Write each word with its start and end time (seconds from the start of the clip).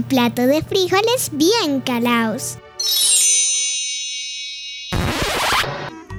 Un 0.00 0.04
plato 0.04 0.46
de 0.46 0.62
frijoles 0.62 1.30
bien 1.32 1.80
calaos. 1.80 2.56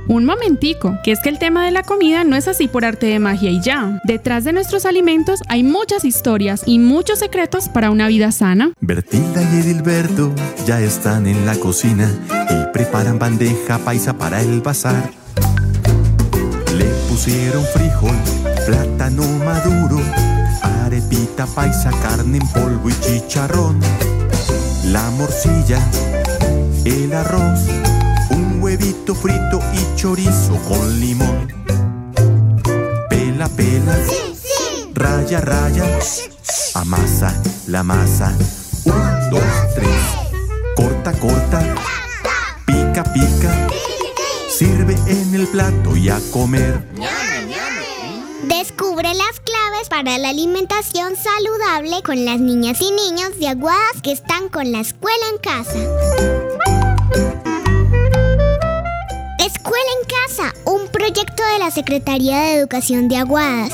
Un 0.07 0.25
momentico, 0.25 0.99
que 1.03 1.11
es 1.11 1.19
que 1.21 1.29
el 1.29 1.39
tema 1.39 1.65
de 1.65 1.71
la 1.71 1.81
comida 1.81 2.23
no 2.23 2.35
es 2.35 2.47
así 2.47 2.67
por 2.67 2.85
arte 2.85 3.07
de 3.07 3.17
magia 3.17 3.49
y 3.49 3.59
ya. 3.61 3.99
Detrás 4.03 4.43
de 4.43 4.53
nuestros 4.53 4.85
alimentos 4.85 5.39
hay 5.47 5.63
muchas 5.63 6.05
historias 6.05 6.61
y 6.67 6.77
muchos 6.77 7.17
secretos 7.17 7.69
para 7.69 7.89
una 7.89 8.07
vida 8.07 8.31
sana. 8.31 8.71
Bertilda 8.81 9.41
y 9.41 9.61
Edilberto 9.61 10.31
ya 10.67 10.79
están 10.79 11.25
en 11.25 11.43
la 11.47 11.55
cocina 11.55 12.07
y 12.51 12.71
preparan 12.73 13.17
bandeja 13.17 13.79
paisa 13.79 14.15
para 14.15 14.41
el 14.41 14.61
bazar. 14.61 15.09
Le 16.77 16.85
pusieron 17.09 17.63
frijol, 17.73 18.15
plátano 18.67 19.23
maduro 19.43 20.20
arepita 21.11 21.45
paisa, 21.45 21.91
carne 22.01 22.37
en 22.37 22.47
polvo 22.49 22.89
y 22.89 22.93
chicharrón, 23.01 23.79
la 24.85 25.09
morcilla, 25.11 25.79
el 26.85 27.13
arroz, 27.13 27.59
un 28.29 28.61
huevito 28.61 29.13
frito 29.13 29.59
y 29.73 29.95
chorizo 29.95 30.55
con 30.67 30.99
limón. 30.99 31.47
Pela, 33.09 33.49
pela, 33.49 33.97
raya, 34.93 35.41
raya, 35.41 35.83
amasa 36.75 37.33
la 37.67 37.83
masa. 37.83 38.33
Un, 38.85 39.29
dos, 39.29 39.43
tres, 39.75 39.89
corta, 40.75 41.11
corta, 41.13 41.61
pica, 42.65 43.03
pica, 43.03 43.67
sirve 44.49 44.95
en 45.07 45.35
el 45.35 45.47
plato 45.47 45.95
y 45.97 46.09
a 46.09 46.19
comer. 46.31 46.87
Descubre 48.59 49.07
las 49.13 49.39
claves 49.39 49.87
para 49.89 50.17
la 50.17 50.27
alimentación 50.27 51.13
saludable 51.15 52.03
con 52.03 52.25
las 52.25 52.41
niñas 52.41 52.81
y 52.81 52.91
niños 52.91 53.39
de 53.39 53.47
Aguadas 53.47 54.01
que 54.03 54.11
están 54.11 54.49
con 54.49 54.73
la 54.73 54.81
escuela 54.81 55.23
en 55.31 55.37
casa. 55.37 55.79
Escuela 59.39 59.89
en 60.01 60.07
Casa, 60.27 60.53
un 60.65 60.89
proyecto 60.89 61.43
de 61.53 61.59
la 61.59 61.71
Secretaría 61.71 62.41
de 62.41 62.55
Educación 62.55 63.07
de 63.07 63.15
Aguadas. 63.15 63.71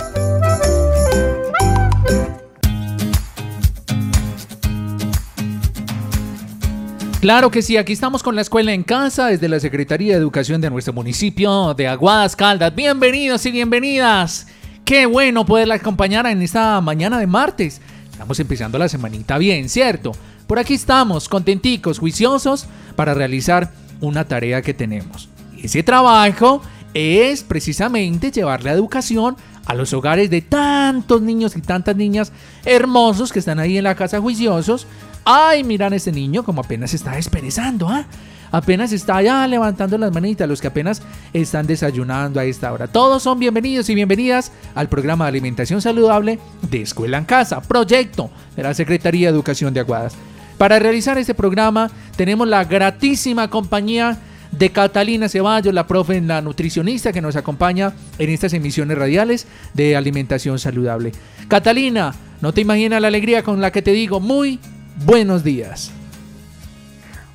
Claro 7.19 7.49
que 7.49 7.63
sí, 7.63 7.77
aquí 7.77 7.93
estamos 7.93 8.21
con 8.21 8.35
la 8.35 8.41
escuela 8.41 8.73
en 8.73 8.83
casa 8.83 9.25
desde 9.25 9.49
la 9.49 9.59
Secretaría 9.59 10.13
de 10.13 10.19
Educación 10.19 10.61
de 10.61 10.69
nuestro 10.69 10.93
municipio 10.93 11.73
de 11.73 11.87
Aguadas 11.87 12.35
Caldas. 12.35 12.75
Bienvenidos 12.75 13.43
y 13.47 13.51
bienvenidas. 13.51 14.45
Qué 14.87 15.05
bueno 15.05 15.45
poderla 15.45 15.75
acompañar 15.75 16.25
en 16.27 16.41
esta 16.41 16.79
mañana 16.79 17.19
de 17.19 17.27
martes. 17.27 17.81
Estamos 18.09 18.39
empezando 18.39 18.77
la 18.77 18.87
semanita 18.87 19.37
bien, 19.37 19.67
¿cierto? 19.67 20.13
Por 20.47 20.59
aquí 20.59 20.75
estamos, 20.75 21.27
contenticos, 21.27 21.99
juiciosos, 21.99 22.67
para 22.95 23.13
realizar 23.13 23.73
una 23.99 24.23
tarea 24.23 24.61
que 24.61 24.73
tenemos. 24.73 25.27
ese 25.61 25.83
trabajo 25.83 26.61
es 26.93 27.43
precisamente 27.43 28.31
llevar 28.31 28.63
la 28.63 28.71
educación 28.71 29.35
a 29.65 29.75
los 29.75 29.91
hogares 29.91 30.29
de 30.29 30.41
tantos 30.41 31.21
niños 31.21 31.57
y 31.57 31.61
tantas 31.61 31.97
niñas 31.97 32.31
hermosos 32.63 33.33
que 33.33 33.39
están 33.39 33.59
ahí 33.59 33.77
en 33.77 33.83
la 33.83 33.95
casa 33.95 34.21
juiciosos. 34.21 34.87
Ay, 35.25 35.65
miran 35.65 35.91
a 35.91 35.97
este 35.97 36.13
niño 36.13 36.45
como 36.45 36.61
apenas 36.61 36.93
está 36.93 37.11
desperezando, 37.11 37.89
¿ah? 37.89 38.05
Apenas 38.51 38.91
está 38.91 39.21
ya 39.21 39.47
levantando 39.47 39.97
las 39.97 40.13
manitas, 40.13 40.47
los 40.47 40.61
que 40.61 40.67
apenas 40.67 41.01
están 41.33 41.67
desayunando 41.67 42.39
a 42.39 42.45
esta 42.45 42.71
hora. 42.71 42.87
Todos 42.87 43.23
son 43.23 43.39
bienvenidos 43.39 43.89
y 43.89 43.95
bienvenidas 43.95 44.51
al 44.75 44.89
programa 44.89 45.25
de 45.25 45.29
alimentación 45.29 45.81
saludable 45.81 46.39
de 46.69 46.81
Escuela 46.81 47.17
en 47.17 47.25
Casa, 47.25 47.61
proyecto 47.61 48.29
de 48.55 48.63
la 48.63 48.73
Secretaría 48.73 49.27
de 49.27 49.35
Educación 49.35 49.73
de 49.73 49.81
Aguadas. 49.81 50.15
Para 50.57 50.79
realizar 50.79 51.17
este 51.17 51.35
programa 51.35 51.91
tenemos 52.15 52.47
la 52.47 52.63
gratísima 52.63 53.49
compañía 53.49 54.17
de 54.51 54.69
Catalina 54.71 55.29
Ceballos, 55.29 55.73
la 55.73 55.87
profe, 55.87 56.19
la 56.21 56.41
nutricionista 56.41 57.13
que 57.13 57.21
nos 57.21 57.35
acompaña 57.35 57.93
en 58.17 58.29
estas 58.29 58.53
emisiones 58.53 58.97
radiales 58.97 59.47
de 59.73 59.95
alimentación 59.95 60.57
saludable. 60.57 61.11
Catalina, 61.47 62.13
no 62.41 62.53
te 62.53 62.61
imaginas 62.61 63.01
la 63.01 63.07
alegría 63.07 63.43
con 63.43 63.61
la 63.61 63.71
que 63.71 63.81
te 63.81 63.91
digo 63.91 64.19
muy 64.19 64.59
buenos 65.05 65.43
días. 65.43 65.91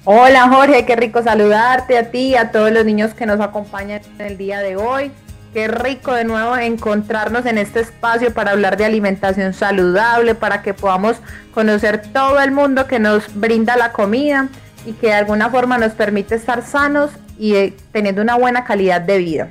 Hola 0.05 0.49
Jorge, 0.49 0.85
qué 0.85 0.97
rico 0.97 1.23
saludarte 1.23 1.97
a 1.97 2.11
ti 2.11 2.31
y 2.31 2.35
a 2.35 2.51
todos 2.51 2.73
los 2.73 2.85
niños 2.85 3.15
que 3.15 3.25
nos 3.25 3.39
acompañan 3.39 4.03
en 4.19 4.27
el 4.27 4.37
día 4.37 4.59
de 4.59 4.75
hoy. 4.75 5.13
Qué 5.55 5.69
rico 5.69 6.13
de 6.13 6.25
nuevo 6.25 6.57
encontrarnos 6.57 7.47
en 7.47 7.57
este 7.57 7.79
espacio 7.81 8.35
para 8.35 8.51
hablar 8.51 8.77
de 8.77 8.85
alimentación 8.85 9.55
saludable, 9.55 10.35
para 10.35 10.61
que 10.63 10.75
podamos 10.75 11.19
conocer 11.55 12.03
todo 12.13 12.41
el 12.41 12.51
mundo 12.51 12.89
que 12.89 12.99
nos 12.99 13.33
brinda 13.33 13.77
la 13.77 13.93
comida 13.93 14.49
y 14.85 14.93
que 14.95 15.07
de 15.07 15.13
alguna 15.13 15.51
forma 15.51 15.79
nos 15.79 15.93
permite 15.93 16.35
estar 16.35 16.67
sanos 16.67 17.13
y 17.39 17.55
eh, 17.55 17.77
teniendo 17.93 18.23
una 18.23 18.35
buena 18.35 18.65
calidad 18.65 19.01
de 19.03 19.19
vida. 19.19 19.51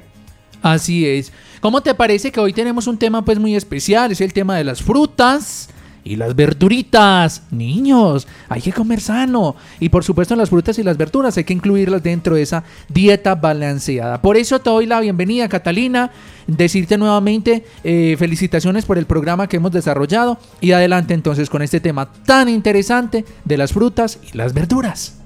Así 0.61 1.07
es. 1.07 1.31
¿Cómo 1.61 1.79
te 1.79 1.95
parece 1.95 2.29
que 2.29 2.41
hoy 2.41 2.51
tenemos 2.51 2.87
un 2.87 2.97
tema 2.97 3.23
pues 3.23 3.39
muy 3.39 3.55
especial? 3.55 4.11
Es 4.11 4.19
el 4.19 4.33
tema 4.33 4.57
de 4.57 4.65
las 4.65 4.81
frutas 4.81 5.69
y 6.03 6.15
las 6.15 6.35
verduritas. 6.35 7.43
Niños, 7.51 8.27
hay 8.49 8.61
que 8.61 8.73
comer 8.73 8.99
sano. 9.01 9.55
Y 9.79 9.89
por 9.89 10.03
supuesto 10.03 10.35
las 10.35 10.49
frutas 10.49 10.77
y 10.79 10.83
las 10.83 10.97
verduras 10.97 11.37
hay 11.37 11.43
que 11.43 11.53
incluirlas 11.53 12.03
dentro 12.03 12.35
de 12.35 12.41
esa 12.41 12.63
dieta 12.89 13.35
balanceada. 13.35 14.21
Por 14.21 14.37
eso 14.37 14.59
te 14.59 14.69
doy 14.69 14.85
la 14.85 14.99
bienvenida, 14.99 15.47
Catalina. 15.49 16.11
Decirte 16.47 16.97
nuevamente 16.97 17.65
eh, 17.83 18.15
felicitaciones 18.17 18.85
por 18.85 18.97
el 18.97 19.05
programa 19.05 19.47
que 19.47 19.57
hemos 19.57 19.71
desarrollado. 19.71 20.37
Y 20.59 20.71
adelante 20.71 21.13
entonces 21.13 21.49
con 21.49 21.61
este 21.61 21.79
tema 21.79 22.11
tan 22.25 22.49
interesante 22.49 23.25
de 23.45 23.57
las 23.57 23.73
frutas 23.73 24.19
y 24.31 24.37
las 24.37 24.53
verduras. 24.53 25.20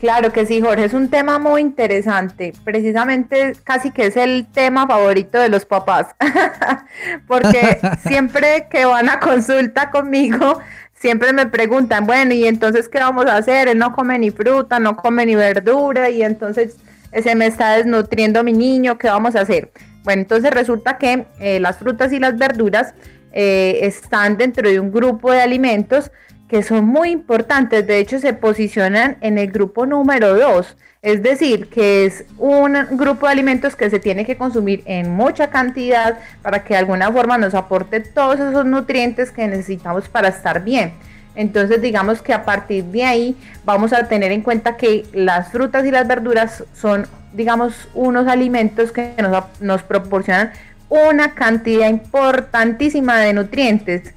Claro 0.00 0.32
que 0.32 0.46
sí, 0.46 0.60
Jorge, 0.60 0.84
es 0.84 0.94
un 0.94 1.08
tema 1.08 1.40
muy 1.40 1.60
interesante. 1.60 2.52
Precisamente 2.62 3.54
casi 3.64 3.90
que 3.90 4.06
es 4.06 4.16
el 4.16 4.46
tema 4.46 4.86
favorito 4.86 5.38
de 5.38 5.48
los 5.48 5.64
papás, 5.64 6.06
porque 7.26 7.80
siempre 8.06 8.68
que 8.70 8.84
van 8.84 9.08
a 9.08 9.18
consulta 9.18 9.90
conmigo, 9.90 10.60
siempre 10.94 11.32
me 11.32 11.46
preguntan, 11.46 12.06
bueno, 12.06 12.32
¿y 12.32 12.46
entonces 12.46 12.88
qué 12.88 12.98
vamos 13.00 13.26
a 13.26 13.38
hacer? 13.38 13.66
Él 13.66 13.78
no 13.78 13.92
come 13.92 14.18
ni 14.20 14.30
fruta, 14.30 14.78
no 14.78 14.96
come 14.96 15.26
ni 15.26 15.34
verdura, 15.34 16.10
y 16.10 16.22
entonces 16.22 16.76
se 17.12 17.34
me 17.34 17.46
está 17.46 17.76
desnutriendo 17.76 18.44
mi 18.44 18.52
niño, 18.52 18.98
¿qué 18.98 19.08
vamos 19.08 19.34
a 19.34 19.40
hacer? 19.40 19.72
Bueno, 20.04 20.22
entonces 20.22 20.52
resulta 20.52 20.96
que 20.96 21.26
eh, 21.40 21.58
las 21.58 21.78
frutas 21.78 22.12
y 22.12 22.20
las 22.20 22.38
verduras 22.38 22.94
eh, 23.32 23.80
están 23.82 24.36
dentro 24.36 24.68
de 24.68 24.78
un 24.78 24.92
grupo 24.92 25.32
de 25.32 25.42
alimentos 25.42 26.12
que 26.48 26.62
son 26.62 26.86
muy 26.86 27.10
importantes, 27.10 27.86
de 27.86 27.98
hecho 27.98 28.18
se 28.18 28.32
posicionan 28.32 29.18
en 29.20 29.38
el 29.38 29.52
grupo 29.52 29.84
número 29.86 30.36
2, 30.36 30.76
es 31.02 31.22
decir, 31.22 31.68
que 31.68 32.06
es 32.06 32.24
un 32.38 32.74
grupo 32.92 33.26
de 33.26 33.32
alimentos 33.32 33.76
que 33.76 33.90
se 33.90 34.00
tiene 34.00 34.24
que 34.24 34.36
consumir 34.36 34.82
en 34.86 35.10
mucha 35.10 35.50
cantidad 35.50 36.18
para 36.42 36.64
que 36.64 36.74
de 36.74 36.80
alguna 36.80 37.12
forma 37.12 37.38
nos 37.38 37.54
aporte 37.54 38.00
todos 38.00 38.40
esos 38.40 38.64
nutrientes 38.64 39.30
que 39.30 39.46
necesitamos 39.46 40.08
para 40.08 40.28
estar 40.28 40.64
bien. 40.64 40.92
Entonces 41.34 41.80
digamos 41.80 42.20
que 42.20 42.32
a 42.32 42.44
partir 42.44 42.84
de 42.84 43.04
ahí 43.04 43.36
vamos 43.64 43.92
a 43.92 44.08
tener 44.08 44.32
en 44.32 44.42
cuenta 44.42 44.76
que 44.76 45.04
las 45.12 45.52
frutas 45.52 45.84
y 45.84 45.90
las 45.90 46.08
verduras 46.08 46.64
son 46.74 47.06
digamos 47.32 47.88
unos 47.94 48.26
alimentos 48.26 48.90
que 48.90 49.14
nos, 49.18 49.44
nos 49.60 49.82
proporcionan 49.82 50.50
una 50.88 51.34
cantidad 51.34 51.88
importantísima 51.88 53.18
de 53.18 53.34
nutrientes 53.34 54.14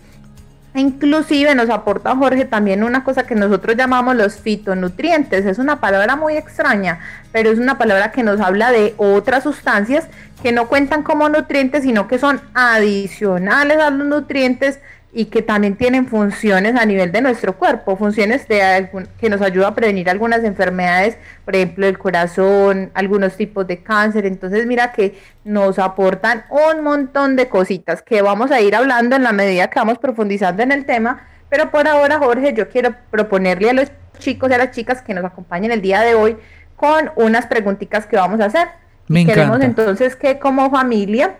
Inclusive 0.73 1.53
nos 1.53 1.69
aporta 1.69 2.15
Jorge 2.15 2.45
también 2.45 2.83
una 2.83 3.03
cosa 3.03 3.23
que 3.23 3.35
nosotros 3.35 3.75
llamamos 3.75 4.15
los 4.15 4.35
fitonutrientes. 4.35 5.45
Es 5.45 5.59
una 5.59 5.81
palabra 5.81 6.15
muy 6.15 6.37
extraña, 6.37 6.99
pero 7.33 7.49
es 7.49 7.59
una 7.59 7.77
palabra 7.77 8.11
que 8.11 8.23
nos 8.23 8.39
habla 8.39 8.71
de 8.71 8.93
otras 8.97 9.43
sustancias 9.43 10.07
que 10.41 10.53
no 10.53 10.67
cuentan 10.67 11.03
como 11.03 11.27
nutrientes, 11.27 11.83
sino 11.83 12.07
que 12.07 12.19
son 12.19 12.41
adicionales 12.53 13.79
a 13.79 13.89
los 13.89 14.07
nutrientes 14.07 14.79
y 15.13 15.25
que 15.25 15.41
también 15.41 15.75
tienen 15.75 16.07
funciones 16.07 16.75
a 16.75 16.85
nivel 16.85 17.11
de 17.11 17.21
nuestro 17.21 17.57
cuerpo, 17.57 17.97
funciones 17.97 18.47
de 18.47 18.89
que 19.19 19.29
nos 19.29 19.41
ayudan 19.41 19.73
a 19.73 19.75
prevenir 19.75 20.09
algunas 20.09 20.43
enfermedades, 20.43 21.17
por 21.43 21.55
ejemplo 21.55 21.85
el 21.85 21.97
corazón, 21.97 22.91
algunos 22.93 23.35
tipos 23.35 23.67
de 23.67 23.83
cáncer. 23.83 24.25
Entonces 24.25 24.65
mira 24.65 24.93
que 24.93 25.19
nos 25.43 25.79
aportan 25.79 26.45
un 26.49 26.83
montón 26.83 27.35
de 27.35 27.49
cositas 27.49 28.01
que 28.01 28.21
vamos 28.21 28.51
a 28.51 28.61
ir 28.61 28.73
hablando 28.73 29.17
en 29.17 29.23
la 29.23 29.33
medida 29.33 29.69
que 29.69 29.79
vamos 29.79 29.97
profundizando 29.97 30.63
en 30.63 30.71
el 30.71 30.85
tema. 30.85 31.27
Pero 31.49 31.69
por 31.71 31.87
ahora, 31.89 32.17
Jorge, 32.17 32.53
yo 32.53 32.69
quiero 32.69 32.95
proponerle 33.09 33.69
a 33.69 33.73
los 33.73 33.91
chicos 34.17 34.49
y 34.49 34.53
a 34.53 34.57
las 34.59 34.71
chicas 34.71 35.01
que 35.01 35.13
nos 35.13 35.25
acompañen 35.25 35.71
el 35.71 35.81
día 35.81 35.99
de 36.01 36.15
hoy 36.15 36.37
con 36.77 37.11
unas 37.17 37.47
preguntitas 37.47 38.05
que 38.05 38.15
vamos 38.15 38.39
a 38.39 38.45
hacer. 38.45 38.69
Me 39.09 39.25
Queremos 39.25 39.59
entonces 39.59 40.15
que 40.15 40.39
como 40.39 40.71
familia 40.71 41.35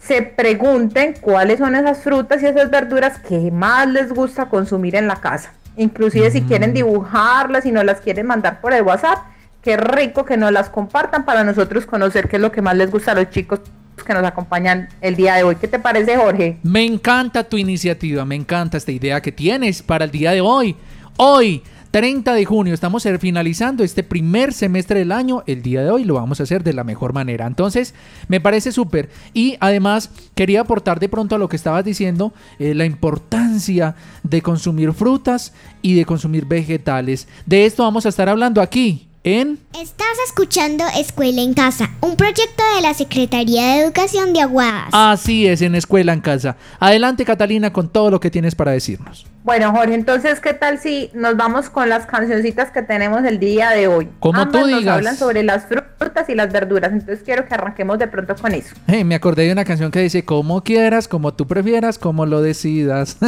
se 0.00 0.22
pregunten 0.22 1.14
cuáles 1.20 1.58
son 1.58 1.74
esas 1.74 1.98
frutas 2.02 2.42
y 2.42 2.46
esas 2.46 2.70
verduras 2.70 3.18
que 3.18 3.50
más 3.50 3.88
les 3.88 4.12
gusta 4.12 4.48
consumir 4.48 4.94
en 4.96 5.08
la 5.08 5.16
casa. 5.16 5.52
Inclusive 5.76 6.30
si 6.30 6.42
quieren 6.42 6.70
mm. 6.70 6.74
dibujarlas 6.74 7.66
y 7.66 7.72
no 7.72 7.82
las 7.82 8.00
quieren 8.00 8.26
mandar 8.26 8.60
por 8.60 8.72
el 8.72 8.82
WhatsApp, 8.82 9.18
qué 9.62 9.76
rico 9.76 10.24
que 10.24 10.36
nos 10.36 10.52
las 10.52 10.70
compartan 10.70 11.24
para 11.24 11.44
nosotros 11.44 11.86
conocer 11.86 12.28
qué 12.28 12.36
es 12.36 12.42
lo 12.42 12.52
que 12.52 12.62
más 12.62 12.76
les 12.76 12.90
gusta 12.90 13.12
a 13.12 13.14
los 13.14 13.30
chicos 13.30 13.60
que 14.04 14.14
nos 14.14 14.24
acompañan 14.24 14.88
el 15.00 15.16
día 15.16 15.34
de 15.34 15.42
hoy. 15.42 15.56
¿Qué 15.56 15.68
te 15.68 15.78
parece, 15.78 16.16
Jorge? 16.16 16.58
Me 16.62 16.84
encanta 16.84 17.44
tu 17.44 17.56
iniciativa, 17.56 18.24
me 18.24 18.34
encanta 18.34 18.76
esta 18.76 18.92
idea 18.92 19.20
que 19.20 19.32
tienes 19.32 19.82
para 19.82 20.04
el 20.04 20.10
día 20.10 20.32
de 20.32 20.40
hoy. 20.40 20.76
Hoy 21.16 21.62
30 21.90 22.34
de 22.34 22.44
junio, 22.44 22.74
estamos 22.74 23.06
finalizando 23.18 23.82
este 23.82 24.02
primer 24.02 24.52
semestre 24.52 24.98
del 24.98 25.12
año. 25.12 25.42
El 25.46 25.62
día 25.62 25.82
de 25.82 25.90
hoy 25.90 26.04
lo 26.04 26.14
vamos 26.14 26.40
a 26.40 26.42
hacer 26.42 26.62
de 26.62 26.74
la 26.74 26.84
mejor 26.84 27.12
manera. 27.12 27.46
Entonces, 27.46 27.94
me 28.28 28.40
parece 28.40 28.72
súper. 28.72 29.08
Y 29.32 29.56
además, 29.60 30.10
quería 30.34 30.60
aportar 30.60 31.00
de 31.00 31.08
pronto 31.08 31.34
a 31.34 31.38
lo 31.38 31.48
que 31.48 31.56
estabas 31.56 31.84
diciendo, 31.84 32.34
eh, 32.58 32.74
la 32.74 32.84
importancia 32.84 33.96
de 34.22 34.42
consumir 34.42 34.92
frutas 34.92 35.54
y 35.80 35.94
de 35.94 36.04
consumir 36.04 36.44
vegetales. 36.44 37.26
De 37.46 37.64
esto 37.64 37.84
vamos 37.84 38.04
a 38.04 38.10
estar 38.10 38.28
hablando 38.28 38.60
aquí 38.60 39.07
Estás 39.24 40.16
escuchando 40.26 40.84
Escuela 40.96 41.42
en 41.42 41.52
Casa, 41.52 41.90
un 42.00 42.16
proyecto 42.16 42.62
de 42.76 42.82
la 42.82 42.94
Secretaría 42.94 43.62
de 43.62 43.82
Educación 43.82 44.32
de 44.32 44.40
Aguadas. 44.40 44.88
Así 44.92 45.46
es, 45.46 45.60
en 45.60 45.74
Escuela 45.74 46.12
en 46.12 46.20
Casa. 46.20 46.56
Adelante 46.78 47.24
Catalina 47.24 47.72
con 47.72 47.88
todo 47.88 48.12
lo 48.12 48.20
que 48.20 48.30
tienes 48.30 48.54
para 48.54 48.70
decirnos. 48.70 49.26
Bueno, 49.42 49.72
Jorge, 49.72 49.94
entonces, 49.94 50.40
¿qué 50.40 50.54
tal 50.54 50.78
si 50.78 51.10
nos 51.14 51.36
vamos 51.36 51.68
con 51.68 51.88
las 51.88 52.06
cancioncitas 52.06 52.70
que 52.70 52.82
tenemos 52.82 53.24
el 53.24 53.40
día 53.40 53.70
de 53.70 53.88
hoy? 53.88 54.08
Como 54.20 54.48
tú 54.50 54.64
digas. 54.66 54.84
Nos 54.84 54.94
hablan 54.94 55.16
sobre 55.16 55.42
las 55.42 55.66
frutas 55.66 56.28
y 56.28 56.34
las 56.34 56.52
verduras, 56.52 56.92
entonces 56.92 57.20
quiero 57.24 57.44
que 57.46 57.54
arranquemos 57.54 57.98
de 57.98 58.06
pronto 58.06 58.36
con 58.36 58.54
eso. 58.54 58.74
me 59.04 59.14
acordé 59.16 59.46
de 59.46 59.52
una 59.52 59.64
canción 59.64 59.90
que 59.90 60.00
dice, 60.00 60.24
como 60.24 60.62
quieras, 60.62 61.08
como 61.08 61.34
tú 61.34 61.46
prefieras, 61.46 61.98
como 61.98 62.24
lo 62.24 62.40
decidas. 62.40 63.18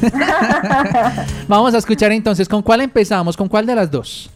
Vamos 1.48 1.74
a 1.74 1.78
escuchar 1.78 2.12
entonces, 2.12 2.48
¿con 2.48 2.62
cuál 2.62 2.80
empezamos? 2.80 3.36
¿Con 3.36 3.48
cuál 3.48 3.66
de 3.66 3.74
las 3.74 3.90
dos? 3.90 4.30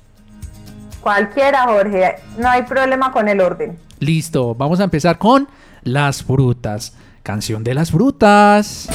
Cualquiera, 1.00 1.64
Jorge. 1.64 2.16
No 2.38 2.48
hay 2.48 2.62
problema 2.62 3.12
con 3.12 3.28
el 3.28 3.40
orden. 3.40 3.78
Listo, 3.98 4.54
vamos 4.54 4.80
a 4.80 4.84
empezar 4.84 5.18
con 5.18 5.48
las 5.82 6.22
frutas. 6.22 6.94
Canción 7.22 7.64
de 7.64 7.74
las 7.74 7.90
frutas. 7.90 8.88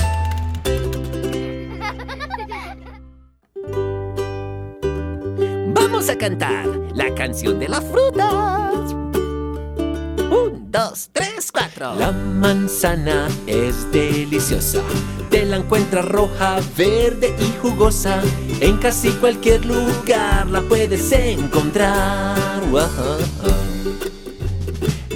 Vamos 5.73 6.09
a 6.09 6.17
cantar 6.17 6.65
la 6.93 7.13
canción 7.15 7.59
de 7.59 7.69
las 7.69 7.83
frutas. 7.83 8.93
Un, 10.31 10.64
dos, 10.75 11.09
tres, 11.13 11.51
cuatro. 11.51 11.95
La 11.95 12.11
manzana 12.11 13.27
es 13.47 13.89
deliciosa 13.91 14.81
te 15.35 15.45
la 15.45 15.57
encuentras 15.57 16.05
roja, 16.05 16.59
verde 16.77 17.35
y 17.39 17.59
jugosa. 17.61 18.21
En 18.61 18.77
casi 18.77 19.09
cualquier 19.09 19.65
lugar 19.65 20.47
la 20.47 20.61
puedes 20.61 21.11
encontrar. 21.11 22.37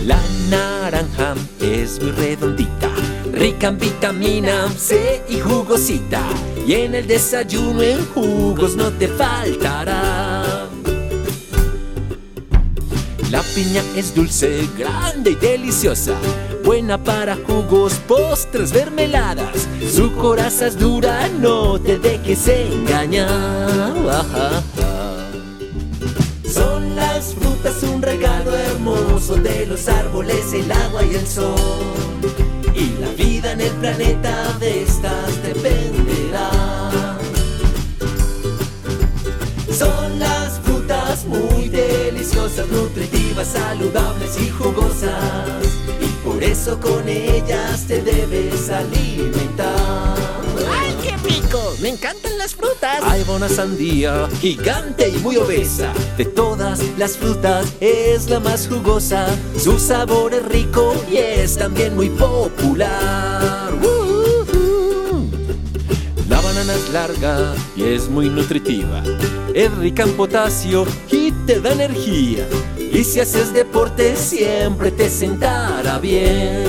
La 0.03 0.19
naranja 0.49 1.35
es 1.61 2.01
muy 2.01 2.11
redondita, 2.11 2.89
rica 3.31 3.67
en 3.67 3.77
vitamina 3.77 4.67
C 4.77 5.23
y 5.29 5.39
jugosita. 5.39 6.21
Y 6.67 6.73
en 6.73 6.95
el 6.95 7.07
desayuno 7.07 7.81
en 7.81 8.05
jugos 8.07 8.75
no 8.75 8.91
te 8.91 9.07
faltará. 9.07 10.69
La 13.29 13.43
piña 13.55 13.83
es 13.95 14.13
dulce, 14.15 14.67
grande 14.77 15.31
y 15.31 15.35
deliciosa 15.35 16.15
buena 16.69 17.03
para 17.03 17.35
jugos, 17.35 17.93
postres, 18.07 18.71
mermeladas. 18.73 19.67
Su 19.91 20.13
coraza 20.13 20.67
es 20.67 20.77
dura, 20.77 21.27
no 21.39 21.79
te 21.79 21.97
dejes 21.97 22.47
engañar. 22.47 23.93
Son 26.47 26.95
las 26.95 27.33
frutas 27.33 27.81
un 27.81 28.03
regalo 28.03 28.55
hermoso 28.55 29.35
de 29.35 29.65
los 29.65 29.87
árboles, 29.87 30.53
el 30.53 30.71
agua 30.71 31.03
y 31.03 31.15
el 31.15 31.25
sol. 31.25 31.55
Y 32.75 32.99
la 33.01 33.09
vida 33.17 33.53
en 33.53 33.61
el 33.61 33.71
planeta 33.71 34.57
de 34.59 34.83
estas 34.83 35.43
dependerá. 35.43 36.51
Son 39.75 40.19
las 40.19 40.59
frutas 40.59 41.25
muy 41.25 41.69
deliciosas, 41.69 41.88
nutritivas, 42.71 43.47
saludables 43.47 44.39
y 44.41 44.49
jugosas 44.49 45.79
por 46.29 46.43
eso 46.43 46.79
con 46.79 47.07
ellas 47.07 47.85
te 47.87 48.01
debes 48.01 48.69
alimentar. 48.69 50.15
¡Ay, 50.71 50.95
qué 51.01 51.17
rico! 51.27 51.73
Me 51.81 51.89
encantan 51.89 52.37
las 52.37 52.53
frutas. 52.55 53.01
Hay 53.03 53.23
buena 53.23 53.49
sandía, 53.49 54.27
gigante 54.39 55.09
y 55.09 55.17
muy 55.17 55.37
obesa. 55.37 55.91
De 56.17 56.25
todas 56.25 56.81
las 56.97 57.17
frutas 57.17 57.73
es 57.79 58.29
la 58.29 58.39
más 58.39 58.67
jugosa. 58.67 59.27
Su 59.57 59.79
sabor 59.79 60.33
es 60.33 60.45
rico 60.45 60.93
y 61.11 61.17
es 61.17 61.57
también 61.57 61.95
muy 61.95 62.09
popular. 62.09 63.73
La 66.29 66.41
banana 66.41 66.73
es 66.73 66.89
larga 66.91 67.55
y 67.75 67.83
es 67.83 68.07
muy 68.07 68.29
nutritiva. 68.29 69.03
Es 69.53 69.73
rica 69.77 70.03
en 70.03 70.13
potasio 70.13 70.85
y 71.11 71.28
te 71.49 71.59
da 71.59 71.71
energía. 71.71 72.47
Y 72.77 73.03
si 73.03 73.19
haces 73.19 73.51
deporte 73.51 74.15
siempre 74.15 74.91
te 74.91 75.09
sentará 75.09 75.97
bien. 75.97 76.63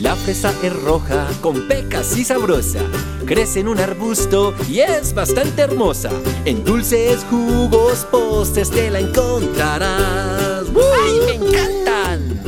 La 0.00 0.14
fresa 0.14 0.54
es 0.62 0.80
roja, 0.84 1.26
con 1.40 1.66
pecas 1.66 2.16
y 2.16 2.22
sabrosa. 2.22 2.78
Crece 3.26 3.58
en 3.58 3.66
un 3.66 3.80
arbusto 3.80 4.54
y 4.68 4.78
es 4.78 5.12
bastante 5.12 5.62
hermosa. 5.62 6.10
En 6.44 6.62
dulces, 6.62 7.26
jugos, 7.28 8.06
postres 8.12 8.70
te 8.70 8.92
la 8.92 9.00
encontrarás. 9.00 10.66
¡Ay, 10.68 11.20
me 11.26 11.46
encantan! 11.46 12.44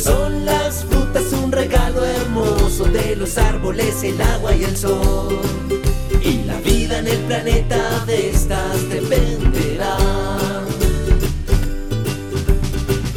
Son 0.00 0.44
las 0.44 0.84
frutas 0.84 1.32
un 1.32 1.50
regalo 1.50 2.04
hermoso 2.04 2.84
de 2.84 3.16
los 3.16 3.38
árboles, 3.38 4.04
el 4.04 4.22
agua 4.22 4.54
y 4.54 4.62
el 4.62 4.76
sol. 4.76 5.67
El 7.08 7.18
planeta 7.20 8.04
de 8.06 8.30
estas 8.30 8.88
dependerá. 8.88 9.96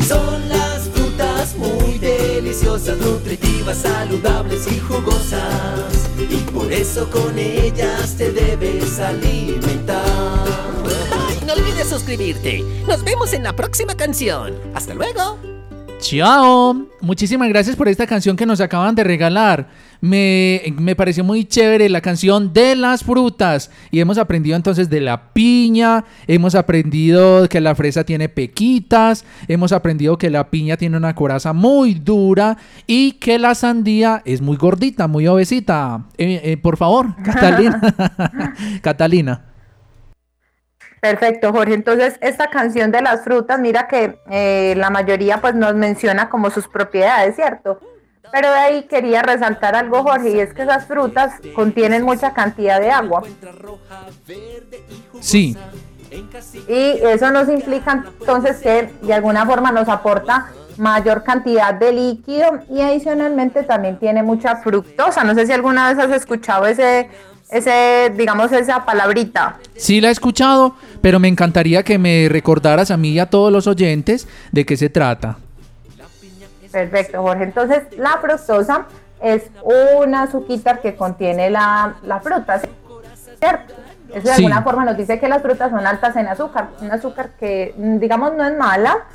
Son 0.07 0.49
las 0.49 0.89
frutas 0.89 1.55
muy 1.57 1.97
deliciosas, 1.99 2.97
nutritivas, 2.99 3.77
saludables 3.77 4.71
y 4.71 4.79
jugosas. 4.79 6.09
Y 6.17 6.37
por 6.51 6.71
eso 6.71 7.09
con 7.09 7.37
ellas 7.37 8.15
te 8.17 8.31
debes 8.31 8.99
alimentar. 8.99 10.05
Ay, 11.27 11.39
no 11.45 11.53
olvides 11.53 11.89
suscribirte. 11.89 12.63
Nos 12.87 13.03
vemos 13.03 13.33
en 13.33 13.43
la 13.43 13.55
próxima 13.55 13.95
canción. 13.95 14.55
Hasta 14.73 14.93
luego. 14.93 15.50
Chao. 16.01 16.87
Muchísimas 16.99 17.47
gracias 17.47 17.75
por 17.75 17.87
esta 17.87 18.07
canción 18.07 18.35
que 18.35 18.47
nos 18.47 18.59
acaban 18.59 18.95
de 18.95 19.03
regalar. 19.03 19.69
Me, 20.01 20.73
me, 20.79 20.95
pareció 20.95 21.23
muy 21.23 21.45
chévere 21.45 21.89
la 21.89 22.01
canción 22.01 22.51
de 22.53 22.75
las 22.75 23.03
frutas. 23.03 23.69
Y 23.91 23.99
hemos 23.99 24.17
aprendido 24.17 24.55
entonces 24.55 24.89
de 24.89 24.99
la 24.99 25.31
piña, 25.31 26.03
hemos 26.25 26.55
aprendido 26.55 27.47
que 27.47 27.61
la 27.61 27.75
fresa 27.75 28.03
tiene 28.03 28.29
pequitas, 28.29 29.25
hemos 29.47 29.71
aprendido 29.71 30.17
que 30.17 30.31
la 30.31 30.49
piña 30.49 30.75
tiene 30.75 30.97
una 30.97 31.13
coraza 31.13 31.53
muy 31.53 31.93
dura 31.93 32.57
y 32.87 33.13
que 33.13 33.37
la 33.37 33.53
sandía 33.53 34.23
es 34.25 34.41
muy 34.41 34.57
gordita, 34.57 35.07
muy 35.07 35.27
obesita. 35.27 36.07
Eh, 36.17 36.41
eh, 36.43 36.57
por 36.57 36.77
favor, 36.77 37.15
Catalina. 37.23 37.79
Catalina. 38.81 39.50
Perfecto, 41.01 41.51
Jorge. 41.51 41.73
Entonces, 41.73 42.17
esta 42.21 42.51
canción 42.51 42.91
de 42.91 43.01
las 43.01 43.23
frutas, 43.23 43.59
mira 43.59 43.87
que 43.87 44.19
eh, 44.29 44.75
la 44.77 44.91
mayoría 44.91 45.41
pues 45.41 45.55
nos 45.55 45.73
menciona 45.73 46.29
como 46.29 46.51
sus 46.51 46.67
propiedades, 46.67 47.35
¿cierto? 47.35 47.79
Pero 48.31 48.51
de 48.51 48.59
ahí 48.59 48.83
quería 48.83 49.23
resaltar 49.23 49.75
algo, 49.75 50.03
Jorge, 50.03 50.29
y 50.29 50.39
es 50.39 50.53
que 50.53 50.61
esas 50.61 50.85
frutas 50.85 51.33
contienen 51.55 52.03
mucha 52.03 52.33
cantidad 52.33 52.79
de 52.79 52.91
agua. 52.91 53.23
Sí. 55.19 55.57
Y 56.67 56.99
eso 57.03 57.31
nos 57.31 57.49
implica 57.49 58.05
entonces 58.19 58.59
que 58.59 58.93
de 59.01 59.13
alguna 59.13 59.45
forma 59.45 59.71
nos 59.71 59.89
aporta 59.89 60.51
mayor 60.77 61.23
cantidad 61.23 61.73
de 61.73 61.91
líquido 61.91 62.59
y 62.69 62.81
adicionalmente 62.81 63.63
también 63.63 63.97
tiene 63.97 64.21
mucha 64.23 64.57
fructosa. 64.57 65.23
No 65.23 65.33
sé 65.33 65.47
si 65.47 65.51
alguna 65.51 65.89
vez 65.91 65.99
has 66.03 66.11
escuchado 66.11 66.67
ese 66.67 67.09
ese, 67.51 68.11
digamos, 68.15 68.51
esa 68.53 68.85
palabrita. 68.85 69.57
Sí 69.75 69.99
la 70.01 70.07
he 70.07 70.11
escuchado, 70.11 70.75
pero 71.01 71.19
me 71.19 71.27
encantaría 71.27 71.83
que 71.83 71.99
me 71.99 72.27
recordaras 72.29 72.89
a 72.91 72.97
mí 72.97 73.09
y 73.09 73.19
a 73.19 73.29
todos 73.29 73.51
los 73.51 73.67
oyentes 73.67 74.27
de 74.51 74.65
qué 74.65 74.77
se 74.77 74.89
trata. 74.89 75.37
Perfecto, 76.71 77.21
Jorge. 77.21 77.43
Entonces, 77.43 77.83
la 77.97 78.17
fructosa 78.21 78.85
es 79.21 79.43
una 79.63 80.23
azúcar 80.23 80.81
que 80.81 80.95
contiene 80.95 81.49
la, 81.49 81.95
fruta, 82.23 82.61
¿cierto? 83.39 83.73
Eso 84.13 84.27
de 84.27 84.33
alguna 84.33 84.61
forma 84.61 84.85
nos 84.85 84.97
dice 84.97 85.19
que 85.19 85.29
las 85.29 85.41
frutas 85.41 85.69
son 85.69 85.85
altas 85.85 86.15
en 86.15 86.27
azúcar. 86.27 86.69
Un 86.81 86.91
azúcar 86.91 87.31
que, 87.39 87.73
digamos, 87.77 88.33
no 88.33 88.45
es 88.45 88.57
mala, 88.57 89.05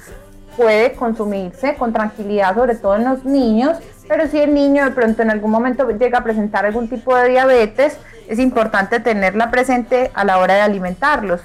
puede 0.57 0.93
consumirse 0.93 1.75
con 1.77 1.93
tranquilidad, 1.93 2.55
sobre 2.55 2.77
todo 2.77 2.97
en 2.97 3.05
los 3.05 3.25
niños, 3.25 3.79
pero 4.09 4.29
si 4.29 4.39
el 4.39 4.55
niño 4.55 4.85
de 4.85 4.91
pronto 4.91 5.23
en 5.23 5.31
algún 5.31 5.51
momento 5.51 5.89
llega 5.91 6.19
a 6.19 6.25
presentar 6.25 6.65
algún 6.67 6.89
tipo 6.89 7.15
de 7.17 7.31
diabetes, 7.31 7.99
es 8.29 8.39
importante 8.39 9.01
tenerla 9.01 9.51
presente 9.51 10.11
a 10.15 10.25
la 10.25 10.39
hora 10.39 10.55
de 10.55 10.61
alimentarlos. 10.61 11.41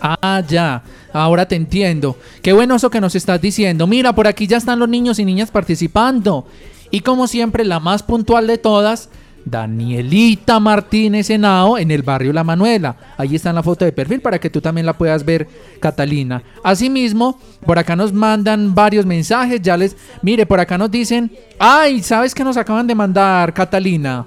Ah, 0.00 0.42
ya, 0.46 0.82
ahora 1.12 1.46
te 1.46 1.56
entiendo. 1.56 2.16
Qué 2.42 2.52
bueno 2.52 2.76
eso 2.76 2.90
que 2.90 3.00
nos 3.00 3.14
estás 3.14 3.40
diciendo. 3.40 3.86
Mira, 3.86 4.12
por 4.12 4.26
aquí 4.26 4.46
ya 4.46 4.56
están 4.56 4.78
los 4.78 4.88
niños 4.88 5.18
y 5.18 5.24
niñas 5.24 5.50
participando. 5.50 6.46
Y 6.90 7.00
como 7.00 7.26
siempre, 7.26 7.64
la 7.64 7.80
más 7.80 8.02
puntual 8.02 8.46
de 8.46 8.58
todas, 8.58 9.08
Danielita 9.44 10.58
Martínez 10.58 11.28
Henao 11.28 11.76
en 11.76 11.90
el 11.90 12.02
barrio 12.02 12.32
La 12.32 12.44
Manuela. 12.44 12.96
Ahí 13.16 13.34
está 13.36 13.50
en 13.50 13.56
la 13.56 13.62
foto 13.62 13.84
de 13.84 13.92
perfil 13.92 14.20
para 14.20 14.38
que 14.38 14.50
tú 14.50 14.60
también 14.60 14.86
la 14.86 14.96
puedas 14.96 15.24
ver, 15.24 15.46
Catalina. 15.80 16.42
Asimismo, 16.62 17.38
por 17.64 17.78
acá 17.78 17.94
nos 17.94 18.12
mandan 18.12 18.74
varios 18.74 19.04
mensajes. 19.04 19.60
Ya 19.60 19.76
les, 19.76 19.96
mire, 20.22 20.46
por 20.46 20.60
acá 20.60 20.78
nos 20.78 20.90
dicen, 20.90 21.30
ay, 21.58 22.02
¿sabes 22.02 22.34
qué 22.34 22.42
nos 22.42 22.56
acaban 22.56 22.86
de 22.86 22.94
mandar, 22.94 23.52
Catalina? 23.52 24.24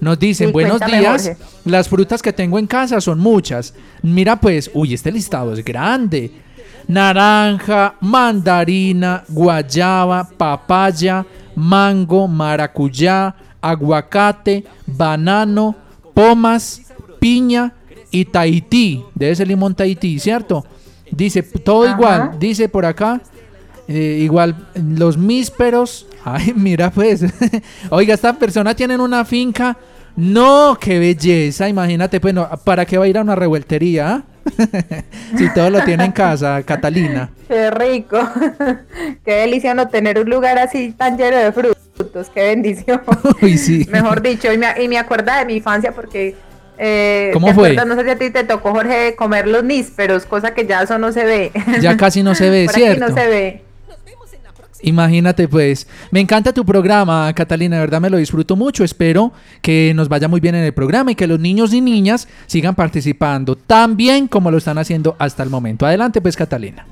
Nos 0.00 0.18
dicen, 0.18 0.52
buenos 0.52 0.80
días, 0.80 1.30
las 1.64 1.88
frutas 1.88 2.20
que 2.20 2.32
tengo 2.32 2.58
en 2.58 2.66
casa 2.66 3.00
son 3.00 3.20
muchas. 3.20 3.74
Mira 4.02 4.38
pues, 4.38 4.70
uy, 4.74 4.94
este 4.94 5.10
listado 5.10 5.52
es 5.52 5.64
grande. 5.64 6.30
Naranja, 6.86 7.94
mandarina, 8.00 9.24
guayaba, 9.28 10.28
papaya, 10.36 11.24
mango, 11.54 12.28
maracuyá, 12.28 13.34
aguacate, 13.70 14.64
banano, 14.86 15.74
pomas, 16.12 16.82
piña 17.18 17.72
y 18.10 18.26
Tahití. 18.26 19.02
Debe 19.14 19.34
ser 19.34 19.48
limón 19.48 19.74
Tahití, 19.74 20.18
¿cierto? 20.18 20.64
Dice, 21.10 21.42
todo 21.42 21.88
igual, 21.88 22.38
dice 22.38 22.68
por 22.68 22.84
acá. 22.84 23.20
Eh, 23.88 24.18
igual 24.20 24.68
los 24.74 25.16
mísperos. 25.16 26.06
Ay, 26.24 26.52
mira 26.54 26.90
pues. 26.90 27.24
Oiga, 27.90 28.14
esta 28.14 28.32
persona 28.34 28.74
tiene 28.74 28.96
una 28.96 29.24
finca 29.24 29.76
no, 30.16 30.78
qué 30.80 31.00
belleza, 31.00 31.68
imagínate, 31.68 32.20
bueno, 32.20 32.48
¿para 32.62 32.86
qué 32.86 32.98
va 32.98 33.04
a 33.04 33.08
ir 33.08 33.18
a 33.18 33.22
una 33.22 33.34
revueltería? 33.34 34.22
si 35.36 35.52
todo 35.52 35.70
lo 35.70 35.82
tiene 35.82 36.04
en 36.04 36.12
casa, 36.12 36.62
Catalina. 36.62 37.30
Qué 37.48 37.70
rico, 37.72 38.20
qué 39.24 39.32
delicia 39.32 39.74
no 39.74 39.88
tener 39.88 40.20
un 40.20 40.30
lugar 40.30 40.58
así 40.58 40.92
tan 40.92 41.16
lleno 41.18 41.38
de 41.38 41.50
qué 42.32 42.42
bendición. 42.42 43.00
Uy, 43.42 43.58
sí. 43.58 43.86
Mejor 43.90 44.22
dicho, 44.22 44.52
y 44.52 44.58
me, 44.58 44.66
y 44.82 44.88
me 44.88 44.98
acuerda 44.98 45.38
de 45.38 45.46
mi 45.46 45.54
infancia 45.56 45.92
porque... 45.92 46.34
Eh, 46.76 47.30
¿Cómo 47.32 47.54
fue? 47.54 47.74
No 47.74 47.94
sé 47.94 48.02
si 48.02 48.10
a 48.10 48.18
ti 48.18 48.30
te 48.30 48.42
tocó, 48.42 48.72
Jorge, 48.72 49.14
comer 49.14 49.46
los 49.46 49.62
nísperos, 49.62 50.26
cosa 50.26 50.54
que 50.54 50.66
ya 50.66 50.82
eso 50.82 50.98
no 50.98 51.12
se 51.12 51.24
ve. 51.24 51.52
Ya 51.80 51.96
casi 51.96 52.22
no 52.22 52.34
se 52.34 52.50
ve, 52.50 52.66
¿cierto? 52.72 53.08
no 53.08 53.14
se 53.14 53.28
ve. 53.28 53.62
Imagínate 54.82 55.48
pues, 55.48 55.86
me 56.10 56.20
encanta 56.20 56.52
tu 56.52 56.62
programa, 56.66 57.32
Catalina, 57.32 57.76
de 57.76 57.80
verdad 57.80 58.02
me 58.02 58.10
lo 58.10 58.18
disfruto 58.18 58.54
mucho, 58.54 58.84
espero 58.84 59.32
que 59.62 59.92
nos 59.94 60.10
vaya 60.10 60.28
muy 60.28 60.40
bien 60.40 60.56
en 60.56 60.64
el 60.64 60.74
programa 60.74 61.12
y 61.12 61.14
que 61.14 61.26
los 61.26 61.40
niños 61.40 61.72
y 61.72 61.80
niñas 61.80 62.28
sigan 62.46 62.74
participando 62.74 63.56
tan 63.56 63.96
bien 63.96 64.28
como 64.28 64.50
lo 64.50 64.58
están 64.58 64.76
haciendo 64.76 65.16
hasta 65.18 65.42
el 65.42 65.48
momento. 65.48 65.86
Adelante 65.86 66.20
pues, 66.20 66.36
Catalina. 66.36 66.84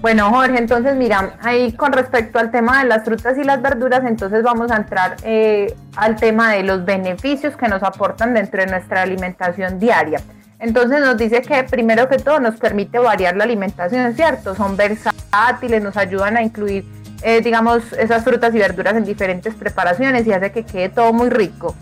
Bueno, 0.00 0.30
Jorge, 0.30 0.58
entonces 0.58 0.94
mira, 0.94 1.36
ahí 1.42 1.72
con 1.72 1.92
respecto 1.92 2.38
al 2.38 2.50
tema 2.50 2.82
de 2.82 2.88
las 2.88 3.04
frutas 3.04 3.38
y 3.38 3.44
las 3.44 3.62
verduras, 3.62 4.04
entonces 4.04 4.42
vamos 4.42 4.70
a 4.70 4.76
entrar 4.76 5.16
eh, 5.22 5.74
al 5.96 6.16
tema 6.16 6.52
de 6.52 6.62
los 6.62 6.84
beneficios 6.84 7.56
que 7.56 7.66
nos 7.66 7.82
aportan 7.82 8.34
dentro 8.34 8.62
de 8.62 8.70
nuestra 8.70 9.02
alimentación 9.02 9.78
diaria. 9.78 10.20
Entonces 10.58 11.00
nos 11.00 11.16
dice 11.16 11.42
que 11.42 11.64
primero 11.64 12.08
que 12.08 12.18
todo 12.18 12.40
nos 12.40 12.56
permite 12.56 12.98
variar 12.98 13.36
la 13.36 13.44
alimentación, 13.44 14.14
¿cierto? 14.14 14.54
Son 14.54 14.76
versátiles, 14.76 15.82
nos 15.82 15.96
ayudan 15.96 16.36
a 16.36 16.42
incluir, 16.42 16.84
eh, 17.22 17.40
digamos, 17.40 17.92
esas 17.94 18.22
frutas 18.22 18.54
y 18.54 18.58
verduras 18.58 18.96
en 18.96 19.04
diferentes 19.04 19.54
preparaciones 19.54 20.26
y 20.26 20.32
hace 20.32 20.52
que 20.52 20.64
quede 20.64 20.88
todo 20.90 21.12
muy 21.12 21.30
rico. 21.30 21.74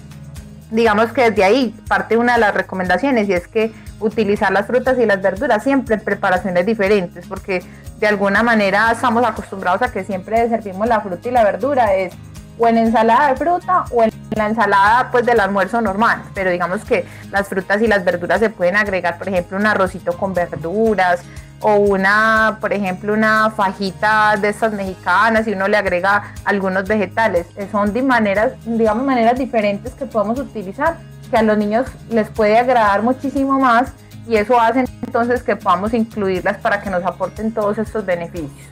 Digamos 0.71 1.13
que 1.13 1.31
desde 1.31 1.45
ahí 1.45 1.75
parte 1.89 2.17
una 2.17 2.35
de 2.35 2.41
las 2.41 2.55
recomendaciones 2.55 3.29
y 3.29 3.33
es 3.33 3.47
que 3.47 3.73
utilizar 4.05 4.53
las 4.53 4.67
frutas 4.67 4.99
y 4.99 5.07
las 5.07 5.21
verduras 5.21 5.63
siempre 5.63 5.97
en 5.97 6.01
preparaciones 6.03 6.67
diferentes, 6.67 7.27
porque 7.27 7.63
de 7.99 8.07
alguna 8.07 8.43
manera 8.43 8.91
estamos 8.93 9.25
acostumbrados 9.25 9.83
a 9.83 9.91
que 9.91 10.05
siempre 10.05 10.49
servimos 10.49 10.87
la 10.87 11.01
fruta 11.01 11.29
y 11.29 11.33
la 11.33 11.45
verdura, 11.45 11.95
es 11.95 12.13
o 12.59 12.69
en 12.69 12.79
ensalada 12.79 13.31
de 13.31 13.37
fruta 13.37 13.85
o 13.91 14.05
en 14.05 14.13
la 14.37 14.47
ensalada 14.47 15.09
pues 15.11 15.27
del 15.27 15.41
almuerzo 15.41 15.81
normal, 15.81 16.23
pero 16.35 16.51
digamos 16.51 16.85
que 16.85 17.05
las 17.31 17.49
frutas 17.49 17.83
y 17.83 17.87
las 17.87 18.05
verduras 18.05 18.41
se 18.41 18.51
pueden 18.51 18.77
agregar, 18.77 19.19
por 19.19 19.29
ejemplo, 19.29 19.57
un 19.57 19.67
arrocito 19.67 20.17
con 20.17 20.35
verduras 20.35 21.23
o 21.61 21.77
una, 21.77 22.59
por 22.61 22.73
ejemplo, 22.73 23.13
una 23.13 23.51
fajita 23.51 24.37
de 24.37 24.51
estas 24.51 24.73
mexicanas 24.73 25.47
y 25.47 25.53
uno 25.53 25.67
le 25.67 25.77
agrega 25.77 26.35
algunos 26.45 26.85
vegetales. 26.85 27.47
Son 27.73 27.93
de 27.93 28.03
maneras, 28.03 28.53
digamos, 28.67 29.05
maneras 29.05 29.39
diferentes 29.39 29.95
que 29.95 30.05
podemos 30.05 30.39
utilizar 30.39 30.97
que 31.35 31.39
a 31.39 31.43
los 31.43 31.59
niños 31.59 31.89
les 32.11 32.29
puede 32.29 32.57
agradar 32.57 33.03
muchísimo 33.03 33.59
más 33.59 33.93
y 34.29 34.37
eso 34.37 34.61
hace 34.61 34.85
entonces 35.03 35.43
que 35.43 35.57
podamos 35.57 35.93
incluirlas 35.93 36.59
para 36.59 36.81
que 36.81 36.91
nos 36.91 37.05
aporten 37.05 37.53
todos 37.53 37.77
estos 37.77 38.07
beneficios. 38.07 38.69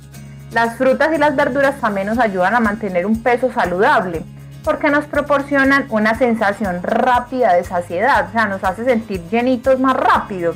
Las 0.52 0.76
frutas 0.76 1.12
y 1.12 1.18
las 1.18 1.34
verduras 1.34 1.80
también 1.80 2.06
nos 2.06 2.20
ayudan 2.20 2.54
a 2.54 2.60
mantener 2.60 3.04
un 3.04 3.20
peso 3.20 3.50
saludable 3.52 4.22
porque 4.62 4.90
nos 4.90 5.06
proporcionan 5.06 5.86
una 5.90 6.16
sensación 6.16 6.84
rápida 6.84 7.54
de 7.54 7.64
saciedad, 7.64 8.28
o 8.28 8.30
sea, 8.30 8.46
nos 8.46 8.62
hace 8.62 8.84
sentir 8.84 9.20
llenitos 9.28 9.80
más 9.80 9.96
rápido. 9.96 10.54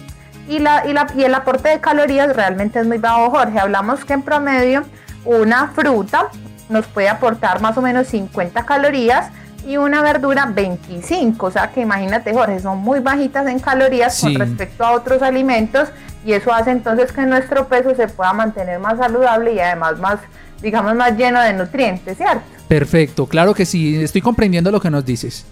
Y, 0.48 0.60
la, 0.60 0.86
y, 0.86 0.92
la, 0.92 1.08
y 1.12 1.24
el 1.24 1.34
aporte 1.34 1.70
de 1.70 1.80
calorías 1.80 2.36
realmente 2.36 2.78
es 2.78 2.86
muy 2.86 2.98
bajo, 2.98 3.30
Jorge. 3.30 3.58
Hablamos 3.58 4.04
que 4.04 4.12
en 4.12 4.22
promedio 4.22 4.84
una 5.24 5.72
fruta 5.74 6.28
nos 6.68 6.86
puede 6.86 7.08
aportar 7.08 7.60
más 7.60 7.76
o 7.76 7.82
menos 7.82 8.06
50 8.06 8.64
calorías 8.64 9.32
y 9.66 9.76
una 9.76 10.00
verdura 10.00 10.46
25. 10.46 11.46
O 11.46 11.50
sea 11.50 11.70
que 11.72 11.80
imagínate, 11.80 12.32
Jorge, 12.32 12.60
son 12.60 12.78
muy 12.78 13.00
bajitas 13.00 13.46
en 13.48 13.58
calorías 13.58 14.20
con 14.20 14.34
respecto 14.36 14.84
a 14.84 14.92
otros 14.92 15.20
alimentos 15.22 15.88
y 16.24 16.32
eso 16.32 16.52
hace 16.52 16.70
entonces 16.70 17.12
que 17.12 17.22
nuestro 17.22 17.66
peso 17.66 17.94
se 17.94 18.08
pueda 18.08 18.32
mantener 18.32 18.78
más 18.78 18.98
saludable 18.98 19.52
y 19.54 19.60
además 19.60 19.98
más, 19.98 20.20
digamos, 20.62 20.94
más 20.94 21.16
lleno 21.16 21.40
de 21.40 21.52
nutrientes, 21.52 22.16
¿cierto? 22.16 22.42
Perfecto, 22.68 23.26
claro 23.26 23.54
que 23.54 23.66
sí, 23.66 24.02
estoy 24.02 24.22
comprendiendo 24.22 24.70
lo 24.70 24.80
que 24.80 24.90
nos 24.90 25.04
dices. 25.04 25.44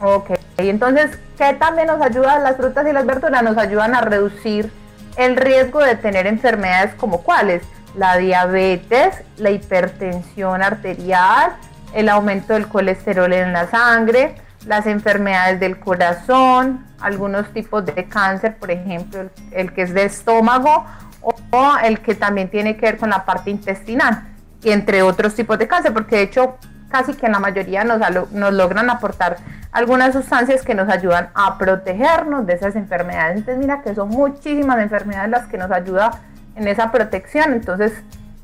Ok, 0.00 0.30
entonces, 0.56 1.10
¿qué 1.36 1.54
también 1.54 1.88
nos 1.88 2.00
ayudan 2.00 2.42
las 2.42 2.56
frutas 2.56 2.86
y 2.88 2.92
las 2.92 3.04
verduras? 3.04 3.42
Nos 3.42 3.58
ayudan 3.58 3.94
a 3.94 4.00
reducir 4.00 4.72
el 5.16 5.36
riesgo 5.36 5.80
de 5.80 5.96
tener 5.96 6.26
enfermedades 6.26 6.94
como 6.94 7.22
cuáles? 7.22 7.62
La 7.96 8.16
diabetes, 8.16 9.22
la 9.36 9.50
hipertensión 9.50 10.62
arterial, 10.62 11.52
el 11.94 12.08
aumento 12.08 12.54
del 12.54 12.68
colesterol 12.68 13.32
en 13.32 13.52
la 13.52 13.66
sangre, 13.68 14.34
las 14.66 14.86
enfermedades 14.86 15.60
del 15.60 15.78
corazón, 15.78 16.84
algunos 17.00 17.52
tipos 17.52 17.84
de 17.86 18.04
cáncer, 18.04 18.56
por 18.56 18.70
ejemplo, 18.70 19.30
el, 19.52 19.72
que 19.72 19.82
es 19.82 19.94
de 19.94 20.04
estómago 20.04 20.84
o, 21.22 21.76
el 21.82 22.00
que 22.00 22.14
también 22.14 22.48
tiene 22.48 22.76
que 22.76 22.86
ver 22.86 22.98
con 22.98 23.10
la 23.10 23.24
parte 23.24 23.50
intestinal, 23.50 24.28
y 24.62 24.70
entre 24.70 25.02
otros 25.02 25.34
tipos 25.34 25.58
de 25.58 25.66
cáncer, 25.66 25.92
porque 25.92 26.16
de 26.16 26.22
hecho 26.22 26.58
casi 26.90 27.14
que 27.14 27.26
en 27.26 27.32
la 27.32 27.38
mayoría 27.38 27.84
nos, 27.84 28.00
nos 28.32 28.52
logran 28.52 28.90
aportar 28.90 29.36
algunas 29.72 30.12
sustancias 30.12 30.62
que 30.62 30.74
nos 30.74 30.88
ayudan 30.88 31.30
a 31.34 31.56
protegernos 31.56 32.46
de 32.46 32.54
esas 32.54 32.74
enfermedades. 32.76 33.38
Entonces 33.38 33.58
mira 33.58 33.80
que 33.80 33.94
son 33.94 34.08
muchísimas 34.08 34.78
enfermedades 34.80 35.30
las 35.30 35.46
que 35.46 35.56
nos 35.56 35.70
ayudan 35.70 36.10
en 36.56 36.66
esa 36.66 36.90
protección. 36.90 37.52
Entonces 37.52 37.92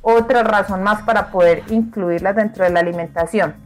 otra 0.09 0.45
razón 0.45 0.85
más 0.85 1.03
para 1.03 1.33
poder 1.33 1.65
incluirlas 1.69 2.37
dentro 2.37 2.63
de 2.63 2.71
la 2.71 2.79
alimentación. 2.79 3.57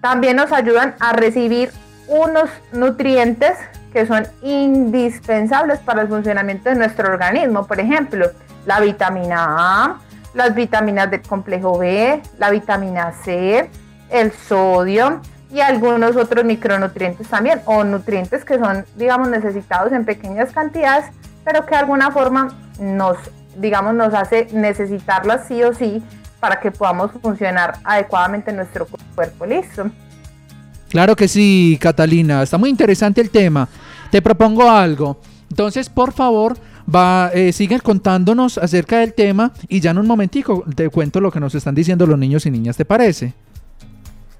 También 0.00 0.34
nos 0.34 0.50
ayudan 0.50 0.96
a 0.98 1.12
recibir 1.12 1.70
unos 2.08 2.50
nutrientes 2.72 3.56
que 3.92 4.04
son 4.04 4.26
indispensables 4.42 5.78
para 5.78 6.02
el 6.02 6.08
funcionamiento 6.08 6.68
de 6.68 6.74
nuestro 6.74 7.12
organismo. 7.12 7.64
Por 7.64 7.78
ejemplo, 7.78 8.26
la 8.66 8.80
vitamina 8.80 9.46
A, 9.48 9.98
las 10.34 10.52
vitaminas 10.52 11.08
del 11.12 11.22
complejo 11.22 11.78
B, 11.78 12.20
la 12.38 12.50
vitamina 12.50 13.12
C, 13.22 13.70
el 14.10 14.32
sodio 14.32 15.20
y 15.48 15.60
algunos 15.60 16.16
otros 16.16 16.44
micronutrientes 16.44 17.28
también, 17.28 17.62
o 17.66 17.84
nutrientes 17.84 18.44
que 18.44 18.58
son, 18.58 18.84
digamos, 18.96 19.28
necesitados 19.28 19.92
en 19.92 20.04
pequeñas 20.04 20.50
cantidades, 20.50 21.04
pero 21.44 21.64
que 21.66 21.76
de 21.76 21.82
alguna 21.82 22.10
forma 22.10 22.48
nos, 22.80 23.16
digamos, 23.56 23.94
nos 23.94 24.14
hace 24.14 24.48
necesitarlas 24.52 25.46
sí 25.46 25.62
o 25.62 25.74
sí 25.74 26.02
para 26.40 26.60
que 26.60 26.70
podamos 26.70 27.12
funcionar 27.22 27.78
adecuadamente 27.84 28.50
en 28.50 28.56
nuestro 28.56 28.86
cuerpo. 29.14 29.46
Listo. 29.46 29.90
Claro 30.88 31.16
que 31.16 31.28
sí, 31.28 31.78
Catalina. 31.80 32.42
Está 32.42 32.58
muy 32.58 32.68
interesante 32.68 33.20
el 33.20 33.30
tema. 33.30 33.68
Te 34.10 34.20
propongo 34.20 34.70
algo. 34.70 35.20
Entonces, 35.48 35.88
por 35.88 36.12
favor, 36.12 36.56
va, 36.92 37.30
eh, 37.32 37.52
sigue 37.52 37.80
contándonos 37.80 38.58
acerca 38.58 38.98
del 38.98 39.14
tema 39.14 39.52
y 39.68 39.80
ya 39.80 39.90
en 39.90 39.98
un 39.98 40.06
momentico 40.06 40.64
te 40.74 40.88
cuento 40.88 41.20
lo 41.20 41.30
que 41.30 41.40
nos 41.40 41.54
están 41.54 41.74
diciendo 41.74 42.06
los 42.06 42.18
niños 42.18 42.44
y 42.46 42.50
niñas, 42.50 42.76
¿te 42.76 42.84
parece? 42.84 43.34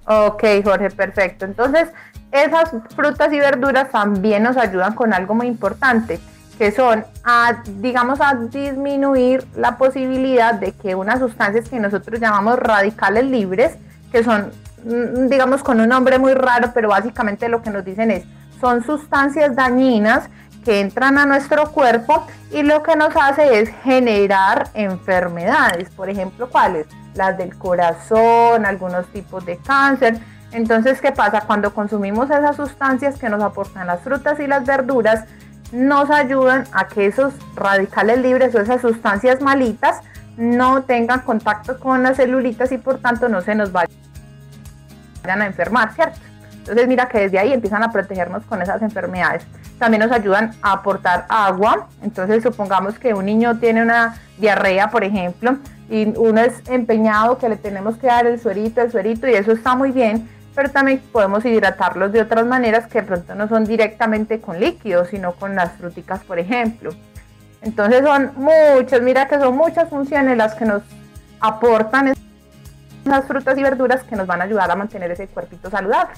Ok, 0.06 0.42
Jorge, 0.64 0.90
perfecto. 0.90 1.44
Entonces, 1.44 1.88
esas 2.32 2.70
frutas 2.96 3.32
y 3.32 3.38
verduras 3.38 3.90
también 3.90 4.42
nos 4.42 4.56
ayudan 4.56 4.94
con 4.94 5.14
algo 5.14 5.34
muy 5.34 5.46
importante, 5.46 6.18
que 6.58 6.72
son, 6.72 7.04
a, 7.24 7.62
digamos, 7.78 8.20
a 8.20 8.34
disminuir 8.34 9.46
la 9.56 9.76
posibilidad 9.76 10.54
de 10.54 10.72
que 10.72 10.94
unas 10.94 11.18
sustancias 11.18 11.68
que 11.68 11.80
nosotros 11.80 12.20
llamamos 12.20 12.58
radicales 12.58 13.24
libres, 13.24 13.76
que 14.10 14.22
son, 14.22 14.52
mm, 14.84 15.28
digamos, 15.28 15.62
con 15.62 15.80
un 15.80 15.88
nombre 15.88 16.18
muy 16.18 16.34
raro, 16.34 16.70
pero 16.74 16.88
básicamente 16.88 17.48
lo 17.48 17.62
que 17.62 17.70
nos 17.70 17.84
dicen 17.84 18.10
es, 18.10 18.24
son 18.60 18.84
sustancias 18.84 19.56
dañinas 19.56 20.28
que 20.64 20.80
entran 20.80 21.18
a 21.18 21.26
nuestro 21.26 21.72
cuerpo 21.72 22.26
y 22.52 22.62
lo 22.62 22.82
que 22.82 22.94
nos 22.94 23.16
hace 23.16 23.60
es 23.60 23.70
generar 23.82 24.68
enfermedades. 24.74 25.90
Por 25.90 26.08
ejemplo, 26.08 26.48
¿cuáles? 26.48 26.86
las 27.14 27.36
del 27.36 27.56
corazón, 27.56 28.64
algunos 28.64 29.06
tipos 29.08 29.44
de 29.44 29.58
cáncer. 29.58 30.18
Entonces, 30.52 31.00
¿qué 31.00 31.12
pasa? 31.12 31.42
Cuando 31.42 31.72
consumimos 31.74 32.30
esas 32.30 32.56
sustancias 32.56 33.18
que 33.18 33.28
nos 33.28 33.42
aportan 33.42 33.86
las 33.86 34.00
frutas 34.00 34.38
y 34.40 34.46
las 34.46 34.64
verduras, 34.66 35.24
nos 35.72 36.10
ayudan 36.10 36.64
a 36.72 36.86
que 36.86 37.06
esos 37.06 37.34
radicales 37.56 38.18
libres 38.18 38.54
o 38.54 38.60
esas 38.60 38.80
sustancias 38.80 39.40
malitas 39.40 40.00
no 40.36 40.82
tengan 40.82 41.20
contacto 41.20 41.78
con 41.78 42.02
las 42.02 42.16
celulitas 42.16 42.72
y 42.72 42.78
por 42.78 42.98
tanto 42.98 43.28
no 43.28 43.40
se 43.40 43.54
nos 43.54 43.72
vayan 43.72 43.90
a 45.24 45.46
enfermar, 45.46 45.92
¿cierto? 45.94 46.18
Entonces 46.58 46.86
mira 46.86 47.08
que 47.08 47.18
desde 47.18 47.38
ahí 47.38 47.52
empiezan 47.52 47.82
a 47.82 47.90
protegernos 47.90 48.44
con 48.44 48.62
esas 48.62 48.82
enfermedades. 48.82 49.44
También 49.78 50.02
nos 50.02 50.12
ayudan 50.12 50.52
a 50.62 50.72
aportar 50.72 51.26
agua. 51.28 51.88
Entonces 52.02 52.42
supongamos 52.42 52.98
que 52.98 53.14
un 53.14 53.26
niño 53.26 53.58
tiene 53.58 53.82
una 53.82 54.16
diarrea, 54.38 54.90
por 54.90 55.02
ejemplo, 55.02 55.56
y 55.90 56.12
uno 56.16 56.40
es 56.40 56.62
empeñado 56.68 57.38
que 57.38 57.48
le 57.48 57.56
tenemos 57.56 57.96
que 57.96 58.06
dar 58.06 58.26
el 58.26 58.40
suerito, 58.40 58.80
el 58.80 58.92
suerito, 58.92 59.26
y 59.26 59.34
eso 59.34 59.52
está 59.52 59.74
muy 59.74 59.90
bien, 59.90 60.28
pero 60.54 60.70
también 60.70 61.02
podemos 61.12 61.44
hidratarlos 61.44 62.12
de 62.12 62.20
otras 62.20 62.46
maneras 62.46 62.86
que 62.86 63.00
de 63.00 63.06
pronto 63.06 63.34
no 63.34 63.48
son 63.48 63.64
directamente 63.64 64.40
con 64.40 64.60
líquidos, 64.60 65.08
sino 65.08 65.32
con 65.32 65.54
las 65.54 65.72
fruticas, 65.72 66.22
por 66.24 66.38
ejemplo. 66.38 66.92
Entonces 67.62 68.02
son 68.04 68.32
muchas, 68.36 69.00
mira 69.02 69.28
que 69.28 69.38
son 69.38 69.56
muchas 69.56 69.88
funciones 69.88 70.36
las 70.36 70.54
que 70.54 70.64
nos 70.64 70.82
aportan 71.40 72.12
esas 73.04 73.26
frutas 73.26 73.56
y 73.56 73.62
verduras 73.62 74.02
que 74.04 74.16
nos 74.16 74.26
van 74.26 74.40
a 74.40 74.44
ayudar 74.44 74.70
a 74.70 74.76
mantener 74.76 75.10
ese 75.10 75.26
cuerpito 75.28 75.70
saludable. 75.70 76.14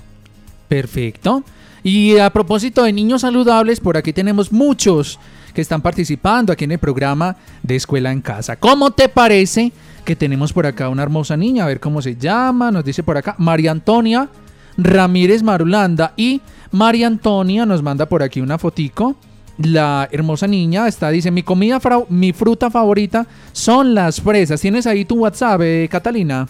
Perfecto. 0.68 1.44
Y 1.82 2.18
a 2.18 2.30
propósito 2.30 2.82
de 2.82 2.92
niños 2.92 3.20
saludables, 3.20 3.78
por 3.78 3.96
aquí 3.96 4.12
tenemos 4.12 4.50
muchos 4.50 5.18
que 5.52 5.60
están 5.60 5.82
participando 5.82 6.52
aquí 6.52 6.64
en 6.64 6.72
el 6.72 6.78
programa 6.78 7.36
de 7.62 7.76
Escuela 7.76 8.10
en 8.10 8.22
Casa. 8.22 8.56
¿Cómo 8.56 8.90
te 8.90 9.08
parece 9.08 9.72
que 10.04 10.16
tenemos 10.16 10.52
por 10.52 10.66
acá 10.66 10.88
una 10.88 11.02
hermosa 11.02 11.36
niña? 11.36 11.64
A 11.64 11.68
ver 11.68 11.80
cómo 11.80 12.02
se 12.02 12.16
llama. 12.16 12.70
Nos 12.70 12.84
dice 12.84 13.02
por 13.02 13.16
acá 13.16 13.34
María 13.38 13.70
Antonia 13.70 14.28
Ramírez 14.76 15.42
Marulanda. 15.42 16.12
Y 16.16 16.40
María 16.70 17.06
Antonia 17.06 17.66
nos 17.66 17.82
manda 17.82 18.06
por 18.06 18.22
aquí 18.22 18.40
una 18.40 18.58
fotico. 18.58 19.16
La 19.58 20.08
hermosa 20.10 20.48
niña 20.48 20.88
está, 20.88 21.10
dice, 21.10 21.30
mi 21.30 21.44
comida, 21.44 21.80
mi 22.08 22.32
fruta 22.32 22.70
favorita 22.70 23.26
son 23.52 23.94
las 23.94 24.20
fresas. 24.20 24.60
¿Tienes 24.60 24.86
ahí 24.86 25.04
tu 25.04 25.16
WhatsApp, 25.16 25.60
eh, 25.62 25.88
Catalina? 25.88 26.48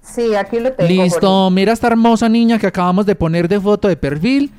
Sí, 0.00 0.34
aquí 0.36 0.60
lo 0.60 0.72
tengo. 0.72 0.88
Listo, 0.88 1.50
mira 1.50 1.72
esta 1.72 1.88
hermosa 1.88 2.28
niña 2.28 2.60
que 2.60 2.68
acabamos 2.68 3.04
de 3.04 3.16
poner 3.16 3.48
de 3.48 3.60
foto 3.60 3.88
de 3.88 3.96
perfil. 3.96 4.52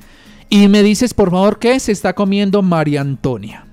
Y 0.50 0.68
me 0.68 0.82
dices, 0.82 1.14
por 1.14 1.30
favor, 1.30 1.58
¿qué 1.58 1.80
se 1.80 1.92
está 1.92 2.12
comiendo 2.12 2.60
María 2.60 3.00
Antonia? 3.00 3.67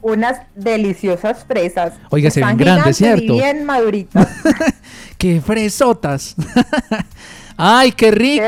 Unas 0.00 0.40
deliciosas 0.54 1.44
fresas. 1.44 1.94
Oiga, 2.10 2.30
se 2.30 2.44
ven 2.44 2.56
grandes, 2.56 2.96
¿cierto? 2.96 3.34
bien 3.34 3.64
maduritas. 3.64 4.28
¡Qué 5.18 5.40
fresotas! 5.40 6.36
¡Ay, 7.60 7.90
qué 7.90 8.12
rico! 8.12 8.46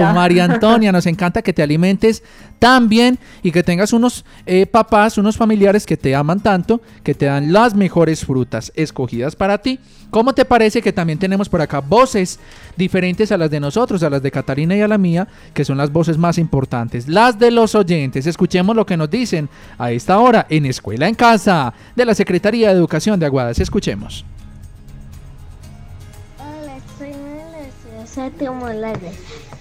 María 0.14 0.44
Antonia, 0.44 0.92
nos 0.92 1.06
encanta 1.06 1.40
que 1.40 1.54
te 1.54 1.62
alimentes 1.62 2.22
tan 2.58 2.90
bien 2.90 3.18
y 3.42 3.52
que 3.52 3.62
tengas 3.62 3.94
unos 3.94 4.22
eh, 4.44 4.66
papás, 4.66 5.16
unos 5.16 5.38
familiares 5.38 5.86
que 5.86 5.96
te 5.96 6.14
aman 6.14 6.40
tanto, 6.40 6.82
que 7.02 7.14
te 7.14 7.24
dan 7.24 7.54
las 7.54 7.74
mejores 7.74 8.26
frutas 8.26 8.70
escogidas 8.76 9.34
para 9.34 9.56
ti. 9.56 9.80
¿Cómo 10.10 10.34
te 10.34 10.44
parece 10.44 10.82
que 10.82 10.92
también 10.92 11.18
tenemos 11.18 11.48
por 11.48 11.62
acá 11.62 11.80
voces 11.80 12.38
diferentes 12.76 13.32
a 13.32 13.38
las 13.38 13.50
de 13.50 13.60
nosotros, 13.60 14.02
a 14.02 14.10
las 14.10 14.22
de 14.22 14.30
Catalina 14.30 14.76
y 14.76 14.82
a 14.82 14.88
la 14.88 14.98
mía, 14.98 15.26
que 15.54 15.64
son 15.64 15.78
las 15.78 15.90
voces 15.90 16.18
más 16.18 16.36
importantes, 16.36 17.08
las 17.08 17.38
de 17.38 17.50
los 17.50 17.74
oyentes? 17.74 18.26
Escuchemos 18.26 18.76
lo 18.76 18.84
que 18.84 18.98
nos 18.98 19.08
dicen 19.08 19.48
a 19.78 19.90
esta 19.90 20.18
hora 20.18 20.46
en 20.50 20.66
Escuela 20.66 21.08
en 21.08 21.14
Casa 21.14 21.72
de 21.96 22.04
la 22.04 22.14
Secretaría 22.14 22.68
de 22.68 22.74
Educación 22.74 23.18
de 23.18 23.24
Aguadas. 23.24 23.58
Escuchemos. 23.58 24.26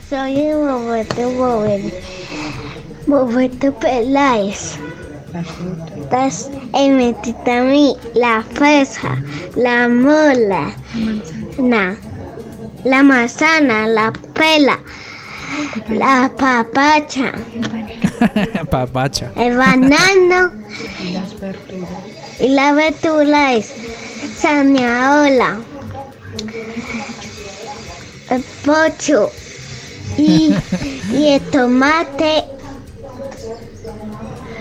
Soy 0.09 0.37
el 0.37 0.67
Roberto 0.67 1.31
Roberto 3.07 3.73
Peláez. 3.75 4.75
Estás 5.97 6.49
en 6.73 6.97
mí 6.97 7.95
la 8.15 8.43
fresa, 8.43 9.23
la 9.55 9.87
mola, 9.87 10.75
la, 11.57 11.95
la 12.83 13.03
manzana, 13.03 13.87
la 13.87 14.11
pela, 14.33 14.77
la 15.87 16.29
papacha. 16.37 17.31
papacha. 18.69 19.31
El 19.37 19.55
banano. 19.55 20.51
Y 22.41 22.49
la 22.49 22.73
verdura 22.73 23.53
es 23.53 23.73
zanahoria 24.37 25.57
el 28.29 28.43
pocho 28.65 29.31
y, 30.17 30.53
y 31.13 31.27
el 31.33 31.41
tomate 31.49 32.43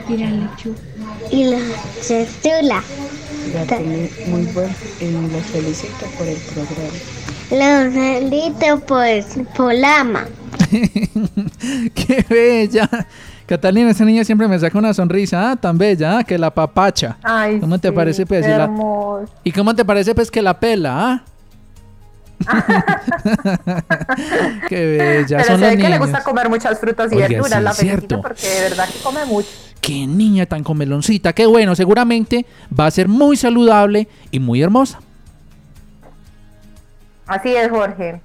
y 0.09 0.17
la 0.17 0.31
lechuga 0.31 0.79
y 1.31 1.45
la 1.45 1.59
cestula. 2.01 2.83
muy 4.29 4.43
bueno 4.47 4.75
y 5.01 5.11
los 5.33 5.47
felicito 5.47 6.07
por 6.17 6.27
el 6.27 6.37
programa. 6.37 6.99
Los 7.51 7.95
felicito 7.95 8.81
por, 8.81 9.47
por 9.57 9.85
ama. 9.85 10.27
¡Qué 11.95 12.25
bella! 12.29 12.89
Catalina, 13.47 13.91
esa 13.91 14.05
niña 14.05 14.25
siempre 14.25 14.47
me 14.47 14.59
saca 14.59 14.79
una 14.79 14.93
sonrisa, 14.93 15.53
ah, 15.53 15.57
tan 15.57 15.79
bella, 15.79 16.19
ah, 16.19 16.25
que 16.25 16.37
la 16.37 16.53
papacha. 16.53 17.17
Ay, 17.23 17.59
¿Cómo 17.59 17.79
te 17.79 17.91
parece, 17.91 18.27
pues? 18.27 18.45
Y, 18.47 19.49
¿Y 19.49 19.53
cómo 19.53 19.75
te 19.75 19.87
parece, 19.87 20.15
pues, 20.15 20.31
que 20.31 20.43
la 20.43 20.61
pela, 20.61 21.13
ah? 21.13 21.25
Qué 24.69 24.87
bella. 24.87 25.39
Pero 25.39 25.45
son 25.45 25.61
se 25.61 25.67
ve 25.67 25.71
que 25.73 25.77
le 25.77 25.85
niñas. 25.85 26.01
gusta 26.01 26.23
comer 26.23 26.49
muchas 26.49 26.79
frutas 26.79 27.13
y 27.13 27.17
Oiga, 27.17 27.29
verduras, 27.29 27.59
sí, 27.59 27.65
la 27.65 27.75
felicito 27.75 28.21
porque 28.21 28.49
de 28.49 28.61
verdad 28.63 28.89
que 28.89 28.99
come 29.01 29.25
mucho. 29.27 29.49
Qué 29.81 30.07
niña 30.07 30.47
tan 30.47 30.65
comeloncita. 30.65 31.33
Qué 31.33 31.47
bueno, 31.47 31.75
seguramente 31.75 32.47
va 32.79 32.87
a 32.87 32.91
ser 32.91 33.09
muy 33.09 33.37
saludable 33.37 34.09
y 34.31 34.39
muy 34.39 34.63
hermosa. 34.63 35.01
Así 37.27 37.55
es, 37.55 37.71
Jorge. 37.71 38.21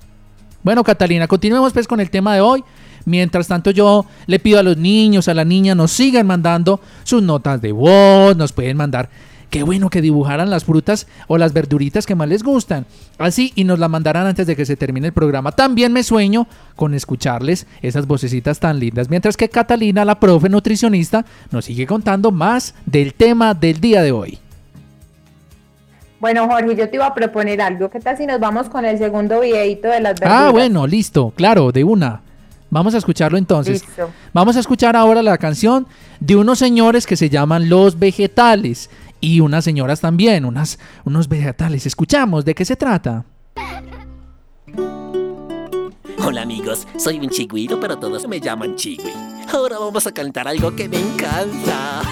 Bueno, 0.63 0.83
Catalina, 0.83 1.27
continuemos 1.27 1.73
pues 1.73 1.87
con 1.87 1.99
el 1.99 2.09
tema 2.09 2.35
de 2.35 2.41
hoy. 2.41 2.63
Mientras 3.05 3.49
tanto, 3.49 3.71
yo 3.71 4.05
le 4.27 4.39
pido 4.39 4.59
a 4.59 4.63
los 4.63 4.77
niños, 4.77 5.27
a 5.27 5.33
la 5.33 5.43
niña, 5.43 5.75
nos 5.75 5.91
sigan 5.91 6.25
mandando 6.25 6.79
sus 7.03 7.21
notas 7.21 7.61
de 7.61 7.73
voz, 7.73 8.37
nos 8.37 8.53
pueden 8.53 8.77
mandar. 8.77 9.09
Qué 9.53 9.61
bueno 9.61 9.91
que 9.91 10.01
dibujaran 10.01 10.49
las 10.49 10.63
frutas 10.63 11.05
o 11.27 11.37
las 11.37 11.53
verduritas 11.53 12.07
que 12.07 12.15
más 12.15 12.27
les 12.27 12.41
gustan. 12.41 12.87
Así 13.19 13.53
y 13.53 13.65
nos 13.65 13.77
la 13.77 13.87
mandarán 13.87 14.25
antes 14.25 14.47
de 14.47 14.55
que 14.55 14.65
se 14.65 14.75
termine 14.75 15.05
el 15.05 15.13
programa. 15.13 15.51
También 15.51 15.93
me 15.93 16.01
sueño 16.01 16.47
con 16.75 16.95
escucharles 16.95 17.67
esas 17.83 18.07
vocecitas 18.07 18.59
tan 18.59 18.79
lindas. 18.79 19.11
Mientras 19.11 19.37
que 19.37 19.49
Catalina, 19.49 20.05
la 20.05 20.19
profe 20.19 20.49
nutricionista, 20.49 21.23
nos 21.51 21.65
sigue 21.65 21.85
contando 21.85 22.31
más 22.31 22.73
del 22.87 23.13
tema 23.13 23.53
del 23.53 23.79
día 23.79 24.01
de 24.01 24.11
hoy. 24.11 24.39
Bueno, 26.19 26.47
Jorge, 26.49 26.75
yo 26.75 26.89
te 26.89 26.95
iba 26.95 27.05
a 27.05 27.13
proponer 27.13 27.61
algo. 27.61 27.91
¿Qué 27.91 27.99
tal 27.99 28.17
si 28.17 28.25
nos 28.25 28.39
vamos 28.39 28.69
con 28.69 28.85
el 28.85 28.97
segundo 28.97 29.39
videito 29.39 29.87
de 29.87 29.99
las 29.99 30.19
verduras? 30.19 30.45
Ah, 30.45 30.49
bueno, 30.49 30.87
listo, 30.87 31.31
claro, 31.35 31.71
de 31.71 31.83
una. 31.83 32.21
Vamos 32.71 32.95
a 32.95 32.97
escucharlo 32.97 33.37
entonces. 33.37 33.83
Listo. 33.85 34.09
Vamos 34.33 34.57
a 34.57 34.61
escuchar 34.61 34.95
ahora 34.95 35.21
la 35.21 35.37
canción 35.37 35.85
de 36.19 36.35
unos 36.35 36.57
señores 36.57 37.05
que 37.05 37.15
se 37.15 37.29
llaman 37.29 37.69
Los 37.69 37.99
Vegetales 37.99 38.89
y 39.23 39.39
unas 39.39 39.63
señoras 39.63 40.01
también, 40.01 40.43
unas, 40.43 40.77
unos 41.05 41.29
vegetales. 41.29 41.85
Escuchamos, 41.85 42.43
¿de 42.43 42.53
qué 42.53 42.65
se 42.65 42.75
trata? 42.75 43.23
Hola 46.25 46.41
amigos, 46.41 46.85
soy 46.97 47.19
un 47.19 47.29
chigüiro, 47.29 47.79
pero 47.79 47.97
todos 47.97 48.27
me 48.27 48.41
llaman 48.41 48.75
chigüi. 48.75 49.13
Ahora 49.53 49.79
vamos 49.79 50.05
a 50.07 50.11
cantar 50.11 50.45
algo 50.49 50.75
que 50.75 50.89
me 50.89 50.99
encanta. 50.99 52.01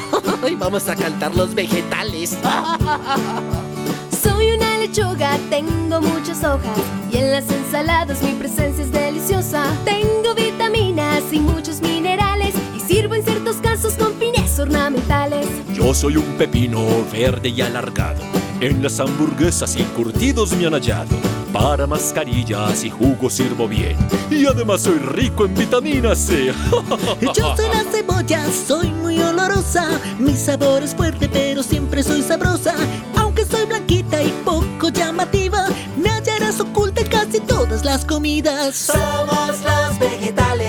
Y 0.50 0.56
vamos 0.56 0.88
a 0.90 0.96
cantar 0.96 1.36
los 1.36 1.54
vegetales. 1.54 2.36
Soy 4.24 4.52
una 4.54 4.78
lechuga, 4.80 5.38
tengo 5.52 6.02
muchas 6.02 6.44
hojas 6.44 6.78
y 7.12 7.18
en 7.18 7.32
las 7.32 7.50
ensaladas 7.52 8.24
mi 8.24 8.32
presencia 8.32 8.84
es 8.84 8.92
deliciosa. 8.92 9.64
Tengo 9.86 10.34
vitaminas 10.34 11.22
y 11.32 11.40
muchos 11.40 11.82
minerales 11.82 12.56
y 12.76 12.80
sirvo 12.80 13.14
en 13.14 13.24
ciertos 13.24 13.58
casos 13.58 13.94
con 13.94 14.14
ornamentales. 14.62 15.48
Yo 15.74 15.94
soy 15.94 16.18
un 16.18 16.38
pepino 16.38 16.80
verde 17.12 17.50
y 17.50 17.62
alargado. 17.62 18.22
En 18.60 18.84
las 18.84 19.00
hamburguesas 19.00 19.76
y 19.76 19.84
curtidos 19.84 20.54
me 20.54 20.68
han 20.68 20.74
hallado. 20.74 21.16
Para 21.52 21.86
mascarillas 21.86 22.84
y 22.84 22.90
jugos 22.90 23.34
sirvo 23.34 23.68
bien. 23.68 23.98
Y 24.30 24.46
además 24.46 24.82
soy 24.82 25.00
rico 25.00 25.46
en 25.46 25.56
vitamina 25.56 26.16
C. 26.16 26.54
Yo 27.22 27.56
soy 27.56 27.68
la 27.68 27.84
cebolla, 27.92 28.46
soy 28.52 28.90
muy 28.90 29.20
olorosa. 29.20 30.00
Mi 30.18 30.36
sabor 30.38 30.84
es 30.84 30.96
fuerte, 30.96 31.28
pero 31.28 31.62
siempre 31.62 32.04
soy 32.04 32.22
sabrosa. 32.22 32.74
Aunque 33.18 33.46
soy 33.46 33.66
blanquita 33.66 34.22
y 34.24 34.30
poco 34.46 34.90
llamativa, 34.90 35.68
me 35.98 36.10
hallarás 36.10 36.60
oculta 36.60 37.02
en 37.02 37.08
casi 37.08 37.40
todas 37.42 37.84
las 37.84 38.06
comidas. 38.06 38.76
Somos 38.76 39.60
los 39.64 40.00
vegetales, 40.00 40.61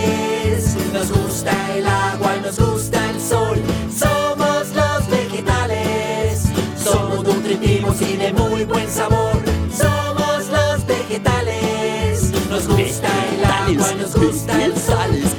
nos 14.14 14.24
gusta 14.24 14.64
el 14.64 14.76
sol. 14.76 14.96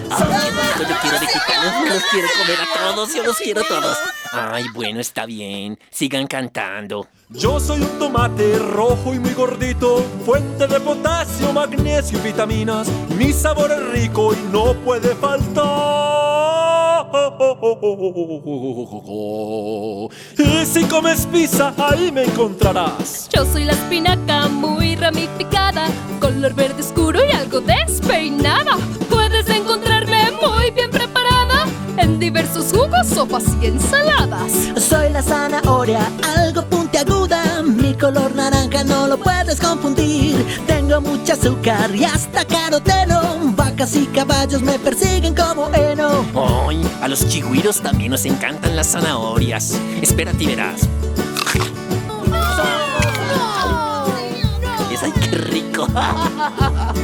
Ay, 0.09 0.49
rico, 0.51 0.89
yo 0.89 0.95
quiero 1.01 1.19
vegetales, 1.19 1.73
yo 1.73 1.93
los 1.93 2.03
quiero 2.12 2.27
comer 2.39 2.57
a 2.62 2.89
todos, 2.89 3.15
yo 3.15 3.23
los 3.23 3.38
quiero 3.38 3.62
a 3.62 3.67
todos. 3.67 3.97
Ay, 4.31 4.65
bueno, 4.73 4.99
está 4.99 5.25
bien. 5.25 5.79
Sigan 5.91 6.27
cantando. 6.27 7.07
Yo 7.29 7.59
soy 7.59 7.81
un 7.81 7.99
tomate 7.99 8.57
rojo 8.59 9.13
y 9.13 9.19
muy 9.19 9.33
gordito, 9.33 10.03
fuente 10.25 10.67
de 10.67 10.79
potasio, 10.79 11.51
magnesio 11.51 12.19
y 12.19 12.21
vitaminas. 12.21 12.88
Mi 13.17 13.33
sabor 13.33 13.71
es 13.71 13.83
rico 13.91 14.33
y 14.33 14.51
no 14.51 14.73
puede 14.73 15.15
faltar. 15.15 16.33
Y 20.38 20.65
si 20.65 20.83
comes 20.86 21.25
pizza, 21.27 21.73
ahí 21.77 22.12
me 22.12 22.23
encontrarás. 22.23 23.29
Yo 23.36 23.45
soy 23.45 23.65
la 23.65 23.73
espinaca 23.73 24.47
muy 24.47 24.95
ramificada, 24.95 25.88
color 26.19 26.53
verde 26.53 26.81
oscuro 26.81 27.19
y 27.23 27.33
algo 27.54 27.62
despeinada. 27.62 28.78
Puedes 29.10 29.48
encontrarme 29.50 30.32
muy 30.32 30.72
bien 30.72 30.89
preparada 30.89 31.66
en 31.98 32.20
diversos 32.20 32.72
jugos, 32.72 33.08
sopas 33.08 33.44
y 33.62 33.68
ensaladas. 33.68 34.52
Soy 34.78 35.10
la 35.10 35.22
zanahoria, 35.22 36.10
algo 36.36 36.63
puntiaguda. 36.66 37.62
Mi 37.62 37.94
color 37.94 38.34
naranja 38.36 38.84
no 38.84 39.08
lo 39.08 39.18
puedes 39.18 39.60
confundir. 39.60 40.44
Tengo 40.66 41.00
mucha 41.02 41.34
azúcar 41.34 41.94
y 41.94 42.06
hasta 42.06 42.44
caroteno. 42.46 43.22
Vacas 43.56 43.96
y 43.96 44.08
caballos 44.08 44.62
me 44.62 44.80
persiguen 44.80 45.36
como 45.36 45.70
heno. 45.74 46.26
Ay, 46.68 46.82
a 47.02 47.08
los 47.08 47.28
chigüiros 47.28 47.82
también 47.82 48.12
nos 48.12 48.26
encantan 48.26 48.76
las 48.76 48.88
zanahorias. 48.88 49.78
Espérate 50.02 50.44
y 50.44 50.48
verás. 50.48 50.89
Ay, 55.02 55.12
qué 55.20 55.32
rico. 55.32 55.86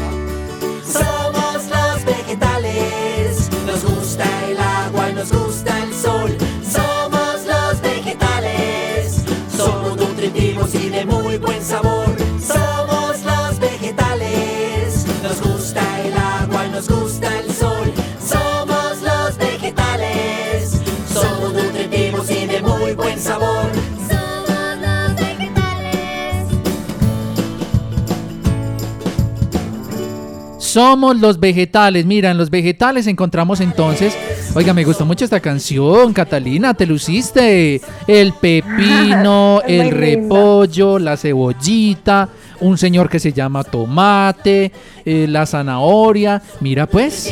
Somos 30.80 31.20
los 31.20 31.42
vegetales. 31.42 32.06
Mira, 32.06 32.32
en 32.32 32.38
los 32.38 32.50
vegetales 32.50 33.06
encontramos 33.06 33.60
entonces. 33.60 34.18
Oiga, 34.56 34.74
me 34.74 34.86
gustó 34.86 35.06
mucho 35.06 35.26
esta 35.26 35.42
canción, 35.42 36.14
Catalina, 36.14 36.74
te 36.74 36.86
luciste. 36.86 37.82
El 38.08 38.32
pepino, 38.32 39.62
el 39.68 39.92
repollo, 39.92 40.98
la 40.98 41.18
cebollita, 41.18 42.30
un 42.62 42.78
señor 42.78 43.10
que 43.10 43.20
se 43.20 43.34
llama 43.34 43.66
tomate, 43.66 44.72
eh, 45.04 45.26
la 45.28 45.46
zanahoria. 45.46 46.42
Mira, 46.62 46.88
pues. 46.88 47.30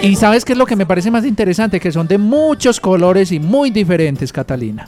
Y 0.00 0.16
sabes 0.16 0.46
qué 0.46 0.52
es 0.52 0.58
lo 0.58 0.64
que 0.64 0.74
me 0.74 0.86
parece 0.86 1.10
más 1.10 1.26
interesante, 1.26 1.78
que 1.78 1.92
son 1.92 2.08
de 2.08 2.16
muchos 2.16 2.80
colores 2.80 3.30
y 3.30 3.38
muy 3.38 3.68
diferentes, 3.68 4.32
Catalina. 4.32 4.86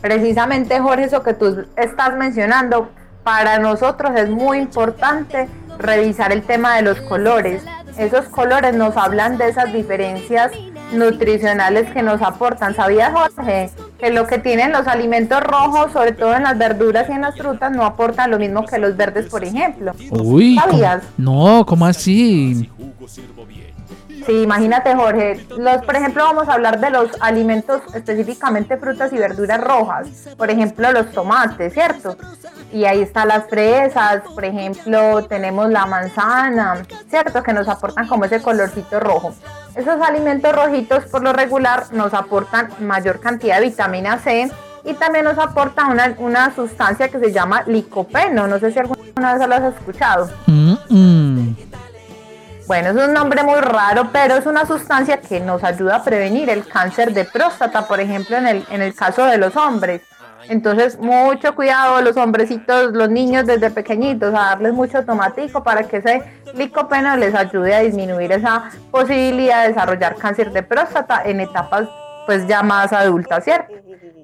Precisamente, 0.00 0.80
Jorge, 0.80 1.04
eso 1.04 1.22
que 1.22 1.34
tú 1.34 1.66
estás 1.76 2.16
mencionando, 2.18 2.88
para 3.22 3.60
nosotros 3.60 4.10
es 4.16 4.28
muy 4.28 4.58
importante 4.58 5.46
revisar 5.78 6.32
el 6.32 6.42
tema 6.42 6.76
de 6.76 6.82
los 6.82 7.00
colores. 7.02 7.62
Esos 7.96 8.26
colores 8.26 8.74
nos 8.74 8.96
hablan 8.96 9.38
de 9.38 9.48
esas 9.48 9.72
diferencias 9.72 10.52
nutricionales 10.92 11.90
que 11.92 12.02
nos 12.02 12.22
aportan. 12.22 12.74
¿Sabías, 12.74 13.12
Jorge, 13.12 13.70
que 13.98 14.10
lo 14.10 14.26
que 14.26 14.38
tienen 14.38 14.72
los 14.72 14.86
alimentos 14.86 15.40
rojos, 15.42 15.92
sobre 15.92 16.12
todo 16.12 16.34
en 16.34 16.44
las 16.44 16.56
verduras 16.58 17.08
y 17.08 17.12
en 17.12 17.22
las 17.22 17.36
frutas, 17.36 17.72
no 17.72 17.84
aportan 17.84 18.30
lo 18.30 18.38
mismo 18.38 18.64
que 18.64 18.78
los 18.78 18.96
verdes, 18.96 19.26
por 19.26 19.44
ejemplo? 19.44 19.92
Uy, 20.10 20.56
¿cómo- 20.60 20.72
¿Sabías? 20.72 21.02
no, 21.16 21.64
¿cómo 21.66 21.86
así? 21.86 22.70
Sí, 24.26 24.42
imagínate, 24.42 24.94
Jorge. 24.94 25.46
Los, 25.56 25.84
por 25.84 25.96
ejemplo, 25.96 26.24
vamos 26.24 26.48
a 26.48 26.54
hablar 26.54 26.80
de 26.80 26.90
los 26.90 27.10
alimentos, 27.20 27.82
específicamente 27.94 28.76
frutas 28.76 29.12
y 29.12 29.18
verduras 29.18 29.60
rojas. 29.60 30.08
Por 30.36 30.50
ejemplo, 30.50 30.92
los 30.92 31.10
tomates, 31.12 31.72
¿cierto? 31.72 32.16
Y 32.72 32.84
ahí 32.84 33.02
están 33.02 33.28
las 33.28 33.48
fresas, 33.48 34.22
por 34.34 34.44
ejemplo, 34.44 35.24
tenemos 35.24 35.70
la 35.70 35.86
manzana, 35.86 36.82
¿cierto? 37.08 37.42
Que 37.42 37.52
nos 37.52 37.68
aportan 37.68 38.06
como 38.06 38.24
ese 38.24 38.42
colorcito 38.42 39.00
rojo. 39.00 39.34
Esos 39.74 40.00
alimentos 40.00 40.54
rojitos, 40.54 41.04
por 41.04 41.22
lo 41.22 41.32
regular, 41.32 41.84
nos 41.92 42.12
aportan 42.12 42.68
mayor 42.80 43.20
cantidad 43.20 43.60
de 43.60 43.68
vitamina 43.68 44.18
C 44.18 44.50
y 44.84 44.94
también 44.94 45.24
nos 45.24 45.38
aporta 45.38 45.86
una, 45.86 46.14
una 46.18 46.54
sustancia 46.54 47.08
que 47.08 47.18
se 47.18 47.32
llama 47.32 47.62
licopeno. 47.66 48.46
No 48.46 48.58
sé 48.58 48.72
si 48.72 48.78
alguna 48.78 49.34
vez 49.34 49.48
lo 49.48 49.54
has 49.54 49.74
escuchado. 49.74 50.30
Mm, 50.46 50.74
mm. 50.88 51.27
Bueno, 52.68 52.90
es 52.90 53.08
un 53.08 53.14
nombre 53.14 53.42
muy 53.42 53.60
raro, 53.60 54.10
pero 54.12 54.36
es 54.36 54.44
una 54.44 54.66
sustancia 54.66 55.22
que 55.22 55.40
nos 55.40 55.64
ayuda 55.64 55.96
a 55.96 56.04
prevenir 56.04 56.50
el 56.50 56.66
cáncer 56.66 57.14
de 57.14 57.24
próstata, 57.24 57.88
por 57.88 57.98
ejemplo, 57.98 58.36
en 58.36 58.46
el, 58.46 58.66
en 58.68 58.82
el 58.82 58.94
caso 58.94 59.24
de 59.24 59.38
los 59.38 59.56
hombres. 59.56 60.02
Entonces, 60.50 60.98
mucho 60.98 61.54
cuidado, 61.54 62.02
los 62.02 62.18
hombrecitos, 62.18 62.92
los 62.92 63.08
niños 63.08 63.46
desde 63.46 63.70
pequeñitos, 63.70 64.34
a 64.34 64.50
darles 64.50 64.74
mucho 64.74 65.02
tomatico 65.02 65.62
para 65.62 65.84
que 65.84 65.96
ese 65.96 66.22
licopeno 66.52 67.16
les 67.16 67.34
ayude 67.34 67.74
a 67.74 67.80
disminuir 67.80 68.32
esa 68.32 68.64
posibilidad 68.90 69.62
de 69.62 69.68
desarrollar 69.68 70.16
cáncer 70.16 70.52
de 70.52 70.62
próstata 70.62 71.22
en 71.24 71.40
etapas 71.40 71.88
pues 72.28 72.46
ya 72.46 72.62
más 72.62 72.92
adultas, 72.92 73.42
¿cierto? 73.42 73.72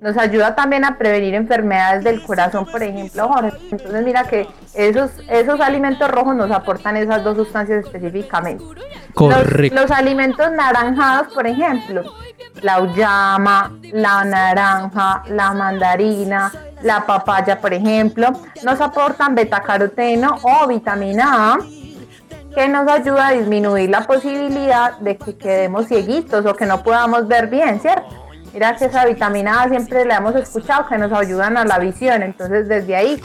Nos 0.02 0.18
ayuda 0.18 0.54
también 0.54 0.84
a 0.84 0.98
prevenir 0.98 1.32
enfermedades 1.32 2.04
del 2.04 2.22
corazón, 2.22 2.66
por 2.66 2.82
ejemplo, 2.82 3.26
Jorge. 3.28 3.56
Entonces 3.70 4.04
mira 4.04 4.24
que 4.24 4.46
esos, 4.74 5.10
esos 5.30 5.58
alimentos 5.58 6.10
rojos 6.10 6.36
nos 6.36 6.50
aportan 6.50 6.98
esas 6.98 7.24
dos 7.24 7.34
sustancias 7.34 7.82
específicamente. 7.82 8.62
Correcto. 9.14 9.80
Los, 9.80 9.90
alimentos 9.90 10.52
naranjados, 10.52 11.32
por 11.32 11.46
ejemplo, 11.46 12.02
la 12.60 12.82
uyama, 12.82 13.72
la 13.94 14.22
naranja, 14.26 15.22
la 15.28 15.54
mandarina, 15.54 16.52
la 16.82 17.06
papaya, 17.06 17.58
por 17.58 17.72
ejemplo, 17.72 18.28
nos 18.62 18.82
aportan 18.82 19.34
betacaroteno 19.34 20.40
o 20.42 20.68
vitamina 20.68 21.54
A 21.54 21.58
que 22.54 22.68
nos 22.68 22.88
ayuda 22.88 23.28
a 23.28 23.32
disminuir 23.32 23.90
la 23.90 24.02
posibilidad 24.02 24.98
de 24.98 25.16
que 25.16 25.36
quedemos 25.36 25.86
cieguitos 25.86 26.46
o 26.46 26.54
que 26.54 26.66
no 26.66 26.82
podamos 26.82 27.26
ver 27.26 27.48
bien, 27.48 27.80
¿cierto? 27.80 28.08
Mira 28.52 28.76
que 28.76 28.84
esa 28.84 29.04
vitamina 29.04 29.62
A 29.62 29.68
siempre 29.68 30.04
le 30.04 30.14
hemos 30.14 30.36
escuchado 30.36 30.86
que 30.86 30.96
nos 30.96 31.12
ayudan 31.12 31.56
a 31.56 31.64
la 31.64 31.78
visión, 31.78 32.22
entonces 32.22 32.68
desde 32.68 32.94
ahí 32.94 33.20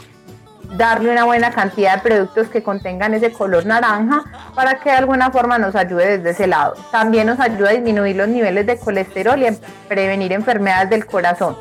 darle 0.76 1.12
una 1.12 1.24
buena 1.24 1.52
cantidad 1.52 1.96
de 1.96 2.02
productos 2.02 2.48
que 2.48 2.64
contengan 2.64 3.14
ese 3.14 3.32
color 3.32 3.66
naranja 3.66 4.24
para 4.56 4.80
que 4.80 4.90
de 4.90 4.98
alguna 4.98 5.32
forma 5.32 5.58
nos 5.58 5.76
ayude 5.76 6.18
desde 6.18 6.32
ese 6.32 6.48
lado. 6.48 6.74
También 6.92 7.28
nos 7.28 7.40
ayuda 7.40 7.70
a 7.70 7.74
disminuir 7.74 8.16
los 8.16 8.28
niveles 8.28 8.66
de 8.66 8.78
colesterol 8.78 9.40
y 9.40 9.48
a 9.48 9.54
prevenir 9.88 10.34
enfermedades 10.34 10.90
del 10.90 11.06
corazón. 11.06 11.56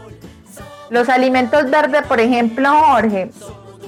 Los 0.90 1.08
alimentos 1.10 1.70
verdes, 1.70 2.02
por 2.02 2.20
ejemplo, 2.20 2.70
Jorge, 2.70 3.30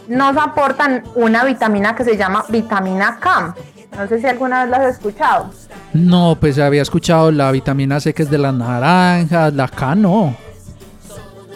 nos 0.08 0.36
aportan 0.36 1.04
una 1.14 1.44
vitamina 1.44 1.94
que 1.94 2.04
se 2.04 2.16
llama 2.16 2.44
vitamina 2.48 3.18
K. 3.20 3.54
No 3.96 4.06
sé 4.06 4.20
si 4.20 4.26
alguna 4.26 4.60
vez 4.60 4.70
la 4.70 4.76
has 4.78 4.94
escuchado. 4.94 5.50
No, 5.92 6.36
pues 6.40 6.58
había 6.58 6.82
escuchado 6.82 7.30
la 7.30 7.50
vitamina 7.50 8.00
C 8.00 8.14
que 8.14 8.22
es 8.22 8.30
de 8.30 8.38
las 8.38 8.54
naranjas, 8.54 9.52
la 9.52 9.68
K 9.68 9.94
no. 9.94 10.36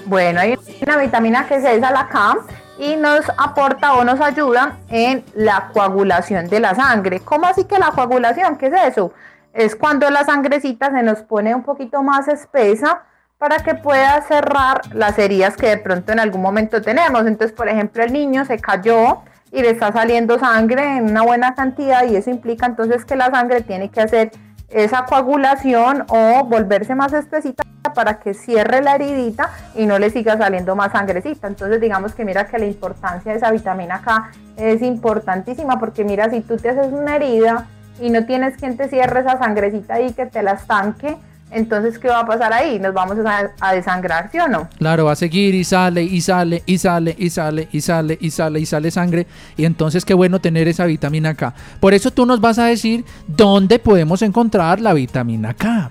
Bueno, 0.06 0.40
hay 0.40 0.58
una 0.82 0.96
vitamina 0.98 1.46
que 1.46 1.56
es 1.56 1.64
esa, 1.64 1.90
la 1.90 2.08
K, 2.08 2.36
y 2.78 2.96
nos 2.96 3.24
aporta 3.38 3.94
o 3.94 4.04
nos 4.04 4.20
ayuda 4.20 4.78
en 4.88 5.24
la 5.34 5.70
coagulación 5.72 6.48
de 6.48 6.60
la 6.60 6.74
sangre. 6.74 7.20
¿Cómo 7.20 7.46
así 7.46 7.64
que 7.64 7.78
la 7.78 7.90
coagulación? 7.90 8.56
¿Qué 8.56 8.66
es 8.66 8.74
eso? 8.88 9.12
Es 9.52 9.76
cuando 9.76 10.10
la 10.10 10.24
sangrecita 10.24 10.90
se 10.90 11.02
nos 11.02 11.22
pone 11.22 11.54
un 11.54 11.62
poquito 11.62 12.02
más 12.02 12.26
espesa 12.28 13.02
para 13.38 13.58
que 13.58 13.74
pueda 13.74 14.20
cerrar 14.22 14.80
las 14.94 15.18
heridas 15.18 15.56
que 15.56 15.68
de 15.68 15.78
pronto 15.78 16.12
en 16.12 16.20
algún 16.20 16.42
momento 16.42 16.82
tenemos. 16.82 17.26
Entonces, 17.26 17.52
por 17.52 17.68
ejemplo, 17.68 18.02
el 18.02 18.12
niño 18.12 18.44
se 18.44 18.58
cayó 18.58 19.22
y 19.54 19.62
le 19.62 19.70
está 19.70 19.92
saliendo 19.92 20.38
sangre 20.38 20.96
en 20.96 21.10
una 21.10 21.22
buena 21.22 21.54
cantidad 21.54 22.04
y 22.04 22.16
eso 22.16 22.28
implica 22.28 22.66
entonces 22.66 23.04
que 23.04 23.14
la 23.14 23.30
sangre 23.30 23.60
tiene 23.60 23.88
que 23.88 24.00
hacer 24.00 24.32
esa 24.68 25.04
coagulación 25.04 26.04
o 26.08 26.44
volverse 26.44 26.96
más 26.96 27.12
espesita 27.12 27.62
para 27.94 28.18
que 28.18 28.34
cierre 28.34 28.82
la 28.82 28.96
heridita 28.96 29.50
y 29.76 29.86
no 29.86 30.00
le 30.00 30.10
siga 30.10 30.36
saliendo 30.36 30.74
más 30.74 30.90
sangrecita. 30.90 31.46
Entonces 31.46 31.80
digamos 31.80 32.14
que 32.14 32.24
mira 32.24 32.46
que 32.46 32.58
la 32.58 32.66
importancia 32.66 33.30
de 33.30 33.38
esa 33.38 33.52
vitamina 33.52 34.00
K 34.02 34.32
es 34.56 34.82
importantísima 34.82 35.78
porque 35.78 36.02
mira 36.02 36.28
si 36.30 36.40
tú 36.40 36.56
te 36.56 36.70
haces 36.70 36.92
una 36.92 37.14
herida 37.14 37.68
y 38.00 38.10
no 38.10 38.26
tienes 38.26 38.56
quien 38.56 38.76
te 38.76 38.88
cierre 38.88 39.20
esa 39.20 39.38
sangrecita 39.38 40.00
y 40.00 40.12
que 40.12 40.26
te 40.26 40.42
la 40.42 40.52
estanque, 40.52 41.16
entonces, 41.54 41.98
¿qué 41.98 42.08
va 42.08 42.20
a 42.20 42.26
pasar 42.26 42.52
ahí? 42.52 42.78
Nos 42.78 42.92
vamos 42.92 43.16
a, 43.24 43.72
desangrar, 43.72 44.28
¿sí 44.30 44.38
o 44.38 44.48
no? 44.48 44.68
Claro, 44.78 45.04
va 45.04 45.12
a 45.12 45.16
seguir 45.16 45.54
y 45.54 45.64
sale 45.64 46.02
y 46.02 46.20
sale 46.20 46.62
y 46.66 46.78
sale 46.78 47.14
y 47.18 47.30
sale 47.30 47.68
y 47.70 47.80
sale 47.80 48.18
y 48.20 48.30
sale 48.30 48.60
y 48.60 48.66
sale 48.66 48.90
sangre. 48.90 49.26
Y 49.56 49.64
entonces, 49.64 50.04
qué 50.04 50.14
bueno 50.14 50.40
tener 50.40 50.68
esa 50.68 50.84
vitamina 50.84 51.34
K. 51.34 51.54
Por 51.80 51.94
eso 51.94 52.10
tú 52.10 52.26
nos 52.26 52.40
vas 52.40 52.58
a 52.58 52.66
decir 52.66 53.04
dónde 53.28 53.78
podemos 53.78 54.22
encontrar 54.22 54.80
la 54.80 54.92
vitamina 54.92 55.54
K. 55.54 55.90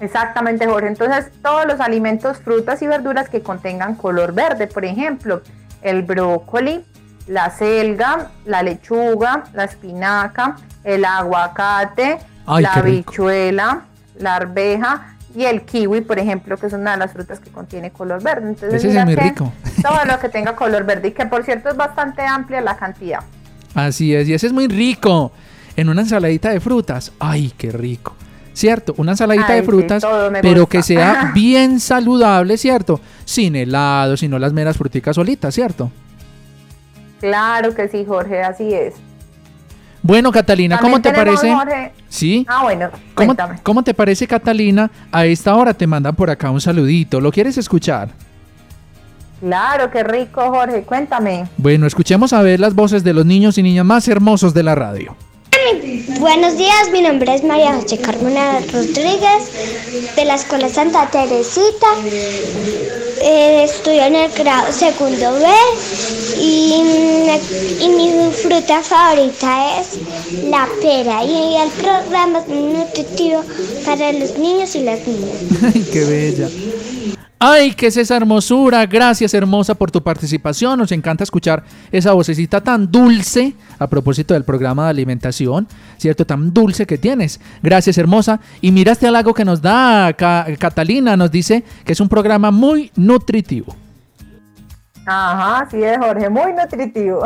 Exactamente, 0.00 0.66
Jorge. 0.66 0.88
Entonces, 0.88 1.30
todos 1.42 1.66
los 1.66 1.80
alimentos, 1.80 2.38
frutas 2.38 2.82
y 2.82 2.86
verduras 2.86 3.28
que 3.28 3.42
contengan 3.42 3.94
color 3.94 4.32
verde, 4.32 4.66
por 4.66 4.84
ejemplo, 4.84 5.42
el 5.82 6.02
brócoli, 6.02 6.84
la 7.26 7.50
selga, 7.50 8.30
la 8.44 8.62
lechuga, 8.62 9.44
la 9.52 9.64
espinaca, 9.64 10.56
el 10.84 11.04
aguacate, 11.04 12.18
la 12.46 12.74
habichuela, 12.74 13.82
la 14.18 14.36
arveja 14.36 15.16
y 15.36 15.44
el 15.44 15.62
kiwi, 15.62 16.00
por 16.00 16.18
ejemplo, 16.18 16.56
que 16.56 16.66
es 16.66 16.72
una 16.72 16.92
de 16.92 16.98
las 16.98 17.12
frutas 17.12 17.40
que 17.40 17.50
contiene 17.50 17.90
color 17.90 18.22
verde. 18.22 18.48
Entonces, 18.48 18.82
Ese 18.82 18.98
es 18.98 19.04
muy 19.04 19.14
rico. 19.14 19.52
Todo 19.82 20.04
lo 20.06 20.18
que 20.18 20.30
tenga 20.30 20.56
color 20.56 20.84
verde 20.84 21.08
y 21.08 21.12
que 21.12 21.26
por 21.26 21.44
cierto 21.44 21.68
es 21.68 21.76
bastante 21.76 22.22
amplia 22.22 22.60
la 22.62 22.76
cantidad. 22.76 23.20
Así 23.74 24.14
es, 24.14 24.26
y 24.28 24.34
ese 24.34 24.46
es 24.46 24.52
muy 24.52 24.68
rico. 24.68 25.32
En 25.76 25.90
una 25.90 26.00
ensaladita 26.00 26.48
de 26.48 26.60
frutas, 26.60 27.12
ay, 27.18 27.52
qué 27.58 27.70
rico. 27.70 28.14
¿Cierto? 28.54 28.94
Una 28.96 29.12
ensaladita 29.12 29.52
de 29.52 29.62
frutas, 29.62 30.02
pero 30.40 30.66
que 30.66 30.82
sea 30.82 31.32
bien 31.34 31.78
saludable, 31.78 32.56
¿cierto? 32.56 33.02
Sin 33.26 33.54
helado, 33.54 34.16
sino 34.16 34.38
las 34.38 34.54
meras 34.54 34.78
fruticas 34.78 35.16
solitas, 35.16 35.54
¿cierto? 35.54 35.90
Claro 37.20 37.74
que 37.74 37.88
sí, 37.88 38.06
Jorge, 38.06 38.42
así 38.42 38.72
es. 38.72 38.94
Bueno, 40.06 40.30
Catalina, 40.30 40.78
¿cómo 40.78 41.02
te 41.02 41.12
parece? 41.12 41.52
Sí. 42.08 42.46
Ah, 42.48 42.62
bueno, 42.62 42.90
¿Cómo, 43.14 43.34
¿Cómo 43.64 43.82
te 43.82 43.92
parece, 43.92 44.28
Catalina? 44.28 44.88
A 45.10 45.26
esta 45.26 45.56
hora 45.56 45.74
te 45.74 45.84
mandan 45.84 46.14
por 46.14 46.30
acá 46.30 46.48
un 46.48 46.60
saludito. 46.60 47.20
¿Lo 47.20 47.32
quieres 47.32 47.58
escuchar? 47.58 48.10
Claro, 49.40 49.90
qué 49.90 50.04
rico, 50.04 50.48
Jorge. 50.48 50.82
Cuéntame. 50.82 51.48
Bueno, 51.56 51.88
escuchemos 51.88 52.32
a 52.32 52.40
ver 52.42 52.60
las 52.60 52.72
voces 52.72 53.02
de 53.02 53.14
los 53.14 53.26
niños 53.26 53.58
y 53.58 53.64
niñas 53.64 53.84
más 53.84 54.06
hermosos 54.06 54.54
de 54.54 54.62
la 54.62 54.76
radio. 54.76 55.16
Buenos 56.20 56.56
días, 56.56 56.90
mi 56.92 57.00
nombre 57.00 57.34
es 57.34 57.42
María 57.42 57.74
José 57.74 57.98
Carmona 57.98 58.60
Rodríguez 58.72 59.50
de 60.14 60.24
la 60.24 60.36
Escuela 60.36 60.68
Santa 60.68 61.10
Teresita. 61.10 61.88
Eh, 63.20 63.64
estudio 63.64 64.04
en 64.04 64.14
el 64.14 64.30
grado 64.30 64.72
segundo 64.72 65.32
B 65.34 65.48
y, 66.40 67.88
mi 67.88 68.30
fruta 68.32 68.80
favorita 68.80 69.80
es 69.80 69.98
la 70.44 70.68
pera 70.80 71.24
y 71.24 71.56
el 71.56 71.70
programa 71.70 72.40
es 72.40 72.48
nutritivo 72.48 73.42
para 73.84 74.12
los 74.12 74.38
niños 74.38 74.76
y 74.76 74.82
las 74.82 75.00
niñas. 75.04 75.36
¡Ay, 75.74 75.84
qué 75.92 76.04
bella! 76.04 76.48
Ay, 77.38 77.72
qué 77.72 77.88
es 77.88 77.96
esa 77.98 78.16
hermosura. 78.16 78.86
Gracias, 78.86 79.34
hermosa, 79.34 79.74
por 79.74 79.90
tu 79.90 80.02
participación. 80.02 80.78
Nos 80.78 80.90
encanta 80.90 81.22
escuchar 81.22 81.64
esa 81.92 82.14
vocecita 82.14 82.62
tan 82.62 82.90
dulce 82.90 83.52
a 83.78 83.86
propósito 83.88 84.32
del 84.32 84.44
programa 84.44 84.84
de 84.84 84.90
alimentación, 84.90 85.68
¿cierto? 85.98 86.24
Tan 86.24 86.54
dulce 86.54 86.86
que 86.86 86.96
tienes. 86.96 87.38
Gracias, 87.62 87.98
hermosa. 87.98 88.40
Y 88.62 88.72
mira 88.72 88.92
este 88.92 89.06
halago 89.06 89.34
que 89.34 89.44
nos 89.44 89.60
da 89.60 90.14
Catalina. 90.14 91.14
Nos 91.16 91.30
dice 91.30 91.62
que 91.84 91.92
es 91.92 92.00
un 92.00 92.08
programa 92.08 92.50
muy 92.50 92.90
nutritivo. 92.96 93.76
Ajá, 95.04 95.68
sí 95.70 95.82
es, 95.82 95.98
Jorge, 95.98 96.30
muy 96.30 96.54
nutritivo. 96.54 97.22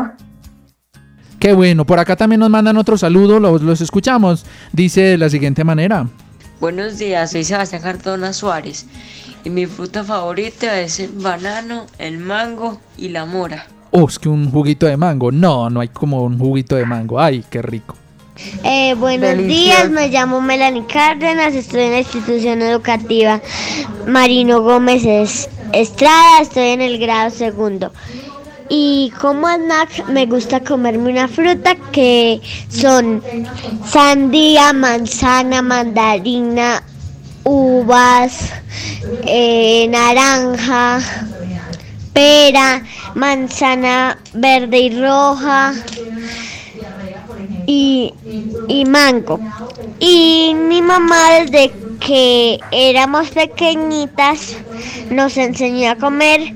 Qué 1.38 1.52
bueno. 1.52 1.84
Por 1.86 2.00
acá 2.00 2.16
también 2.16 2.40
nos 2.40 2.50
mandan 2.50 2.76
otro 2.76 2.98
saludo. 2.98 3.38
Los, 3.38 3.62
los 3.62 3.80
escuchamos. 3.80 4.44
Dice 4.72 5.02
de 5.02 5.18
la 5.18 5.30
siguiente 5.30 5.62
manera. 5.62 6.08
Buenos 6.60 6.98
días, 6.98 7.30
soy 7.30 7.42
Sebastián 7.42 7.80
Cardona 7.80 8.34
Suárez 8.34 8.84
y 9.44 9.48
mi 9.48 9.64
fruta 9.64 10.04
favorita 10.04 10.78
es 10.82 11.00
el 11.00 11.08
banano, 11.12 11.86
el 11.96 12.18
mango 12.18 12.78
y 12.98 13.08
la 13.08 13.24
mora. 13.24 13.66
Oh, 13.92 14.06
es 14.06 14.18
que 14.18 14.28
un 14.28 14.50
juguito 14.50 14.84
de 14.84 14.98
mango. 14.98 15.32
No, 15.32 15.70
no 15.70 15.80
hay 15.80 15.88
como 15.88 16.22
un 16.22 16.38
juguito 16.38 16.76
de 16.76 16.84
mango. 16.84 17.18
Ay, 17.18 17.42
qué 17.48 17.62
rico. 17.62 17.96
Eh, 18.62 18.92
buenos 18.92 19.38
días, 19.38 19.88
me 19.88 20.08
llamo 20.08 20.42
Melanie 20.42 20.84
Cárdenas, 20.86 21.54
estoy 21.54 21.84
en 21.84 21.92
la 21.92 21.98
institución 22.00 22.60
educativa 22.60 23.40
Marino 24.06 24.60
Gómez 24.60 25.48
Estrada, 25.72 26.42
estoy 26.42 26.68
en 26.68 26.82
el 26.82 26.98
grado 26.98 27.30
segundo. 27.30 27.90
Y 28.72 29.12
como 29.20 29.48
snack 29.48 30.06
me 30.10 30.26
gusta 30.26 30.60
comerme 30.60 31.10
una 31.10 31.26
fruta 31.26 31.74
que 31.90 32.40
son 32.68 33.20
sandía, 33.84 34.72
manzana, 34.72 35.60
mandarina, 35.60 36.80
uvas, 37.42 38.52
eh, 39.26 39.88
naranja, 39.88 41.00
pera, 42.12 42.84
manzana 43.16 44.16
verde 44.34 44.78
y 44.78 45.00
roja 45.00 45.74
y, 47.66 48.14
y 48.68 48.84
mango. 48.84 49.40
Y 49.98 50.54
mi 50.54 50.80
mamá 50.80 51.40
desde 51.40 51.72
que 51.98 52.60
éramos 52.70 53.30
pequeñitas 53.30 54.56
nos 55.10 55.36
enseñó 55.36 55.90
a 55.90 55.96
comer 55.96 56.54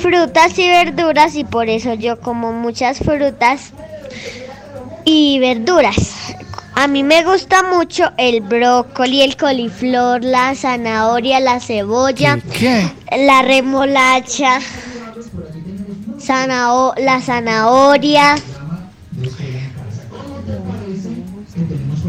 frutas 0.00 0.58
y 0.58 0.68
verduras 0.68 1.34
y 1.36 1.44
por 1.44 1.68
eso 1.68 1.94
yo 1.94 2.20
como 2.20 2.52
muchas 2.52 2.98
frutas 2.98 3.72
y 5.04 5.38
verduras 5.38 5.96
A 6.74 6.86
mí 6.88 7.02
me 7.02 7.24
gusta 7.24 7.62
mucho 7.62 8.10
el 8.18 8.40
brócoli, 8.42 9.22
el 9.22 9.36
coliflor, 9.36 10.22
la 10.22 10.54
zanahoria, 10.54 11.40
la 11.40 11.58
cebolla, 11.60 12.38
¿Qué? 12.52 12.86
la 13.26 13.40
remolacha, 13.42 14.58
zanao- 16.20 16.94
la 16.98 17.20
zanahoria. 17.22 18.34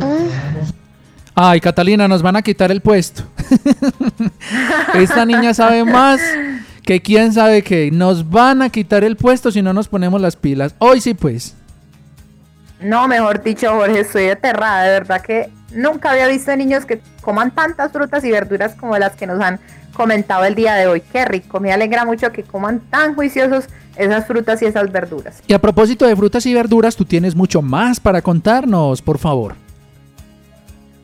Ah, 0.02 1.52
Ay, 1.52 1.62
Catalina, 1.62 2.08
nos 2.08 2.21
van 2.21 2.36
a 2.36 2.41
quitar 2.41 2.71
el 2.71 2.82
puesto. 2.82 3.23
Esta 4.95 5.23
niña 5.26 5.54
sabe 5.54 5.84
más 5.86 6.19
que 6.88 7.02
quién 7.02 7.34
sabe 7.34 7.63
qué. 7.63 7.91
Nos 7.91 8.30
van 8.30 8.62
a 8.62 8.69
quitar 8.69 9.04
el 9.04 9.17
puesto 9.17 9.52
si 9.52 9.62
no 9.62 9.73
nos 9.73 9.89
ponemos 9.89 10.21
las 10.21 10.38
pilas. 10.38 10.73
Hoy 10.80 11.02
sí, 11.02 11.13
pues. 11.13 11.54
No, 12.80 13.10
mejor 13.10 13.43
dicho, 13.43 13.69
Jorge, 13.73 14.00
estoy 14.00 14.30
aterrada. 14.30 14.84
De 14.84 14.91
verdad 14.91 15.21
que 15.21 15.50
nunca 15.73 16.12
había 16.12 16.30
visto 16.30 16.56
niños 16.56 16.86
que 16.86 17.02
coman 17.21 17.52
tantas 17.52 17.91
frutas 17.91 18.23
y 18.23 18.32
verduras 18.32 18.73
como 18.76 18.97
las 18.97 19.17
que 19.17 19.28
nos 19.28 19.41
han 19.41 19.60
comentado 19.93 20.45
el 20.45 20.56
día 20.56 20.76
de 20.76 20.88
hoy. 20.88 21.02
Qué 21.02 21.26
rico. 21.26 21.60
Me 21.60 21.73
alegra 21.73 22.06
mucho 22.06 22.32
que 22.32 22.43
coman 22.43 22.80
tan 22.89 23.15
juiciosos 23.15 23.65
esas 23.97 24.26
frutas 24.26 24.62
y 24.62 24.65
esas 24.65 24.89
verduras. 24.89 25.43
Y 25.45 25.54
a 25.54 25.60
propósito 25.60 26.08
de 26.08 26.15
frutas 26.15 26.45
y 26.45 26.54
verduras, 26.54 26.95
tú 26.95 27.04
tienes 27.04 27.36
mucho 27.36 27.62
más 27.62 28.00
para 28.00 28.21
contarnos, 28.21 29.02
por 29.02 29.17
favor. 29.17 29.56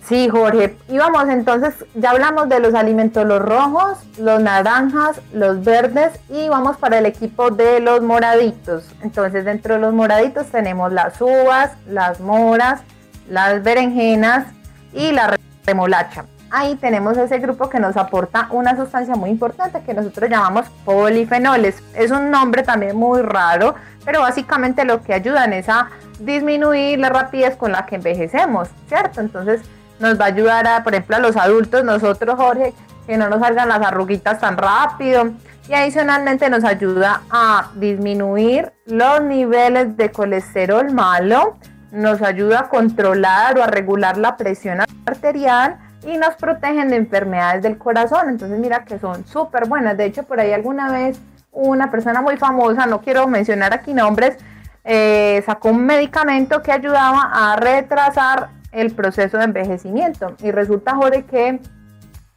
Sí, 0.08 0.28
Jorge. 0.28 0.78
Y 0.90 0.98
vamos, 0.98 1.30
entonces, 1.30 1.74
ya 1.96 2.12
hablamos 2.12 2.50
de 2.50 2.60
los 2.60 2.74
alimentos, 2.74 3.26
los 3.26 3.42
rojos, 3.42 4.00
los 4.18 4.42
naranjas, 4.42 5.22
los 5.34 5.64
verdes 5.64 6.20
y 6.30 6.50
vamos 6.50 6.76
para 6.76 6.98
el 6.98 7.06
equipo 7.06 7.52
de 7.52 7.80
los 7.80 8.02
moraditos. 8.02 8.86
Entonces, 9.02 9.46
dentro 9.46 9.76
de 9.76 9.80
los 9.80 9.94
moraditos 9.94 10.48
tenemos 10.48 10.92
las 10.92 11.22
uvas, 11.22 11.72
las 11.88 12.20
moras, 12.20 12.82
las 13.30 13.64
berenjenas 13.64 14.48
y 14.94 15.14
la 15.14 15.38
remolacha. 15.66 16.26
Ahí 16.52 16.76
tenemos 16.76 17.18
ese 17.18 17.40
grupo 17.40 17.70
que 17.70 17.80
nos 17.80 17.96
aporta 17.98 18.48
una 18.52 18.76
sustancia 18.76 19.16
muy 19.16 19.30
importante 19.30 19.82
que 19.84 19.94
nosotros 19.94 20.30
llamamos 20.30 20.68
polifenoles. 20.86 21.82
Es 21.96 22.12
un 22.12 22.30
nombre 22.30 22.62
también 22.62 22.96
muy 22.96 23.22
raro, 23.22 23.74
pero 24.06 24.22
básicamente 24.22 24.84
lo 24.84 25.02
que 25.02 25.14
ayudan 25.14 25.54
es 25.54 25.70
a 25.70 25.88
disminuir 26.20 27.00
la 27.00 27.10
rapidez 27.10 27.56
con 27.56 27.72
la 27.72 27.86
que 27.86 27.96
envejecemos, 27.96 28.68
¿cierto? 28.88 29.22
Entonces, 29.22 29.62
nos 30.00 30.20
va 30.20 30.26
a 30.26 30.28
ayudar 30.28 30.68
a, 30.68 30.84
por 30.84 30.94
ejemplo, 30.94 31.16
a 31.18 31.20
los 31.20 31.38
adultos, 31.38 31.84
nosotros, 31.84 32.36
Jorge, 32.36 32.74
que 33.08 33.18
no 33.18 33.30
nos 33.30 33.40
salgan 33.40 33.70
las 33.70 33.82
arruguitas 33.82 34.40
tan 34.40 34.58
rápido. 34.58 35.32
Y 35.68 35.74
adicionalmente 35.74 36.50
nos 36.50 36.64
ayuda 36.66 37.22
a 37.32 37.72
disminuir 37.76 38.74
los 38.86 39.22
niveles 39.22 39.96
de 39.96 40.12
colesterol 40.12 40.92
malo, 40.92 41.58
nos 41.92 42.22
ayuda 42.22 42.62
a 42.62 42.70
controlar 42.70 43.58
o 43.58 43.64
a 43.64 43.68
regular 43.68 44.18
la 44.18 44.36
presión 44.36 44.80
arterial 45.06 45.78
y 46.06 46.18
nos 46.18 46.36
protegen 46.36 46.90
de 46.90 46.98
enfermedades 46.98 47.64
del 47.64 47.78
corazón. 47.78 48.30
Entonces 48.30 48.60
mira 48.60 48.84
que 48.84 49.00
son 49.00 49.26
súper 49.26 49.70
buenas. 49.70 49.96
De 49.96 50.06
hecho, 50.06 50.24
por 50.24 50.40
ahí 50.40 50.52
alguna 50.52 50.92
vez 50.92 51.20
una 51.54 51.90
persona 51.90 52.22
muy 52.22 52.36
famosa, 52.36 52.86
no 52.86 53.00
quiero 53.00 53.28
mencionar 53.28 53.74
aquí 53.74 53.94
nombres, 53.94 54.38
eh, 54.84 55.42
sacó 55.46 55.70
un 55.70 55.86
medicamento 55.86 56.62
que 56.62 56.72
ayudaba 56.72 57.32
a 57.34 57.56
retrasar 57.56 58.50
el 58.74 58.92
proceso 58.92 59.38
de 59.38 59.46
envejecimiento. 59.46 60.36
Y 60.44 60.52
resulta, 60.52 60.96
Jorge, 60.96 61.24
que 61.26 61.60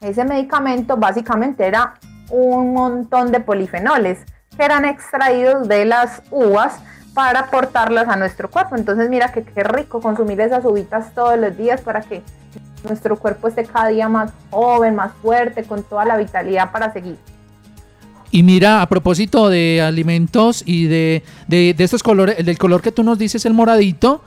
ese 0.00 0.24
medicamento 0.24 0.96
básicamente 0.96 1.66
era 1.66 1.94
un 2.30 2.72
montón 2.72 3.32
de 3.32 3.40
polifenoles 3.40 4.18
que 4.56 4.64
eran 4.64 4.84
extraídos 4.84 5.68
de 5.68 5.84
las 5.84 6.22
uvas 6.30 6.78
para 7.14 7.40
aportarlas 7.40 8.08
a 8.08 8.16
nuestro 8.16 8.50
cuerpo. 8.50 8.76
Entonces 8.76 9.08
mira 9.08 9.32
que 9.32 9.42
qué 9.42 9.62
rico 9.62 10.00
consumir 10.00 10.40
esas 10.40 10.64
uvitas 10.64 11.14
todos 11.14 11.38
los 11.38 11.56
días 11.56 11.80
para 11.80 12.02
que 12.02 12.22
nuestro 12.84 13.18
cuerpo 13.18 13.48
esté 13.48 13.64
cada 13.64 13.88
día 13.88 14.08
más 14.08 14.32
joven, 14.50 14.94
más 14.94 15.12
fuerte, 15.22 15.64
con 15.64 15.82
toda 15.82 16.04
la 16.04 16.16
vitalidad 16.16 16.70
para 16.72 16.92
seguir. 16.92 17.16
Y 18.30 18.42
mira, 18.42 18.82
a 18.82 18.88
propósito 18.88 19.48
de 19.48 19.80
alimentos 19.80 20.62
y 20.66 20.86
de, 20.86 21.22
de, 21.48 21.74
de 21.74 21.84
estos 21.84 22.02
colores, 22.02 22.44
del 22.44 22.58
color 22.58 22.82
que 22.82 22.92
tú 22.92 23.02
nos 23.02 23.18
dices, 23.18 23.46
el 23.46 23.54
moradito, 23.54 24.20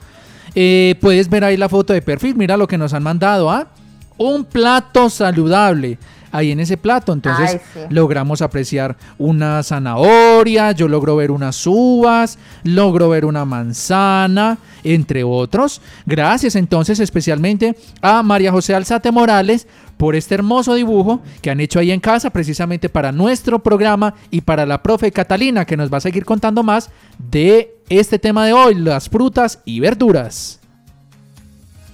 eh, 0.54 0.96
puedes 1.00 1.28
ver 1.28 1.44
ahí 1.44 1.56
la 1.56 1.68
foto 1.68 1.92
de 1.92 2.02
perfil. 2.02 2.36
Mira 2.36 2.56
lo 2.56 2.66
que 2.66 2.78
nos 2.78 2.94
han 2.94 3.02
mandado, 3.02 3.50
¿ah? 3.50 3.68
Un 4.16 4.44
plato 4.44 5.08
saludable. 5.10 5.98
Ahí 6.32 6.52
en 6.52 6.60
ese 6.60 6.76
plato, 6.76 7.12
entonces 7.12 7.54
Ay, 7.54 7.60
sí. 7.74 7.80
logramos 7.88 8.40
apreciar 8.40 8.96
una 9.18 9.64
zanahoria, 9.64 10.70
yo 10.70 10.86
logro 10.86 11.16
ver 11.16 11.32
unas 11.32 11.66
uvas, 11.66 12.38
logro 12.62 13.08
ver 13.08 13.24
una 13.24 13.44
manzana, 13.44 14.58
entre 14.84 15.24
otros. 15.24 15.82
Gracias 16.06 16.54
entonces 16.54 17.00
especialmente 17.00 17.76
a 18.00 18.22
María 18.22 18.52
José 18.52 18.76
Alzate 18.76 19.10
Morales 19.10 19.66
por 19.96 20.14
este 20.14 20.34
hermoso 20.34 20.74
dibujo 20.74 21.20
que 21.42 21.50
han 21.50 21.58
hecho 21.58 21.80
ahí 21.80 21.90
en 21.90 22.00
casa 22.00 22.30
precisamente 22.30 22.88
para 22.88 23.10
nuestro 23.10 23.58
programa 23.58 24.14
y 24.30 24.42
para 24.42 24.64
la 24.66 24.82
profe 24.82 25.10
Catalina 25.10 25.64
que 25.64 25.76
nos 25.76 25.92
va 25.92 25.98
a 25.98 26.00
seguir 26.00 26.24
contando 26.24 26.62
más 26.62 26.90
de 27.18 27.74
este 27.98 28.20
tema 28.20 28.46
de 28.46 28.52
hoy, 28.52 28.76
las 28.76 29.08
frutas 29.08 29.58
y 29.64 29.80
verduras. 29.80 30.60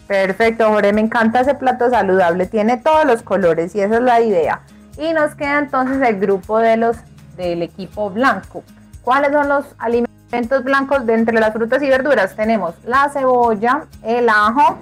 Perfecto, 0.07 0.69
Jorge, 0.69 0.93
me 0.93 1.01
encanta 1.01 1.41
ese 1.41 1.55
plato 1.55 1.89
saludable, 1.91 2.47
tiene 2.47 2.77
todos 2.77 3.07
los 3.07 3.23
colores 3.23 3.75
y 3.75 3.81
esa 3.81 3.97
es 3.97 4.03
la 4.03 4.21
idea. 4.21 4.61
Y 4.99 5.13
nos 5.13 5.35
queda 5.35 5.59
entonces 5.59 6.01
el 6.07 6.21
grupo 6.21 6.59
de 6.59 6.77
los 6.77 6.97
del 7.37 7.63
equipo 7.63 8.11
blanco. 8.11 8.63
¿Cuáles 9.03 9.33
son 9.33 9.49
los 9.49 9.65
alimentos 9.79 10.65
blancos 10.65 11.07
de 11.07 11.15
entre 11.15 11.41
las 11.41 11.53
frutas 11.53 11.83
y 11.83 11.89
verduras? 11.89 12.37
Tenemos 12.37 12.75
la 12.85 13.09
cebolla, 13.11 13.87
el 14.03 14.29
ajo 14.29 14.79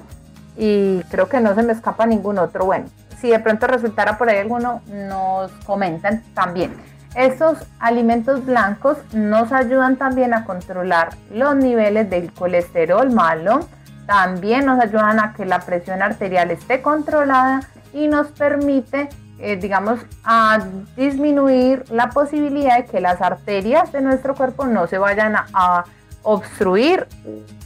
y 0.56 1.00
creo 1.10 1.28
que 1.28 1.40
no 1.40 1.54
se 1.54 1.62
me 1.62 1.72
escapa 1.72 2.06
ningún 2.06 2.38
otro. 2.38 2.64
Bueno, 2.64 2.86
si 3.20 3.30
de 3.30 3.38
pronto 3.38 3.66
resultara 3.66 4.18
por 4.18 4.28
ahí 4.28 4.38
alguno, 4.38 4.82
nos 4.86 5.50
comentan 5.64 6.22
también. 6.34 6.74
Estos 7.14 7.58
alimentos 7.78 8.44
blancos 8.44 8.98
nos 9.12 9.52
ayudan 9.52 9.96
también 9.96 10.34
a 10.34 10.44
controlar 10.44 11.10
los 11.30 11.54
niveles 11.54 12.10
del 12.10 12.32
colesterol 12.32 13.12
malo, 13.12 13.68
también 14.06 14.66
nos 14.66 14.80
ayudan 14.80 15.20
a 15.20 15.32
que 15.32 15.46
la 15.46 15.60
presión 15.60 16.02
arterial 16.02 16.50
esté 16.50 16.82
controlada 16.82 17.60
y 17.92 18.08
nos 18.08 18.26
permite, 18.28 19.08
eh, 19.38 19.56
digamos, 19.56 20.00
a 20.24 20.58
disminuir 20.96 21.84
la 21.90 22.10
posibilidad 22.10 22.78
de 22.78 22.86
que 22.86 23.00
las 23.00 23.22
arterias 23.22 23.92
de 23.92 24.00
nuestro 24.00 24.34
cuerpo 24.34 24.66
no 24.66 24.88
se 24.88 24.98
vayan 24.98 25.36
a, 25.36 25.46
a 25.52 25.84
obstruir 26.24 27.06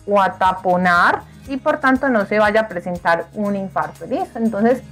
o 0.06 0.20
a 0.20 0.34
taponar 0.34 1.22
y 1.48 1.56
por 1.56 1.78
tanto 1.78 2.10
no 2.10 2.26
se 2.26 2.38
vaya 2.38 2.62
a 2.62 2.68
presentar 2.68 3.26
un 3.32 3.56
infarto. 3.56 4.04
¿Listo? 4.04 4.38
Entonces, 4.38 4.82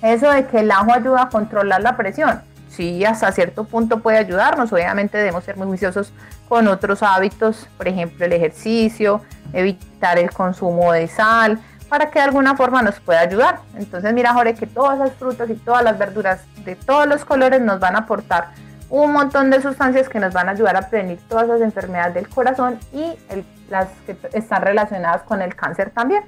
eso 0.00 0.30
de 0.30 0.46
que 0.46 0.60
el 0.60 0.70
ajo 0.70 0.92
ayuda 0.92 1.24
a 1.24 1.28
controlar 1.28 1.82
la 1.82 1.96
presión, 1.96 2.40
sí, 2.74 3.04
hasta 3.04 3.32
cierto 3.32 3.64
punto 3.64 4.00
puede 4.00 4.18
ayudarnos. 4.18 4.72
Obviamente 4.72 5.18
debemos 5.18 5.44
ser 5.44 5.56
muy 5.56 5.66
juiciosos 5.66 6.12
con 6.48 6.68
otros 6.68 7.02
hábitos, 7.02 7.68
por 7.76 7.88
ejemplo, 7.88 8.24
el 8.24 8.32
ejercicio, 8.32 9.22
evitar 9.52 10.18
el 10.18 10.30
consumo 10.30 10.92
de 10.92 11.08
sal, 11.08 11.58
para 11.88 12.10
que 12.10 12.18
de 12.18 12.24
alguna 12.24 12.56
forma 12.56 12.82
nos 12.82 13.00
pueda 13.00 13.20
ayudar. 13.20 13.60
Entonces, 13.76 14.12
mira, 14.12 14.32
Jorge, 14.32 14.54
que 14.54 14.66
todas 14.66 14.98
las 14.98 15.12
frutas 15.12 15.48
y 15.48 15.54
todas 15.54 15.84
las 15.84 15.96
verduras 15.98 16.40
de 16.64 16.76
todos 16.76 17.06
los 17.06 17.24
colores 17.24 17.60
nos 17.60 17.80
van 17.80 17.96
a 17.96 18.00
aportar 18.00 18.48
un 18.90 19.12
montón 19.12 19.50
de 19.50 19.60
sustancias 19.60 20.08
que 20.08 20.20
nos 20.20 20.32
van 20.32 20.48
a 20.48 20.52
ayudar 20.52 20.76
a 20.76 20.88
prevenir 20.88 21.18
todas 21.28 21.48
las 21.48 21.60
enfermedades 21.60 22.14
del 22.14 22.28
corazón 22.28 22.78
y 22.92 23.12
las 23.70 23.88
que 24.06 24.16
están 24.32 24.62
relacionadas 24.62 25.22
con 25.22 25.42
el 25.42 25.54
cáncer 25.54 25.90
también. 25.90 26.24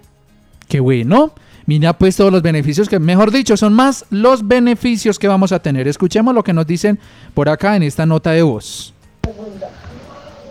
Qué 0.68 0.80
bueno. 0.80 1.32
Mira 1.66 1.92
pues 1.98 2.16
todos 2.16 2.30
los 2.30 2.42
beneficios 2.42 2.88
que, 2.88 3.00
mejor 3.00 3.32
dicho, 3.32 3.56
son 3.56 3.74
más 3.74 4.06
los 4.10 4.46
beneficios 4.46 5.18
que 5.18 5.26
vamos 5.26 5.50
a 5.50 5.58
tener. 5.58 5.88
Escuchemos 5.88 6.32
lo 6.32 6.44
que 6.44 6.52
nos 6.52 6.64
dicen 6.64 6.98
por 7.34 7.48
acá 7.48 7.74
en 7.74 7.82
esta 7.82 8.06
nota 8.06 8.30
de 8.30 8.42
voz. 8.42 8.94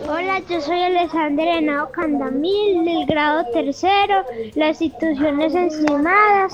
Hola, 0.06 0.40
yo 0.48 0.60
soy 0.60 0.78
Alexander 0.78 1.48
Henao 1.48 1.90
Candamil 1.90 2.84
del 2.84 3.06
grado 3.06 3.44
tercero, 3.52 4.24
las 4.54 4.80
instituciones 4.82 5.54
encimadas. 5.54 6.52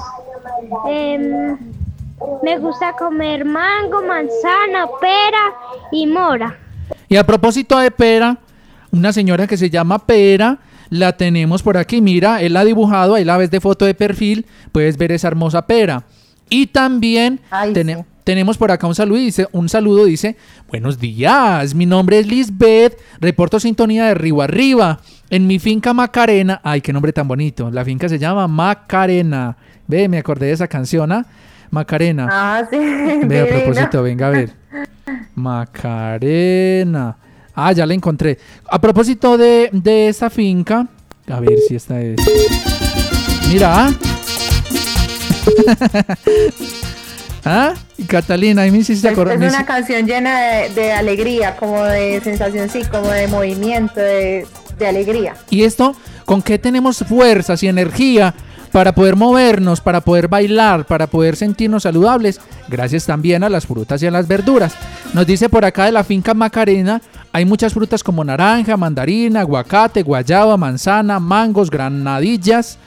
Em, 0.89 1.59
me 2.45 2.59
gusta 2.59 2.93
comer 2.93 3.45
mango, 3.45 4.01
manzana, 4.03 4.87
pera 5.01 5.53
y 5.91 6.07
mora. 6.07 6.57
Y 7.09 7.17
a 7.17 7.27
propósito 7.27 7.79
de 7.79 7.91
pera, 7.91 8.39
una 8.93 9.13
señora 9.13 9.49
que 9.49 9.57
se 9.57 9.69
llama 9.69 9.99
Pera, 9.99 10.59
la 10.91 11.17
tenemos 11.17 11.63
por 11.63 11.77
aquí. 11.77 12.01
Mira, 12.01 12.41
él 12.43 12.53
la 12.55 12.61
ha 12.61 12.65
dibujado, 12.65 13.15
ahí 13.15 13.25
la 13.25 13.37
ves 13.37 13.51
de 13.51 13.61
foto 13.61 13.85
de 13.85 13.95
perfil, 13.95 14.47
puedes 14.73 14.97
ver 14.97 15.13
esa 15.13 15.29
hermosa 15.29 15.67
pera. 15.67 16.05
Y 16.51 16.67
también 16.67 17.41
tene- 17.73 18.05
tenemos 18.25 18.57
por 18.59 18.71
acá 18.71 18.87
un 18.87 18.95
saludo, 18.95 19.19
dice, 19.19 19.49
un 19.53 19.69
saludo, 19.69 20.05
dice, 20.05 20.37
buenos 20.69 20.99
días, 21.01 21.75
mi 21.75 21.87
nombre 21.87 22.19
es 22.19 22.27
Lisbeth, 22.27 22.99
reporto 23.21 23.59
sintonía 23.59 24.05
de 24.07 24.15
Río 24.15 24.43
Arriba, 24.43 25.01
en 25.31 25.47
mi 25.47 25.59
finca 25.59 25.93
Macarena, 25.95 26.61
ay, 26.63 26.81
qué 26.83 26.93
nombre 26.93 27.13
tan 27.13 27.27
bonito, 27.27 27.71
la 27.71 27.85
finca 27.85 28.09
se 28.09 28.19
llama 28.19 28.47
Macarena, 28.49 29.57
ve, 29.89 30.09
me 30.09 30.19
acordé 30.19 30.47
de 30.47 30.53
esa 30.53 30.69
canción, 30.69 31.11
¿ah? 31.11 31.27
Macarena. 31.71 32.29
Ah, 32.31 32.63
sí. 32.71 32.77
Ve 33.25 33.41
a 33.41 33.47
propósito, 33.47 34.03
venga 34.03 34.27
a 34.27 34.31
ver. 34.31 34.53
Macarena. 35.35 37.17
Ah, 37.55 37.73
ya 37.73 37.85
la 37.87 37.95
encontré. 37.95 38.39
A 38.71 38.81
propósito 38.81 39.37
de, 39.37 39.69
de 39.73 40.09
esta 40.09 40.31
finca, 40.31 40.87
a 41.29 41.41
ver 41.41 41.59
si 41.69 41.77
esta 41.77 42.01
es. 42.01 42.17
Mira, 43.49 43.87
¿ah? 43.87 43.93
¿Ah? 47.45 47.75
Y 47.99 48.05
Catalina, 48.05 48.63
ahí 48.63 48.71
me 48.71 48.79
hiciste 48.79 49.09
Es, 49.09 49.13
acordar. 49.13 49.35
es 49.35 49.41
me 49.41 49.49
una 49.49 49.67
canción 49.67 50.07
llena 50.07 50.39
de, 50.41 50.69
de 50.71 50.93
alegría, 50.93 51.57
como 51.57 51.83
de 51.85 52.21
sensación, 52.23 52.69
sí, 52.69 52.83
como 52.91 53.09
de 53.09 53.27
movimiento, 53.27 54.01
de, 54.01 54.47
de 54.79 54.87
alegría. 54.87 55.35
¿Y 55.51 55.65
esto 55.65 55.95
con 56.25 56.41
qué 56.41 56.59
tenemos 56.59 56.99
fuerzas 56.99 57.63
y 57.63 57.69
energía 57.69 58.33
para 58.71 58.95
poder 58.95 59.17
movernos, 59.17 59.81
para 59.81 60.01
poder 60.01 60.29
bailar, 60.29 60.87
para 60.87 61.09
poder 61.09 61.35
sentirnos 61.37 61.83
saludables? 61.83 62.41
Gracias 62.69 63.07
también 63.07 63.43
a 63.43 63.49
las 63.49 63.67
frutas 63.67 64.01
y 64.03 64.07
a 64.07 64.11
las 64.13 64.29
verduras. 64.29 64.75
Nos 65.13 65.27
dice 65.27 65.49
por 65.49 65.65
acá 65.65 65.87
de 65.87 65.93
la 65.93 66.05
finca 66.05 66.35
Macarena, 66.35 67.03
hay 67.33 67.45
muchas 67.47 67.73
frutas 67.73 68.03
como 68.05 68.23
naranja, 68.23 68.77
mandarina, 68.77 69.41
aguacate, 69.41 70.03
guayaba, 70.03 70.57
manzana, 70.57 71.19
mangos, 71.19 71.71
granadillas, 71.71 72.79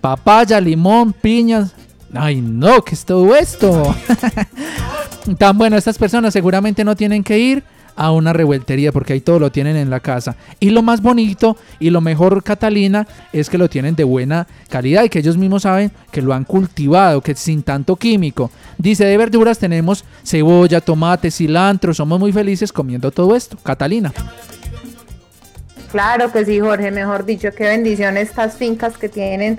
papaya, 0.00 0.60
limón, 0.60 1.12
piñas. 1.12 1.72
Ay, 2.12 2.40
no, 2.42 2.82
¿qué 2.82 2.94
es 2.94 3.04
todo 3.04 3.34
esto? 3.34 3.94
Tan 5.38 5.56
bueno, 5.56 5.76
estas 5.76 5.96
personas 5.96 6.32
seguramente 6.32 6.84
no 6.84 6.96
tienen 6.96 7.24
que 7.24 7.38
ir 7.38 7.64
a 7.98 8.12
una 8.12 8.32
revueltería 8.32 8.92
porque 8.92 9.12
ahí 9.12 9.20
todo 9.20 9.40
lo 9.40 9.50
tienen 9.50 9.76
en 9.76 9.90
la 9.90 9.98
casa. 9.98 10.36
Y 10.60 10.70
lo 10.70 10.82
más 10.82 11.02
bonito 11.02 11.56
y 11.80 11.90
lo 11.90 12.00
mejor, 12.00 12.44
Catalina, 12.44 13.08
es 13.32 13.50
que 13.50 13.58
lo 13.58 13.68
tienen 13.68 13.96
de 13.96 14.04
buena 14.04 14.46
calidad 14.68 15.02
y 15.02 15.08
que 15.08 15.18
ellos 15.18 15.36
mismos 15.36 15.62
saben 15.62 15.90
que 16.12 16.22
lo 16.22 16.32
han 16.32 16.44
cultivado, 16.44 17.20
que 17.20 17.34
sin 17.34 17.64
tanto 17.64 17.96
químico. 17.96 18.52
Dice, 18.78 19.04
de 19.04 19.16
verduras 19.16 19.58
tenemos 19.58 20.04
cebolla, 20.24 20.80
tomate, 20.80 21.32
cilantro, 21.32 21.92
somos 21.92 22.20
muy 22.20 22.32
felices 22.32 22.72
comiendo 22.72 23.10
todo 23.10 23.34
esto. 23.34 23.58
Catalina. 23.64 24.12
Claro 25.90 26.30
que 26.30 26.44
sí, 26.44 26.60
Jorge, 26.60 26.92
mejor 26.92 27.24
dicho, 27.24 27.48
qué 27.56 27.64
bendición 27.64 28.16
estas 28.16 28.56
fincas 28.56 28.96
que 28.96 29.08
tienen 29.08 29.58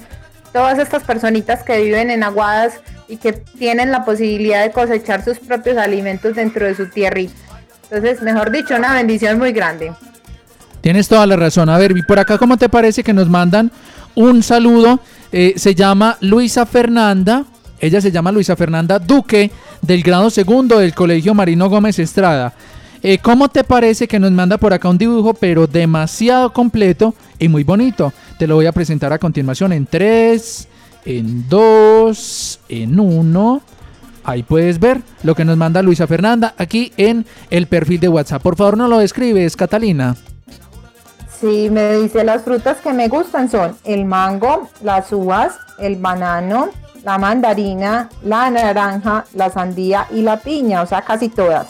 todas 0.54 0.80
estas 0.80 1.04
personitas 1.04 1.64
que 1.64 1.82
viven 1.82 2.10
en 2.10 2.24
Aguadas 2.24 2.80
y 3.10 3.18
que 3.18 3.34
tienen 3.34 3.92
la 3.92 4.06
posibilidad 4.06 4.64
de 4.64 4.72
cosechar 4.72 5.26
sus 5.26 5.40
propios 5.40 5.78
alimentos 5.78 6.36
dentro 6.36 6.66
de 6.66 6.76
su 6.76 6.88
tierrita. 6.88 7.49
Entonces, 7.92 8.22
mejor 8.22 8.52
dicho, 8.52 8.76
una 8.76 8.94
bendición 8.94 9.40
muy 9.40 9.52
grande. 9.52 9.92
Tienes 10.82 11.08
toda 11.08 11.26
la 11.26 11.36
razón. 11.36 11.70
A 11.70 11.78
ver, 11.78 11.96
y 11.98 12.04
por 12.04 12.20
acá, 12.20 12.38
¿cómo 12.38 12.58
te 12.58 12.70
parece 12.70 13.04
que 13.04 13.14
nos 13.14 13.30
mandan 13.30 13.72
un 14.16 14.44
saludo? 14.44 15.00
Eh, 15.32 15.54
se 15.58 15.76
llama 15.76 16.18
Luisa 16.22 16.66
Fernanda. 16.66 17.46
Ella 17.80 18.02
se 18.02 18.12
llama 18.12 18.32
Luisa 18.32 18.56
Fernanda 18.56 19.00
Duque, 19.00 19.52
del 19.82 20.04
grado 20.04 20.30
segundo 20.30 20.80
del 20.80 20.94
Colegio 20.94 21.34
Marino 21.34 21.70
Gómez 21.70 21.98
Estrada. 22.00 22.54
Eh, 23.02 23.20
¿Cómo 23.20 23.48
te 23.48 23.64
parece 23.64 24.08
que 24.08 24.20
nos 24.20 24.32
manda 24.32 24.58
por 24.58 24.74
acá 24.74 24.90
un 24.90 24.98
dibujo, 24.98 25.34
pero 25.34 25.66
demasiado 25.66 26.52
completo 26.52 27.16
y 27.40 27.48
muy 27.48 27.64
bonito? 27.64 28.12
Te 28.38 28.46
lo 28.46 28.56
voy 28.56 28.66
a 28.66 28.74
presentar 28.74 29.14
a 29.14 29.18
continuación 29.18 29.72
en 29.72 29.86
3, 29.86 30.68
en 31.06 31.48
2, 31.48 32.60
en 32.68 33.00
1. 33.00 33.62
Ahí 34.24 34.44
puedes 34.44 34.80
ver 34.80 35.02
lo 35.24 35.36
que 35.36 35.46
nos 35.46 35.58
manda 35.58 35.82
Luisa 35.82 36.08
Fernanda 36.08 36.54
aquí 36.58 36.92
en 36.98 37.26
el 37.50 37.68
perfil 37.68 38.00
de 38.00 38.10
WhatsApp. 38.10 38.42
Por 38.42 38.56
favor, 38.56 38.78
no 38.78 38.88
lo 38.88 39.00
describes, 39.00 39.56
Catalina. 39.56 40.16
Sí, 41.40 41.70
me 41.72 41.96
dice 41.96 42.24
las 42.26 42.44
frutas 42.44 42.78
que 42.78 42.92
me 42.92 43.08
gustan 43.08 43.50
son 43.50 43.78
el 43.86 44.04
mango, 44.04 44.68
las 44.84 45.12
uvas, 45.14 45.54
el 45.78 45.96
banano, 45.96 46.70
la 47.04 47.18
mandarina, 47.18 48.10
la 48.24 48.50
naranja, 48.50 49.24
la 49.34 49.50
sandía 49.50 50.06
y 50.12 50.22
la 50.22 50.38
piña, 50.38 50.82
o 50.82 50.86
sea, 50.86 51.02
casi 51.02 51.30
todas. 51.30 51.68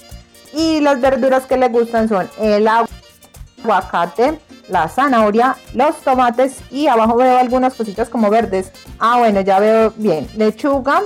Y 0.54 0.82
las 0.82 1.00
verduras 1.00 1.46
que 1.46 1.58
le 1.58 1.70
gustan 1.70 2.10
son 2.10 2.28
el 2.40 2.68
aguacate, 2.68 4.40
la 4.70 4.88
zanahoria, 4.88 5.56
los 5.76 5.98
tomates 6.02 6.58
y 6.72 6.88
abajo 6.88 7.18
veo 7.18 7.38
algunas 7.38 7.76
cositas 7.76 8.10
como 8.10 8.32
verdes. 8.32 8.72
Ah, 8.98 9.18
bueno, 9.20 9.42
ya 9.42 9.60
veo 9.60 9.94
bien. 9.98 10.28
Lechuga, 10.36 11.04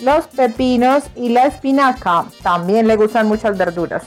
los 0.00 0.26
pepinos 0.26 1.04
y 1.16 1.28
la 1.30 1.46
espinaca. 1.46 2.26
También 2.42 2.86
le 2.86 2.96
gustan 2.96 3.28
muchas 3.28 3.56
verduras. 3.56 4.02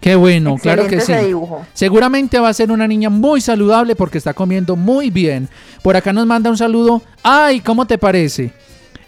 Qué 0.00 0.16
bueno, 0.16 0.56
claro 0.58 0.86
que 0.86 1.00
sí. 1.00 1.14
Dibujo. 1.14 1.64
Seguramente 1.72 2.38
va 2.38 2.50
a 2.50 2.54
ser 2.54 2.70
una 2.70 2.86
niña 2.86 3.08
muy 3.08 3.40
saludable 3.40 3.96
porque 3.96 4.18
está 4.18 4.34
comiendo 4.34 4.76
muy 4.76 5.08
bien. 5.08 5.48
Por 5.82 5.96
acá 5.96 6.12
nos 6.12 6.26
manda 6.26 6.50
un 6.50 6.58
saludo. 6.58 7.00
Ay, 7.22 7.60
¿cómo 7.60 7.86
te 7.86 7.96
parece? 7.96 8.52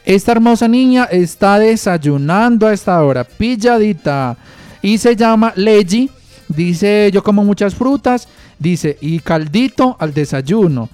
Esta 0.07 0.33
hermosa 0.33 0.69
niña 0.69 1.05
está 1.05 1.59
desayunando 1.59 2.67
a 2.67 2.73
esta 2.73 3.03
hora, 3.03 3.25
pilladita. 3.25 4.39
Y 4.81 4.97
se 4.97 5.15
llama 5.15 5.53
Leggy. 5.57 6.09
Dice, 6.49 7.11
yo 7.13 7.23
como 7.23 7.45
muchas 7.45 7.75
frutas. 7.75 8.27
Dice, 8.59 8.97
y 9.03 9.19
caldito 9.19 9.97
al 9.99 10.15
desayuno. 10.15 10.89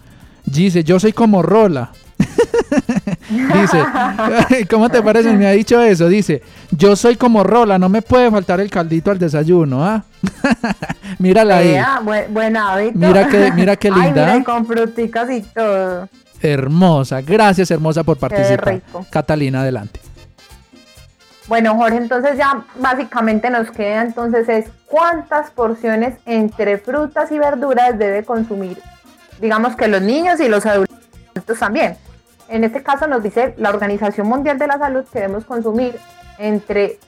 Dice, 0.45 0.83
yo 0.83 0.99
soy 0.99 1.13
como 1.13 1.43
Rola. 1.43 1.93
Dice, 3.31 4.67
¿cómo 4.69 4.89
te 4.91 5.03
parece? 5.03 5.33
Me 5.33 5.47
ha 5.47 5.51
dicho 5.53 5.81
eso. 5.81 6.09
Dice, 6.09 6.43
yo 6.71 6.97
soy 6.97 7.17
como 7.17 7.43
Rola, 7.45 7.79
no 7.79 7.89
me 7.89 8.03
puede 8.03 8.31
faltar 8.31 8.61
el 8.61 8.71
caldito 8.71 9.11
al 9.11 9.19
desayuno, 9.19 9.85
¿ah? 9.85 10.05
Mírala 11.19 11.59
ahí. 11.59 11.69
Vea, 11.73 12.01
buen, 12.03 12.33
buen 12.35 12.57
hábito. 12.57 12.99
Mira 12.99 13.29
qué- 13.29 13.53
mira 13.53 13.77
qué 13.77 13.89
Ay, 13.95 14.03
linda. 14.03 14.27
mira, 14.33 14.45
con 14.45 14.67
fruticas 14.67 15.31
y 15.31 15.41
todo. 15.43 16.09
Hermosa. 16.41 17.21
Gracias, 17.23 17.71
hermosa, 17.71 18.03
por 18.03 18.17
participar. 18.19 18.75
rico. 18.75 19.07
Catalina, 19.11 19.61
adelante. 19.63 20.01
Bueno, 21.49 21.75
Jorge, 21.77 21.97
entonces 21.97 22.37
ya 22.39 22.65
básicamente 22.79 23.51
nos 23.51 23.71
queda 23.71 24.03
entonces 24.03 24.49
es 24.49 24.67
cuántas 24.87 25.51
porciones 25.51 26.15
entre 26.25 26.79
frutas 26.79 27.31
y 27.33 27.39
verduras 27.39 27.99
debe 27.99 28.23
consumir, 28.25 28.79
digamos 29.41 29.75
que 29.77 29.89
los 29.89 30.01
niños 30.01 30.41
y 30.41 30.49
los 30.49 30.65
adultos 30.67 31.59
también. 31.59 31.97
En 32.53 32.65
este 32.65 32.83
caso 32.83 33.07
nos 33.07 33.23
dice 33.23 33.55
la 33.57 33.71
Organización 33.71 34.29
Mundial 34.29 34.59
de 34.59 34.67
la 34.67 34.77
Salud 34.77 35.07
que 35.11 35.21
debemos 35.21 35.47
consumir 35.47 35.99
entre 36.37 36.99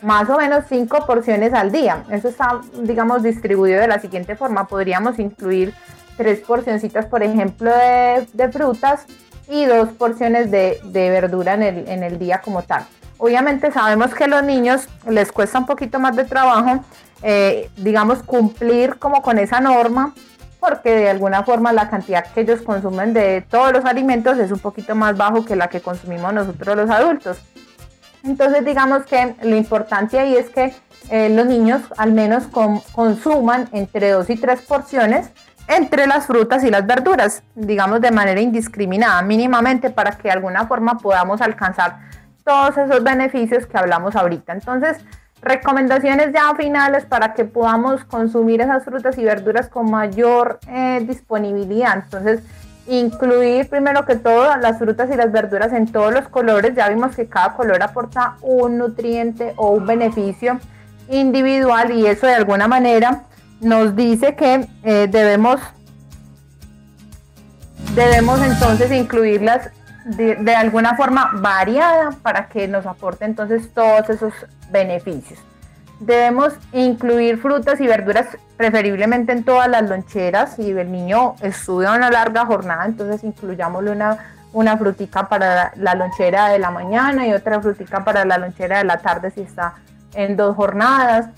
más 0.00 0.30
o 0.30 0.36
menos 0.36 0.66
cinco 0.68 1.04
porciones 1.06 1.52
al 1.54 1.72
día. 1.72 2.04
Eso 2.08 2.28
está, 2.28 2.60
digamos, 2.84 3.24
distribuido 3.24 3.80
de 3.80 3.88
la 3.88 3.98
siguiente 3.98 4.36
forma. 4.36 4.68
Podríamos 4.68 5.18
incluir 5.18 5.74
tres 6.16 6.38
porcioncitas, 6.38 7.06
por 7.06 7.24
ejemplo, 7.24 7.72
de, 8.32 8.48
frutas 8.52 9.06
y 9.48 9.64
dos 9.64 9.88
porciones 9.88 10.52
de, 10.52 10.78
verdura 10.92 11.54
en 11.54 11.64
el, 11.64 11.88
en 11.88 12.04
el 12.04 12.20
día 12.20 12.40
como 12.40 12.62
tal. 12.62 12.86
Obviamente 13.18 13.72
sabemos 13.72 14.14
que 14.14 14.24
a 14.24 14.28
los 14.28 14.44
niños 14.44 14.86
les 15.08 15.32
cuesta 15.32 15.58
un 15.58 15.66
poquito 15.66 15.98
más 15.98 16.14
de 16.14 16.26
trabajo, 16.26 16.84
eh, 17.24 17.70
digamos, 17.76 18.22
cumplir 18.22 19.00
como 19.00 19.20
con 19.20 19.40
esa 19.40 19.58
norma, 19.58 20.14
porque 20.62 20.94
de 20.94 21.10
alguna 21.10 21.42
forma 21.42 21.72
la 21.72 21.90
cantidad 21.90 22.24
que 22.24 22.42
ellos 22.42 22.62
consumen 22.62 23.12
de 23.12 23.44
todos 23.50 23.72
los 23.72 23.84
alimentos 23.84 24.38
es 24.38 24.52
un 24.52 24.60
poquito 24.60 24.94
más 24.94 25.16
bajo 25.16 25.44
que 25.44 25.56
la 25.56 25.66
que 25.68 25.80
consumimos 25.80 26.32
nosotros 26.32 26.76
los 26.76 26.88
adultos. 26.88 27.42
Entonces 28.22 28.64
digamos 28.64 29.04
que 29.04 29.34
lo 29.42 29.56
importante 29.56 30.20
ahí 30.20 30.36
es 30.36 30.48
que 30.50 30.72
eh, 31.10 31.28
los 31.30 31.46
niños 31.46 31.82
al 31.98 32.12
menos 32.12 32.44
con- 32.46 32.78
consuman 32.92 33.68
entre 33.72 34.10
dos 34.10 34.30
y 34.30 34.36
tres 34.36 34.62
porciones 34.62 35.30
entre 35.66 36.06
las 36.06 36.26
frutas 36.26 36.62
y 36.62 36.70
las 36.70 36.86
verduras, 36.86 37.42
digamos 37.56 38.00
de 38.00 38.12
manera 38.12 38.40
indiscriminada, 38.40 39.20
mínimamente 39.22 39.90
para 39.90 40.12
que 40.12 40.24
de 40.28 40.32
alguna 40.32 40.66
forma 40.68 40.98
podamos 40.98 41.40
alcanzar 41.40 41.98
todos 42.44 42.76
esos 42.78 43.02
beneficios 43.02 43.66
que 43.66 43.78
hablamos 43.78 44.14
ahorita. 44.14 44.52
Entonces, 44.52 44.98
recomendaciones 45.42 46.32
ya 46.32 46.54
finales 46.54 47.04
para 47.04 47.34
que 47.34 47.44
podamos 47.44 48.04
consumir 48.04 48.60
esas 48.60 48.84
frutas 48.84 49.18
y 49.18 49.24
verduras 49.24 49.68
con 49.68 49.90
mayor 49.90 50.60
eh, 50.68 51.04
disponibilidad. 51.06 52.04
Entonces, 52.04 52.42
incluir 52.86 53.68
primero 53.68 54.04
que 54.04 54.16
todo 54.16 54.56
las 54.56 54.78
frutas 54.78 55.10
y 55.12 55.16
las 55.16 55.30
verduras 55.30 55.72
en 55.72 55.90
todos 55.90 56.12
los 56.12 56.28
colores. 56.28 56.74
Ya 56.74 56.88
vimos 56.88 57.16
que 57.16 57.26
cada 57.26 57.54
color 57.54 57.82
aporta 57.82 58.36
un 58.40 58.78
nutriente 58.78 59.52
o 59.56 59.70
un 59.70 59.86
beneficio 59.86 60.58
individual 61.08 61.90
y 61.92 62.06
eso 62.06 62.26
de 62.26 62.34
alguna 62.34 62.68
manera 62.68 63.24
nos 63.60 63.94
dice 63.94 64.34
que 64.34 64.66
eh, 64.82 65.08
debemos 65.10 65.60
debemos 67.94 68.40
entonces 68.40 68.90
incluirlas 68.90 69.70
de, 70.04 70.54
alguna 70.54 70.96
forma 70.96 71.30
variada 71.34 72.10
para 72.22 72.48
que 72.48 72.68
nos 72.68 72.86
aporte 72.86 73.24
entonces 73.24 73.72
todos 73.72 74.08
esos 74.10 74.32
beneficios. 74.70 75.38
Debemos 76.00 76.54
incluir 76.72 77.38
frutas 77.38 77.80
y 77.80 77.86
verduras 77.86 78.26
preferiblemente 78.56 79.32
en 79.32 79.44
todas 79.44 79.68
las 79.68 79.88
loncheras. 79.88 80.56
Si 80.56 80.70
el 80.70 80.90
niño 80.90 81.36
estudia 81.42 81.92
una 81.92 82.10
larga 82.10 82.44
jornada, 82.44 82.86
entonces 82.86 83.22
incluyámosle 83.22 83.92
una, 83.92 84.18
una 84.52 84.76
frutica 84.76 85.28
para 85.28 85.72
la, 85.76 85.94
lonchera 85.94 86.48
de 86.48 86.58
la 86.58 86.70
mañana 86.70 87.26
y 87.26 87.32
otra 87.32 87.60
frutica 87.60 88.04
para 88.04 88.24
la 88.24 88.38
lonchera 88.38 88.78
de 88.78 88.84
la 88.84 88.98
tarde 88.98 89.30
si 89.30 89.42
está 89.42 89.74
en 90.14 90.36
dos 90.36 90.56
jornadas. 90.56 91.28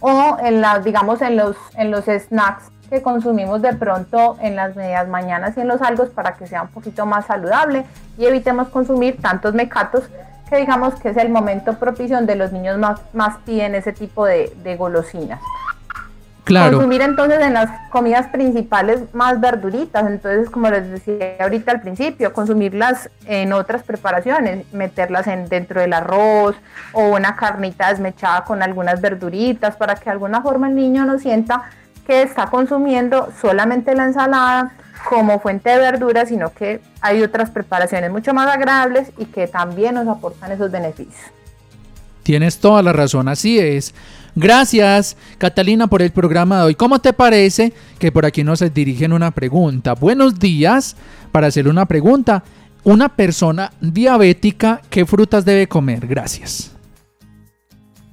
O 0.00 0.36
en 0.42 0.60
la, 0.60 0.80
digamos 0.80 1.22
en 1.22 1.36
los, 1.36 1.56
en 1.74 1.90
los 1.90 2.04
snacks 2.04 2.70
que 2.88 3.02
consumimos 3.02 3.62
de 3.62 3.74
pronto 3.74 4.36
en 4.40 4.56
las 4.56 4.76
medias 4.76 5.08
mañanas 5.08 5.56
y 5.56 5.60
en 5.60 5.68
los 5.68 5.82
algos 5.82 6.10
para 6.10 6.34
que 6.36 6.46
sea 6.46 6.62
un 6.62 6.68
poquito 6.68 7.06
más 7.06 7.26
saludable 7.26 7.84
y 8.18 8.26
evitemos 8.26 8.68
consumir 8.68 9.20
tantos 9.20 9.54
mecatos 9.54 10.04
que 10.48 10.56
digamos 10.56 10.94
que 10.94 11.10
es 11.10 11.16
el 11.16 11.28
momento 11.28 11.74
propicio 11.74 12.16
donde 12.16 12.36
los 12.36 12.52
niños 12.52 12.78
más, 12.78 13.00
más 13.12 13.38
piden 13.44 13.74
ese 13.74 13.92
tipo 13.92 14.24
de, 14.24 14.52
de 14.62 14.76
golosinas. 14.76 15.40
Claro. 16.44 16.76
Consumir 16.76 17.02
entonces 17.02 17.40
en 17.40 17.54
las 17.54 17.68
comidas 17.90 18.28
principales 18.28 19.12
más 19.12 19.40
verduritas, 19.40 20.06
entonces 20.06 20.48
como 20.48 20.70
les 20.70 20.88
decía 20.88 21.34
ahorita 21.40 21.72
al 21.72 21.80
principio, 21.80 22.32
consumirlas 22.32 23.10
en 23.24 23.52
otras 23.52 23.82
preparaciones, 23.82 24.72
meterlas 24.72 25.26
en, 25.26 25.48
dentro 25.48 25.80
del 25.80 25.92
arroz 25.92 26.54
o 26.92 27.08
una 27.08 27.34
carnita 27.34 27.88
desmechada 27.88 28.44
con 28.44 28.62
algunas 28.62 29.00
verduritas 29.00 29.74
para 29.74 29.96
que 29.96 30.04
de 30.04 30.12
alguna 30.12 30.40
forma 30.40 30.68
el 30.68 30.76
niño 30.76 31.04
no 31.04 31.18
sienta 31.18 31.64
que 32.06 32.22
está 32.22 32.46
consumiendo 32.46 33.28
solamente 33.40 33.94
la 33.94 34.04
ensalada 34.04 34.72
como 35.08 35.40
fuente 35.40 35.70
de 35.70 35.78
verduras, 35.78 36.28
sino 36.28 36.52
que 36.52 36.80
hay 37.00 37.22
otras 37.22 37.50
preparaciones 37.50 38.10
mucho 38.10 38.32
más 38.32 38.48
agradables 38.48 39.10
y 39.18 39.26
que 39.26 39.46
también 39.46 39.94
nos 39.94 40.08
aportan 40.08 40.52
esos 40.52 40.70
beneficios. 40.70 41.30
Tienes 42.22 42.58
toda 42.58 42.82
la 42.82 42.92
razón, 42.92 43.28
así 43.28 43.58
es. 43.58 43.94
Gracias, 44.34 45.16
Catalina, 45.38 45.86
por 45.86 46.02
el 46.02 46.10
programa 46.10 46.58
de 46.58 46.64
hoy. 46.64 46.74
¿Cómo 46.74 46.98
te 46.98 47.12
parece 47.12 47.72
que 47.98 48.10
por 48.10 48.26
aquí 48.26 48.42
nos 48.42 48.60
dirigen 48.74 49.12
una 49.12 49.30
pregunta? 49.30 49.94
Buenos 49.94 50.38
días, 50.38 50.96
para 51.32 51.46
hacerle 51.46 51.70
una 51.70 51.86
pregunta. 51.86 52.42
Una 52.84 53.08
persona 53.08 53.72
diabética, 53.80 54.80
¿qué 54.90 55.06
frutas 55.06 55.44
debe 55.44 55.66
comer? 55.68 56.06
Gracias. 56.06 56.72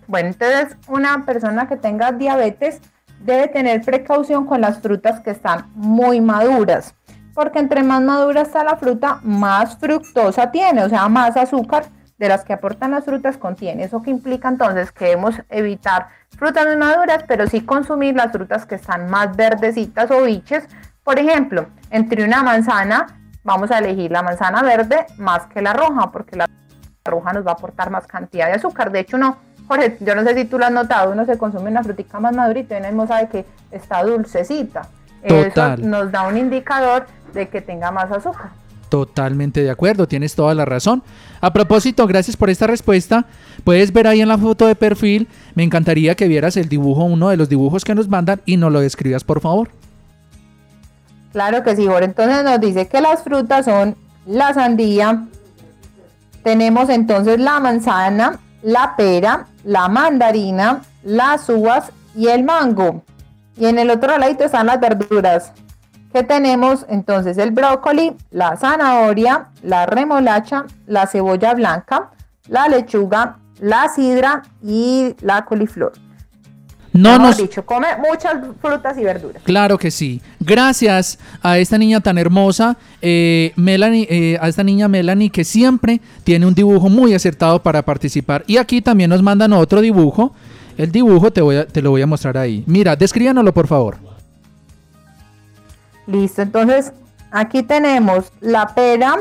Bueno, 0.08 0.30
entonces 0.30 0.78
una 0.88 1.26
persona 1.26 1.68
que 1.68 1.76
tenga 1.76 2.12
diabetes 2.12 2.82
debe 3.24 3.48
tener 3.48 3.82
precaución 3.82 4.46
con 4.46 4.62
las 4.62 4.80
frutas 4.80 5.20
que 5.22 5.32
están 5.32 5.72
muy 5.76 6.22
maduras, 6.22 6.96
porque 7.34 7.60
entre 7.60 7.84
más 7.84 8.02
madura 8.02 8.42
está 8.42 8.64
la 8.64 8.78
fruta, 8.78 9.20
más 9.24 9.78
fructosa 9.78 10.52
tiene, 10.52 10.84
o 10.84 10.90
sea, 10.90 11.08
más 11.08 11.36
azúcar 11.38 11.86
de 12.18 12.30
las 12.30 12.44
que 12.44 12.54
aportan 12.54 12.92
las 12.92 13.06
frutas 13.06 13.38
contiene. 13.38 13.84
Eso 13.84 14.02
que 14.02 14.12
implica 14.12 14.48
entonces 14.48 14.92
que 14.92 15.06
debemos 15.06 15.36
evitar 15.50 16.10
frutas 16.38 16.66
muy 16.66 16.76
maduras, 16.76 17.24
pero 17.28 17.48
sí 17.48 17.62
consumir 17.62 18.16
las 18.16 18.32
frutas 18.32 18.66
que 18.66 18.76
están 18.76 19.10
más 19.10 19.36
verdecitas 19.36 20.12
o 20.12 20.24
biches. 20.24 20.66
Por 21.04 21.20
ejemplo, 21.20 21.68
entre 21.90 22.24
una 22.24 22.44
manzana, 22.44 23.08
vamos 23.44 23.72
a 23.72 23.80
elegir 23.80 24.12
la 24.12 24.22
manzana 24.22 24.62
verde 24.62 25.06
más 25.18 25.48
que 25.48 25.62
la 25.62 25.74
roja, 25.74 26.12
porque 26.12 26.36
la 26.36 26.48
roja 27.04 27.34
nos 27.34 27.46
va 27.46 27.52
a 27.52 27.56
aportar 27.56 27.90
más 27.90 28.08
cantidad 28.08 28.48
de 28.48 28.54
azúcar. 28.54 28.92
De 28.92 29.00
hecho, 29.00 29.18
no, 29.18 29.38
Jorge, 29.68 29.98
yo 30.00 30.16
no 30.16 30.24
sé 30.24 30.36
si 30.36 30.46
tú 30.46 30.58
lo 30.58 30.66
has 30.66 30.72
notado, 30.72 31.12
uno 31.12 31.26
se 31.26 31.38
consume 31.38 31.70
una 31.70 31.84
frutica 31.84 32.20
más 32.20 32.36
madurita 32.36 32.78
y 32.78 32.94
uno 32.94 33.08
sabe 33.08 33.30
que 33.30 33.46
está 33.72 34.04
dulcecita. 34.04 34.88
Total. 35.28 35.80
Eso 35.80 35.88
nos 35.88 36.12
da 36.12 36.28
un 36.28 36.38
indicador 36.38 37.08
de 37.34 37.48
que 37.48 37.62
tenga 37.62 37.92
más 37.92 38.12
azúcar. 38.12 38.52
Totalmente 38.90 39.64
de 39.64 39.72
acuerdo, 39.72 40.08
tienes 40.08 40.36
toda 40.36 40.54
la 40.54 40.66
razón. 40.66 41.02
A 41.42 41.52
propósito, 41.52 42.06
gracias 42.06 42.38
por 42.38 42.50
esta 42.50 42.68
respuesta. 42.68 43.26
Puedes 43.64 43.92
ver 43.92 44.06
ahí 44.06 44.22
en 44.22 44.28
la 44.28 44.38
foto 44.38 44.68
de 44.68 44.76
perfil. 44.76 45.28
Me 45.56 45.64
encantaría 45.64 46.14
que 46.14 46.28
vieras 46.28 46.58
el 46.58 46.70
dibujo, 46.70 47.04
uno 47.04 47.30
de 47.30 47.38
los 47.38 47.50
dibujos 47.50 47.84
que 47.84 47.96
nos 47.96 48.08
mandan 48.08 48.42
y 48.46 48.58
nos 48.58 48.72
lo 48.72 48.82
describas, 48.82 49.24
por 49.24 49.42
favor. 49.42 49.70
Claro 51.32 51.64
que 51.64 51.76
sí, 51.76 51.88
Jorge. 51.88 52.06
Entonces 52.06 52.44
nos 52.44 52.62
dice 52.62 52.88
que 52.88 53.02
las 53.02 53.24
frutas 53.24 53.66
son 53.66 53.96
la 54.28 54.54
sandía, 54.54 55.26
tenemos 56.44 56.90
entonces 56.90 57.40
la 57.40 57.60
manzana, 57.60 58.40
la 58.64 58.96
pera, 58.96 59.46
la 59.64 59.88
mandarina, 59.90 60.82
las 61.04 61.48
uvas 61.50 61.92
y 62.16 62.28
el 62.28 62.44
mango. 62.44 63.04
Y 63.58 63.66
en 63.66 63.78
el 63.78 63.92
otro 63.92 64.18
lado 64.18 64.36
están 64.40 64.68
las 64.68 64.80
verduras. 64.80 65.52
Que 66.12 66.24
tenemos 66.24 66.86
entonces 66.90 67.38
el 67.38 67.52
brócoli, 67.52 68.16
la 68.32 68.56
zanahoria, 68.56 69.50
la 69.62 69.86
remolacha, 69.86 70.66
la 70.86 71.08
cebolla 71.08 71.54
blanca, 71.54 72.12
la 72.48 72.68
lechuga, 72.68 73.38
la 73.60 73.90
sidra 73.90 74.44
y 74.62 75.16
la 75.22 75.46
coliflor. 75.46 75.94
No 76.94 77.10
Mejor 77.14 77.22
nos... 77.22 77.38
dicho, 77.38 77.66
come 77.66 77.88
muchas 77.98 78.36
frutas 78.62 78.96
y 79.00 79.04
verduras. 79.04 79.42
Claro 79.44 79.80
que 79.80 79.90
sí. 79.90 80.22
Gracias 80.40 81.18
a 81.42 81.58
esta 81.58 81.78
niña 81.80 82.02
tan 82.02 82.20
hermosa, 82.20 82.78
eh, 83.02 83.52
Melanie, 83.56 84.06
eh, 84.10 84.38
a 84.40 84.48
esta 84.48 84.64
niña 84.64 84.88
Melanie 84.88 85.32
que 85.32 85.44
siempre 85.44 86.02
tiene 86.24 86.46
un 86.46 86.54
dibujo 86.54 86.90
muy 86.90 87.16
acertado 87.16 87.64
para 87.64 87.82
participar. 87.82 88.44
Y 88.46 88.58
aquí 88.58 88.82
también 88.82 89.10
nos 89.10 89.24
mandan 89.24 89.54
otro 89.54 89.82
dibujo. 89.82 90.36
El 90.78 90.92
dibujo 90.92 91.32
te, 91.32 91.42
voy 91.42 91.56
a- 91.58 91.68
te 91.68 91.82
lo 91.82 91.90
voy 91.90 92.04
a 92.04 92.08
mostrar 92.08 92.38
ahí. 92.38 92.64
Mira, 92.68 92.96
descríbanoslo 92.96 93.54
por 93.54 93.66
favor. 93.68 93.98
Listo, 96.06 96.42
entonces 96.42 96.92
aquí 97.32 97.64
tenemos 97.64 98.32
la 98.42 98.68
pera, 98.76 99.16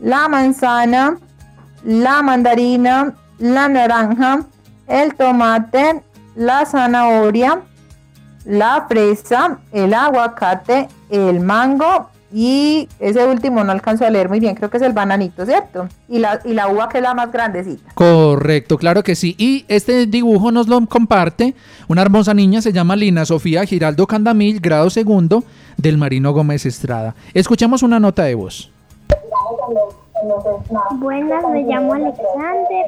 la 0.00 0.28
manzana, 0.28 1.18
la 1.84 2.22
mandarina, 2.22 3.14
la 3.38 3.68
naranja, 3.68 4.44
el 4.86 5.14
tomate, 5.14 6.02
la 6.36 6.66
zanahoria, 6.66 7.62
la 8.44 8.86
fresa, 8.88 9.58
el 9.72 9.94
aguacate, 9.94 10.88
el 11.10 11.40
mango 11.40 12.08
y 12.36 12.88
ese 12.98 13.24
último 13.26 13.62
no 13.62 13.70
alcanzo 13.70 14.04
a 14.04 14.10
leer 14.10 14.28
muy 14.28 14.40
bien, 14.40 14.56
creo 14.56 14.68
que 14.68 14.78
es 14.78 14.82
el 14.82 14.92
bananito, 14.92 15.46
¿cierto? 15.46 15.88
Y 16.08 16.18
la, 16.18 16.40
y 16.44 16.52
la 16.52 16.66
uva 16.66 16.88
que 16.88 16.98
es 16.98 17.02
la 17.04 17.14
más 17.14 17.30
grandecita. 17.30 17.92
Correcto, 17.94 18.76
claro 18.76 19.04
que 19.04 19.14
sí. 19.14 19.36
Y 19.38 19.64
este 19.68 20.06
dibujo 20.06 20.50
nos 20.50 20.66
lo 20.66 20.84
comparte 20.86 21.54
una 21.86 22.02
hermosa 22.02 22.34
niña, 22.34 22.60
se 22.60 22.72
llama 22.72 22.96
Lina 22.96 23.24
Sofía 23.24 23.64
Giraldo 23.64 24.08
Candamil, 24.08 24.58
grado 24.58 24.90
segundo 24.90 25.44
del 25.76 25.96
Marino 25.96 26.32
Gómez 26.32 26.66
Estrada. 26.66 27.14
Escuchemos 27.34 27.84
una 27.84 28.00
nota 28.00 28.24
de 28.24 28.34
voz. 28.34 28.72
Buenas, 30.98 31.44
me 31.50 31.62
llamo 31.64 31.94
Alexander. 31.94 32.86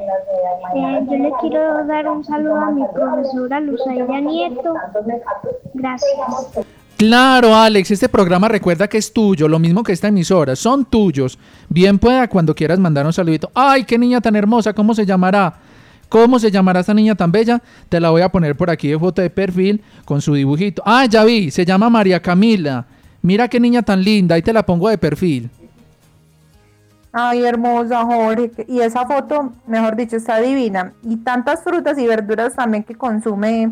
Eh, 0.75 1.05
yo 1.09 1.17
le 1.17 1.31
quiero 1.41 1.85
dar 1.85 2.07
un 2.07 2.23
saludo 2.23 2.55
a 2.55 2.71
mi 2.71 2.83
profesora 2.93 3.59
Luzaida 3.59 4.19
Nieto. 4.19 4.73
Gracias. 5.73 6.67
Claro, 6.97 7.55
Alex, 7.55 7.91
este 7.91 8.09
programa 8.09 8.47
recuerda 8.47 8.87
que 8.87 8.97
es 8.97 9.13
tuyo, 9.13 9.47
lo 9.47 9.59
mismo 9.59 9.83
que 9.83 9.91
esta 9.91 10.07
emisora, 10.07 10.55
son 10.55 10.85
tuyos. 10.85 11.37
Bien 11.69 11.99
pueda 11.99 12.27
cuando 12.27 12.55
quieras 12.55 12.79
mandar 12.79 13.05
un 13.05 13.13
saludito. 13.13 13.51
Ay, 13.53 13.83
qué 13.83 13.99
niña 13.99 14.19
tan 14.19 14.35
hermosa, 14.35 14.73
¿cómo 14.73 14.95
se 14.95 15.05
llamará? 15.05 15.53
¿Cómo 16.09 16.39
se 16.39 16.49
llamará 16.49 16.79
esta 16.79 16.95
niña 16.95 17.13
tan 17.13 17.31
bella? 17.31 17.61
Te 17.89 17.99
la 17.99 18.09
voy 18.09 18.23
a 18.23 18.29
poner 18.29 18.55
por 18.55 18.71
aquí 18.71 18.87
de 18.87 18.97
foto 18.97 19.21
de 19.21 19.29
perfil 19.29 19.83
con 20.05 20.21
su 20.21 20.33
dibujito. 20.33 20.81
Ah, 20.85 21.05
ya 21.05 21.23
vi, 21.23 21.51
se 21.51 21.65
llama 21.65 21.89
María 21.89 22.19
Camila. 22.19 22.85
Mira 23.21 23.47
qué 23.47 23.59
niña 23.59 23.83
tan 23.83 24.01
linda, 24.01 24.33
ahí 24.33 24.41
te 24.41 24.53
la 24.53 24.65
pongo 24.65 24.89
de 24.89 24.97
perfil. 24.97 25.51
Ay, 27.19 27.45
hermosa, 27.45 28.05
Jorge. 28.05 28.63
Y 28.69 28.79
esa 28.79 29.07
foto, 29.07 29.51
mejor 29.65 29.95
dicho, 29.95 30.15
está 30.17 30.39
divina. 30.39 30.93
Y 31.01 31.17
tantas 31.17 31.63
frutas 31.63 31.97
y 31.97 32.05
verduras 32.05 32.53
también 32.53 32.83
que 32.83 32.93
consume 32.93 33.71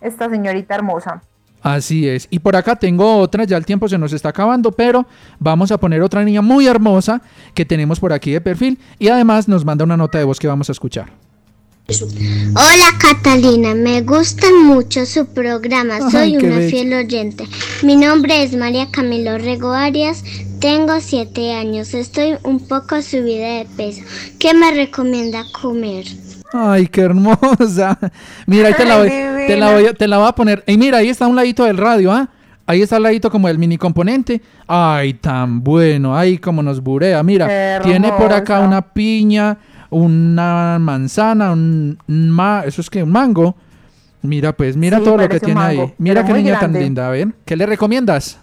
esta 0.00 0.30
señorita 0.30 0.76
hermosa. 0.76 1.20
Así 1.60 2.08
es. 2.08 2.28
Y 2.30 2.38
por 2.38 2.54
acá 2.54 2.76
tengo 2.76 3.16
otra, 3.16 3.42
ya 3.42 3.56
el 3.56 3.66
tiempo 3.66 3.88
se 3.88 3.98
nos 3.98 4.12
está 4.12 4.28
acabando, 4.28 4.70
pero 4.70 5.04
vamos 5.40 5.72
a 5.72 5.78
poner 5.78 6.00
otra 6.00 6.22
niña 6.22 6.42
muy 6.42 6.68
hermosa 6.68 7.20
que 7.54 7.64
tenemos 7.64 7.98
por 7.98 8.12
aquí 8.12 8.30
de 8.30 8.40
perfil 8.40 8.78
y 9.00 9.08
además 9.08 9.48
nos 9.48 9.64
manda 9.64 9.84
una 9.84 9.96
nota 9.96 10.18
de 10.18 10.24
voz 10.24 10.38
que 10.38 10.46
vamos 10.46 10.68
a 10.68 10.72
escuchar. 10.72 11.25
Hola 11.88 12.98
Catalina, 13.00 13.72
me 13.74 14.02
gusta 14.02 14.48
mucho 14.64 15.06
su 15.06 15.24
programa, 15.26 15.94
Ay, 16.02 16.10
soy 16.10 16.36
qué 16.38 16.46
una 16.48 16.56
bello. 16.56 16.70
fiel 16.70 16.92
oyente. 16.94 17.44
Mi 17.84 17.94
nombre 17.94 18.42
es 18.42 18.56
María 18.56 18.88
Camilo 18.90 19.38
Rego 19.38 19.70
Arias, 19.72 20.24
tengo 20.58 20.94
7 21.00 21.52
años, 21.54 21.94
estoy 21.94 22.34
un 22.42 22.58
poco 22.66 23.00
subida 23.02 23.58
de 23.58 23.66
peso. 23.76 24.02
¿Qué 24.40 24.52
me 24.52 24.72
recomienda 24.72 25.44
comer? 25.60 26.06
Ay, 26.52 26.88
qué 26.88 27.02
hermosa. 27.02 27.96
Mira, 28.48 28.66
ahí 28.68 28.74
te 28.74 28.84
la 28.84 28.98
voy, 28.98 29.08
te 29.46 29.56
la 29.56 29.72
voy, 29.72 29.86
a- 29.86 29.94
te 29.94 30.08
la 30.08 30.18
voy 30.18 30.28
a 30.28 30.32
poner. 30.32 30.64
Y 30.66 30.76
mira, 30.76 30.98
ahí 30.98 31.08
está 31.08 31.28
un 31.28 31.36
ladito 31.36 31.62
del 31.64 31.76
radio, 31.76 32.10
¿ah? 32.10 32.28
Ahí 32.66 32.82
está 32.82 32.96
el 32.96 33.04
ladito 33.04 33.30
como 33.30 33.48
el 33.48 33.58
mini 33.58 33.78
componente. 33.78 34.42
Ay, 34.66 35.14
tan 35.14 35.62
bueno. 35.62 36.16
Ay, 36.18 36.38
como 36.38 36.64
nos 36.64 36.82
burea. 36.82 37.22
Mira, 37.22 37.80
tiene 37.84 38.10
por 38.14 38.32
acá 38.32 38.58
una 38.58 38.82
piña, 38.92 39.56
una 39.90 40.78
manzana, 40.78 41.52
un 41.52 41.98
ma, 42.08 42.62
eso 42.64 42.80
es 42.80 42.90
que 42.90 43.02
un 43.02 43.10
mango. 43.10 43.54
Mira, 44.22 44.52
pues, 44.52 44.76
mira 44.76 44.98
Sí, 44.98 45.04
todo 45.04 45.16
lo 45.18 45.28
que 45.28 45.40
tiene 45.40 45.60
ahí. 45.60 45.94
Mira 45.98 46.24
qué 46.24 46.32
niña 46.32 46.58
tan 46.58 46.72
linda. 46.72 47.06
A 47.06 47.10
ver, 47.10 47.28
¿qué 47.44 47.56
le 47.56 47.66
recomiendas? 47.66 48.38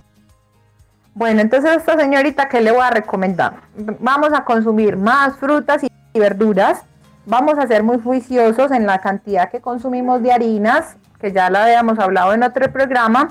Bueno, 1.16 1.42
entonces 1.42 1.70
a 1.70 1.76
esta 1.76 1.98
señorita, 1.98 2.48
¿qué 2.50 2.62
le 2.62 2.72
voy 2.72 2.82
a 2.82 2.90
recomendar? 2.90 3.54
Vamos 4.00 4.30
a 4.34 4.44
consumir 4.44 4.98
más 4.98 5.36
frutas 5.38 5.84
y 5.84 6.20
verduras. 6.20 6.82
Vamos 7.26 7.58
a 7.60 7.68
ser 7.68 7.84
muy 7.84 8.00
juiciosos 8.00 8.72
en 8.72 8.88
la 8.88 9.00
cantidad 9.00 9.50
que 9.50 9.62
consumimos 9.62 10.24
de 10.24 10.32
harinas, 10.32 10.98
que 11.20 11.32
ya 11.32 11.50
la 11.50 11.66
habíamos 11.66 12.00
hablado 12.00 12.34
en 12.34 12.44
otro 12.44 12.72
programa. 12.72 13.30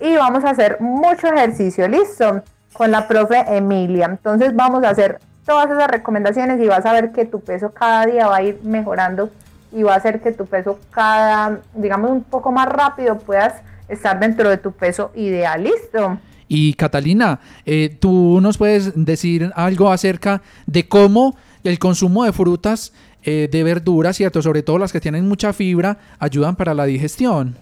Y 0.00 0.16
vamos 0.16 0.44
a 0.44 0.50
hacer 0.50 0.78
mucho 0.80 1.28
ejercicio, 1.28 1.86
¿listo? 1.86 2.42
Con 2.72 2.90
la 2.90 3.06
profe 3.06 3.44
Emilia. 3.46 4.06
Entonces 4.06 4.54
vamos 4.56 4.82
a 4.82 4.90
hacer 4.90 5.20
todas 5.50 5.68
esas 5.68 5.88
recomendaciones 5.88 6.62
y 6.62 6.68
vas 6.68 6.86
a 6.86 6.92
ver 6.92 7.10
que 7.10 7.24
tu 7.24 7.40
peso 7.40 7.72
cada 7.72 8.06
día 8.06 8.28
va 8.28 8.36
a 8.36 8.42
ir 8.44 8.60
mejorando 8.62 9.30
y 9.72 9.82
va 9.82 9.94
a 9.94 9.96
hacer 9.96 10.20
que 10.20 10.30
tu 10.30 10.46
peso 10.46 10.78
cada, 10.92 11.58
digamos, 11.74 12.12
un 12.12 12.22
poco 12.22 12.52
más 12.52 12.68
rápido 12.68 13.18
puedas 13.18 13.54
estar 13.88 14.20
dentro 14.20 14.48
de 14.48 14.58
tu 14.58 14.70
peso 14.70 15.10
ideal, 15.16 15.64
¿listo? 15.64 16.18
Y 16.46 16.74
Catalina, 16.74 17.40
eh, 17.66 17.96
tú 18.00 18.38
nos 18.40 18.58
puedes 18.58 18.92
decir 18.94 19.50
algo 19.56 19.90
acerca 19.90 20.40
de 20.66 20.86
cómo 20.86 21.34
el 21.64 21.80
consumo 21.80 22.22
de 22.24 22.32
frutas, 22.32 22.92
eh, 23.24 23.48
de 23.50 23.64
verduras, 23.64 24.16
¿cierto? 24.16 24.42
Sobre 24.42 24.62
todo 24.62 24.78
las 24.78 24.92
que 24.92 25.00
tienen 25.00 25.26
mucha 25.26 25.52
fibra, 25.52 25.98
ayudan 26.20 26.54
para 26.54 26.74
la 26.74 26.84
digestión. 26.84 27.56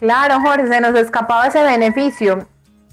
Claro, 0.00 0.40
Jorge, 0.40 0.66
se 0.66 0.80
nos 0.80 0.96
escapaba 0.96 1.46
ese 1.46 1.62
beneficio. 1.62 2.48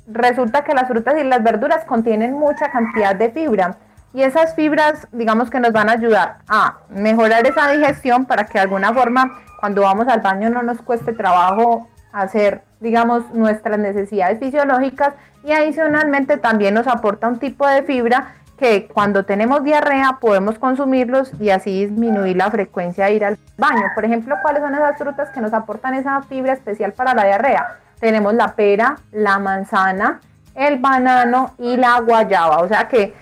Resulta 0.08 0.64
que 0.64 0.74
las 0.74 0.88
frutas 0.88 1.16
y 1.20 1.24
las 1.24 1.43
verduras 1.43 1.84
contienen 1.86 2.34
mucha 2.34 2.70
cantidad 2.70 3.16
de 3.16 3.32
fibra 3.32 3.78
y 4.14 4.24
esas 4.24 4.56
fibras, 4.56 5.08
digamos 5.12 5.49
que 5.49 5.60
nos 5.60 5.74
van 5.74 5.89
a 5.89 5.93
ayudar 5.93 6.38
a 6.47 6.78
mejorar 6.89 7.45
esa 7.45 7.70
digestión 7.72 8.26
para 8.26 8.45
que 8.45 8.53
de 8.53 8.60
alguna 8.62 8.93
forma 8.93 9.41
cuando 9.60 9.82
vamos 9.82 10.08
al 10.08 10.22
baño 10.22 10.49
no 10.49 10.64
nos 10.64 10.82
cueste 10.82 11.12
trabajo 11.12 11.89
hacer, 12.14 12.62
digamos, 12.80 13.30
nuestras 13.34 13.78
necesidades 13.78 14.39
fisiológicas 14.39 15.16
y 15.43 15.51
adicionalmente 15.51 16.38
también 16.38 16.74
nos 16.76 16.88
aporta 16.88 17.28
un 17.28 17.39
tipo 17.39 17.68
de 17.68 17.84
fibra 17.84 18.36
que 18.58 18.88
cuando 18.88 19.26
tenemos 19.26 19.66
diarrea 19.66 20.20
podemos 20.22 20.58
consumirlos 20.60 21.34
y 21.39 21.49
así 21.49 21.88
disminuir 21.88 22.38
la 22.38 22.49
frecuencia 22.49 23.08
de 23.08 23.16
ir 23.16 23.26
al 23.26 23.38
baño. 23.58 23.84
Por 23.93 24.06
ejemplo, 24.06 24.36
¿cuáles 24.41 24.62
son 24.62 24.76
esas 24.76 24.97
frutas 24.97 25.30
que 25.32 25.41
nos 25.41 25.53
aportan 25.53 25.93
esa 25.93 26.22
fibra 26.22 26.53
especial 26.53 26.93
para 26.93 27.14
la 27.14 27.26
diarrea? 27.26 27.80
Tenemos 28.00 28.34
la 28.34 28.56
pera, 28.56 28.98
la 29.12 29.39
manzana, 29.39 30.22
el 30.54 30.80
banano 30.80 31.56
y 31.58 31.78
la 31.78 32.00
guayaba. 32.00 32.60
O 32.60 32.68
sea 32.68 32.88
que 32.88 33.14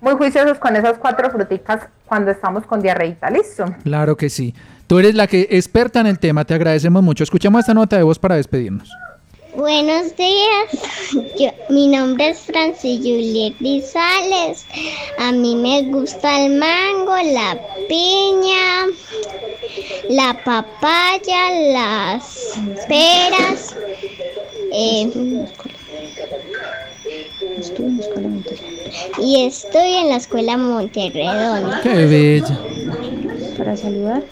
muy 0.00 0.14
juiciosos 0.14 0.58
con 0.58 0.76
esas 0.76 0.98
cuatro 0.98 1.30
fruticas 1.30 1.88
cuando 2.06 2.30
estamos 2.30 2.64
con 2.64 2.80
diarreita, 2.80 3.30
¿listo? 3.30 3.64
Claro 3.82 4.16
que 4.16 4.30
sí. 4.30 4.54
Tú 4.86 4.98
eres 4.98 5.14
la 5.14 5.26
que 5.26 5.48
experta 5.50 6.00
en 6.00 6.06
el 6.06 6.18
tema, 6.18 6.44
te 6.44 6.54
agradecemos 6.54 7.02
mucho. 7.02 7.22
Escuchamos 7.24 7.60
esta 7.60 7.74
nota 7.74 7.96
de 7.96 8.02
voz 8.02 8.18
para 8.18 8.36
despedirnos. 8.36 8.90
Buenos 9.54 10.14
días, 10.16 11.54
mi 11.70 11.88
nombre 11.88 12.30
es 12.30 12.40
Francis 12.40 12.98
Juliet 12.98 13.54
Rizales. 13.60 14.66
A 15.18 15.32
mí 15.32 15.56
me 15.56 15.82
gusta 15.90 16.44
el 16.44 16.56
mango, 16.56 17.16
la 17.16 17.58
piña, 17.88 18.86
la 20.10 20.38
papaya, 20.44 21.50
las 21.72 22.58
peras. 22.88 23.74
Eh, 24.72 25.10
y 29.18 29.46
estoy 29.46 29.94
en 29.94 30.08
la 30.10 30.16
escuela 30.16 30.56
Monterredonda. 30.56 31.80
Qué 31.82 32.06
bella. 32.06 32.58
Para 33.56 33.76
saludar. 33.76 34.22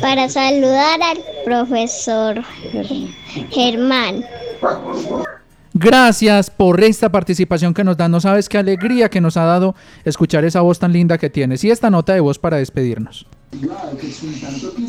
Para 0.00 0.28
saludar 0.28 1.02
al 1.02 1.18
profesor 1.44 2.42
Germán. 3.50 4.24
Gracias 5.74 6.50
por 6.50 6.82
esta 6.82 7.10
participación 7.10 7.74
que 7.74 7.84
nos 7.84 7.96
dan. 7.96 8.10
No 8.10 8.20
sabes 8.20 8.48
qué 8.48 8.58
alegría 8.58 9.08
que 9.10 9.20
nos 9.20 9.36
ha 9.36 9.44
dado 9.44 9.74
escuchar 10.04 10.44
esa 10.44 10.60
voz 10.60 10.78
tan 10.78 10.92
linda 10.92 11.18
que 11.18 11.30
tienes. 11.30 11.62
Y 11.62 11.70
esta 11.70 11.90
nota 11.90 12.14
de 12.14 12.20
voz 12.20 12.38
para 12.38 12.56
despedirnos. 12.56 13.26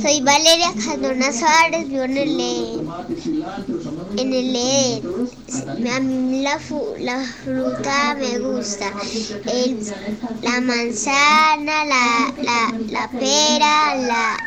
Soy 0.01 0.21
Valeria 0.21 0.73
Cardona 0.83 1.31
Suárez, 1.31 1.87
vivo 1.87 2.03
en 2.03 2.17
el 2.17 2.39
E. 2.39 2.73
En 4.17 4.33
el 4.33 4.55
E. 4.55 5.01
A 5.95 5.99
mí 5.99 6.41
la, 6.41 6.59
la 6.99 7.23
fruta 7.23 8.15
me 8.15 8.39
gusta. 8.39 8.91
La 10.41 10.61
manzana, 10.61 11.85
la, 11.85 12.33
la, 12.41 12.73
la 12.89 13.11
pera, 13.11 13.95
la, 13.95 14.37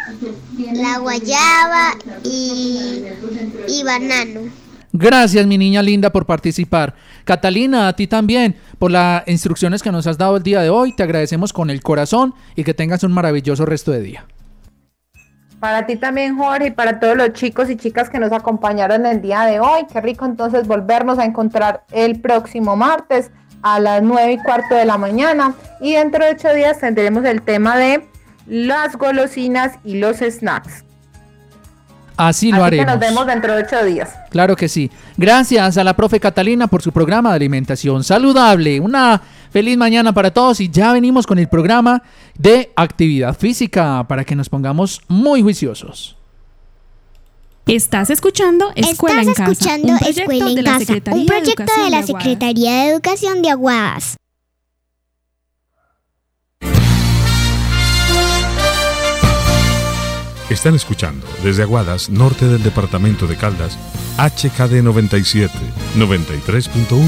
la 0.72 0.98
guayaba 0.98 1.96
y, 2.24 3.04
y 3.68 3.82
banano. 3.84 4.61
Gracias, 4.92 5.46
mi 5.46 5.56
niña 5.56 5.82
linda, 5.82 6.10
por 6.10 6.26
participar. 6.26 6.94
Catalina, 7.24 7.88
a 7.88 7.96
ti 7.96 8.06
también, 8.06 8.56
por 8.78 8.90
las 8.90 9.26
instrucciones 9.26 9.82
que 9.82 9.90
nos 9.90 10.06
has 10.06 10.18
dado 10.18 10.36
el 10.36 10.42
día 10.42 10.60
de 10.60 10.68
hoy. 10.68 10.94
Te 10.94 11.02
agradecemos 11.02 11.52
con 11.52 11.70
el 11.70 11.82
corazón 11.82 12.34
y 12.56 12.62
que 12.64 12.74
tengas 12.74 13.02
un 13.02 13.12
maravilloso 13.12 13.64
resto 13.64 13.90
de 13.90 14.02
día. 14.02 14.26
Para 15.60 15.86
ti 15.86 15.96
también, 15.96 16.36
Jorge, 16.36 16.66
y 16.66 16.70
para 16.72 17.00
todos 17.00 17.16
los 17.16 17.32
chicos 17.32 17.70
y 17.70 17.76
chicas 17.76 18.10
que 18.10 18.18
nos 18.18 18.32
acompañaron 18.32 19.06
el 19.06 19.22
día 19.22 19.44
de 19.44 19.60
hoy. 19.60 19.86
Qué 19.90 20.00
rico 20.00 20.26
entonces 20.26 20.66
volvernos 20.66 21.18
a 21.18 21.24
encontrar 21.24 21.84
el 21.92 22.20
próximo 22.20 22.76
martes 22.76 23.30
a 23.62 23.80
las 23.80 24.02
9 24.02 24.32
y 24.32 24.38
cuarto 24.38 24.74
de 24.74 24.84
la 24.84 24.98
mañana. 24.98 25.54
Y 25.80 25.92
dentro 25.92 26.24
de 26.24 26.32
ocho 26.32 26.52
días 26.52 26.80
tendremos 26.80 27.24
el 27.24 27.40
tema 27.42 27.78
de 27.78 28.06
las 28.46 28.96
golosinas 28.96 29.78
y 29.84 29.98
los 29.98 30.18
snacks. 30.18 30.84
Así 32.28 32.50
lo 32.50 32.58
Así 32.58 32.64
haremos. 32.66 32.86
que 32.86 32.92
nos 32.92 33.00
vemos 33.00 33.26
dentro 33.26 33.56
de 33.56 33.64
ocho 33.64 33.84
días. 33.84 34.10
Claro 34.30 34.54
que 34.54 34.68
sí. 34.68 34.90
Gracias 35.16 35.76
a 35.76 35.82
la 35.82 35.96
profe 35.96 36.20
Catalina 36.20 36.68
por 36.68 36.80
su 36.80 36.92
programa 36.92 37.30
de 37.30 37.36
alimentación 37.36 38.04
saludable. 38.04 38.78
Una 38.78 39.20
feliz 39.50 39.76
mañana 39.76 40.12
para 40.12 40.30
todos 40.30 40.60
y 40.60 40.68
ya 40.68 40.92
venimos 40.92 41.26
con 41.26 41.38
el 41.40 41.48
programa 41.48 42.02
de 42.38 42.70
actividad 42.76 43.36
física 43.36 44.06
para 44.06 44.24
que 44.24 44.36
nos 44.36 44.48
pongamos 44.48 45.00
muy 45.08 45.42
juiciosos. 45.42 46.16
Estás 47.66 48.10
escuchando 48.10 48.72
Escuela 48.76 49.22
Estás 49.22 49.26
en 49.26 49.34
Casa, 49.34 49.52
escuchando 49.52 49.92
un 49.92 49.98
proyecto 49.98 50.20
Escuela 50.22 50.48
en 50.48 50.54
de 50.54 50.62
la 50.62 50.70
Casa, 50.72 50.84
Secretaría 50.84 51.20
un 51.20 51.26
proyecto 51.26 51.76
de 51.76 51.84
de 51.84 51.90
la. 51.90 52.02
Secretaría 52.02 52.72
de 52.72 52.88
Educación 52.90 53.42
de 53.42 53.50
Aguadas. 53.50 54.16
Están 60.52 60.74
escuchando 60.74 61.26
desde 61.42 61.62
Aguadas, 61.62 62.10
norte 62.10 62.46
del 62.46 62.62
departamento 62.62 63.26
de 63.26 63.36
Caldas, 63.36 63.78
HKD 64.18 64.82
97, 64.82 65.50
93.1, 65.96 66.98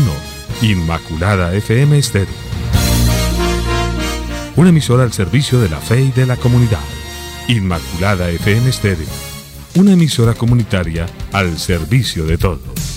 Inmaculada 0.62 1.54
FM 1.54 1.98
Estéreo. 1.98 2.32
Una 4.56 4.70
emisora 4.70 5.02
al 5.02 5.12
servicio 5.12 5.60
de 5.60 5.68
la 5.68 5.78
fe 5.78 6.00
y 6.00 6.10
de 6.12 6.24
la 6.24 6.36
comunidad. 6.36 6.80
Inmaculada 7.46 8.30
FM 8.30 8.70
Estéreo. 8.70 9.06
Una 9.74 9.92
emisora 9.92 10.32
comunitaria 10.32 11.04
al 11.30 11.58
servicio 11.58 12.24
de 12.24 12.38
todos. 12.38 12.93